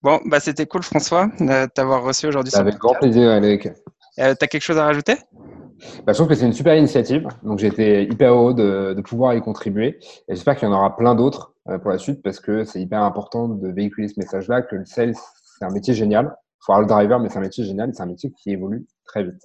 Bon, 0.02 0.20
bah 0.26 0.40
c'était 0.40 0.66
cool, 0.66 0.82
François, 0.82 1.26
de 1.40 1.66
t'avoir 1.66 2.02
reçu 2.02 2.26
aujourd'hui. 2.26 2.52
Avec 2.54 2.76
grand 2.76 2.94
plaisir, 2.94 3.30
Alec. 3.30 3.66
Euh, 4.18 4.34
tu 4.38 4.44
as 4.44 4.46
quelque 4.46 4.62
chose 4.62 4.78
à 4.78 4.84
rajouter? 4.84 5.16
Bah, 6.04 6.12
Je 6.12 6.14
trouve 6.14 6.28
que 6.28 6.34
c'est 6.34 6.46
une 6.46 6.52
super 6.52 6.76
initiative. 6.76 7.26
Donc, 7.42 7.58
j'ai 7.58 7.68
été 7.68 8.02
hyper 8.02 8.34
heureux 8.34 8.54
de, 8.54 8.94
de, 8.94 9.02
pouvoir 9.02 9.34
y 9.34 9.40
contribuer. 9.40 9.98
Et 10.28 10.34
j'espère 10.34 10.56
qu'il 10.56 10.68
y 10.68 10.70
en 10.70 10.74
aura 10.74 10.96
plein 10.96 11.14
d'autres 11.14 11.54
euh, 11.68 11.78
pour 11.78 11.90
la 11.90 11.98
suite 11.98 12.22
parce 12.22 12.38
que 12.38 12.64
c'est 12.64 12.80
hyper 12.80 13.02
important 13.02 13.48
de 13.48 13.68
véhiculer 13.68 14.08
ce 14.08 14.18
message-là, 14.18 14.62
que 14.62 14.76
le 14.76 14.84
sales, 14.84 15.14
c'est 15.14 15.64
un 15.64 15.70
métier 15.70 15.94
génial. 15.94 16.26
Il 16.26 16.64
faut 16.66 16.72
avoir 16.72 16.82
le 16.82 16.88
driver, 16.88 17.18
mais 17.18 17.28
c'est 17.28 17.38
un 17.38 17.42
métier 17.42 17.64
génial. 17.64 17.92
C'est 17.94 18.02
un 18.02 18.06
métier 18.06 18.30
qui 18.32 18.50
évolue 18.50 18.86
très 19.06 19.24
vite. 19.24 19.42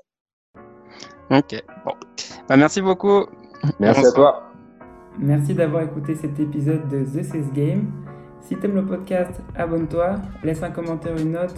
Ok. 1.32 1.63
Bon. 1.86 1.93
Bah, 2.49 2.57
merci 2.57 2.82
beaucoup. 2.82 3.26
Merci 3.80 4.05
à 4.05 4.11
toi. 4.11 4.43
Merci 5.18 5.53
d'avoir 5.53 5.84
écouté 5.84 6.13
cet 6.16 6.39
épisode 6.39 6.88
de 6.89 7.05
The 7.05 7.24
Sales 7.24 7.53
Game. 7.53 8.14
Si 8.46 8.56
t'aimes 8.56 8.76
le 8.76 8.86
podcast, 8.86 9.41
abonne-toi, 9.56 10.16
laisse 10.43 10.62
un 10.62 10.70
commentaire, 10.70 11.18
une 11.18 11.32
note, 11.32 11.56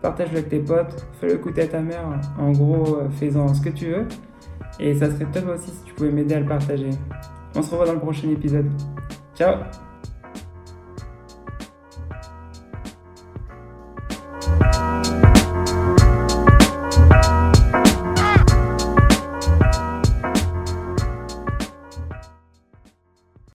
partage-le 0.00 0.38
avec 0.38 0.48
tes 0.48 0.60
potes, 0.60 1.04
fais-le 1.20 1.34
écouter 1.34 1.62
à 1.62 1.66
ta 1.66 1.80
mère, 1.80 2.04
en 2.38 2.52
gros, 2.52 2.98
euh, 2.98 3.08
fais-en 3.10 3.52
ce 3.52 3.60
que 3.60 3.70
tu 3.70 3.86
veux. 3.86 4.06
Et 4.78 4.94
ça 4.94 5.10
serait 5.10 5.26
top 5.32 5.48
aussi 5.48 5.70
si 5.70 5.82
tu 5.82 5.94
pouvais 5.94 6.12
m'aider 6.12 6.36
à 6.36 6.40
le 6.40 6.46
partager. 6.46 6.90
On 7.56 7.62
se 7.62 7.70
revoit 7.72 7.86
dans 7.86 7.94
le 7.94 8.00
prochain 8.00 8.30
épisode. 8.30 8.70
Ciao 9.34 9.56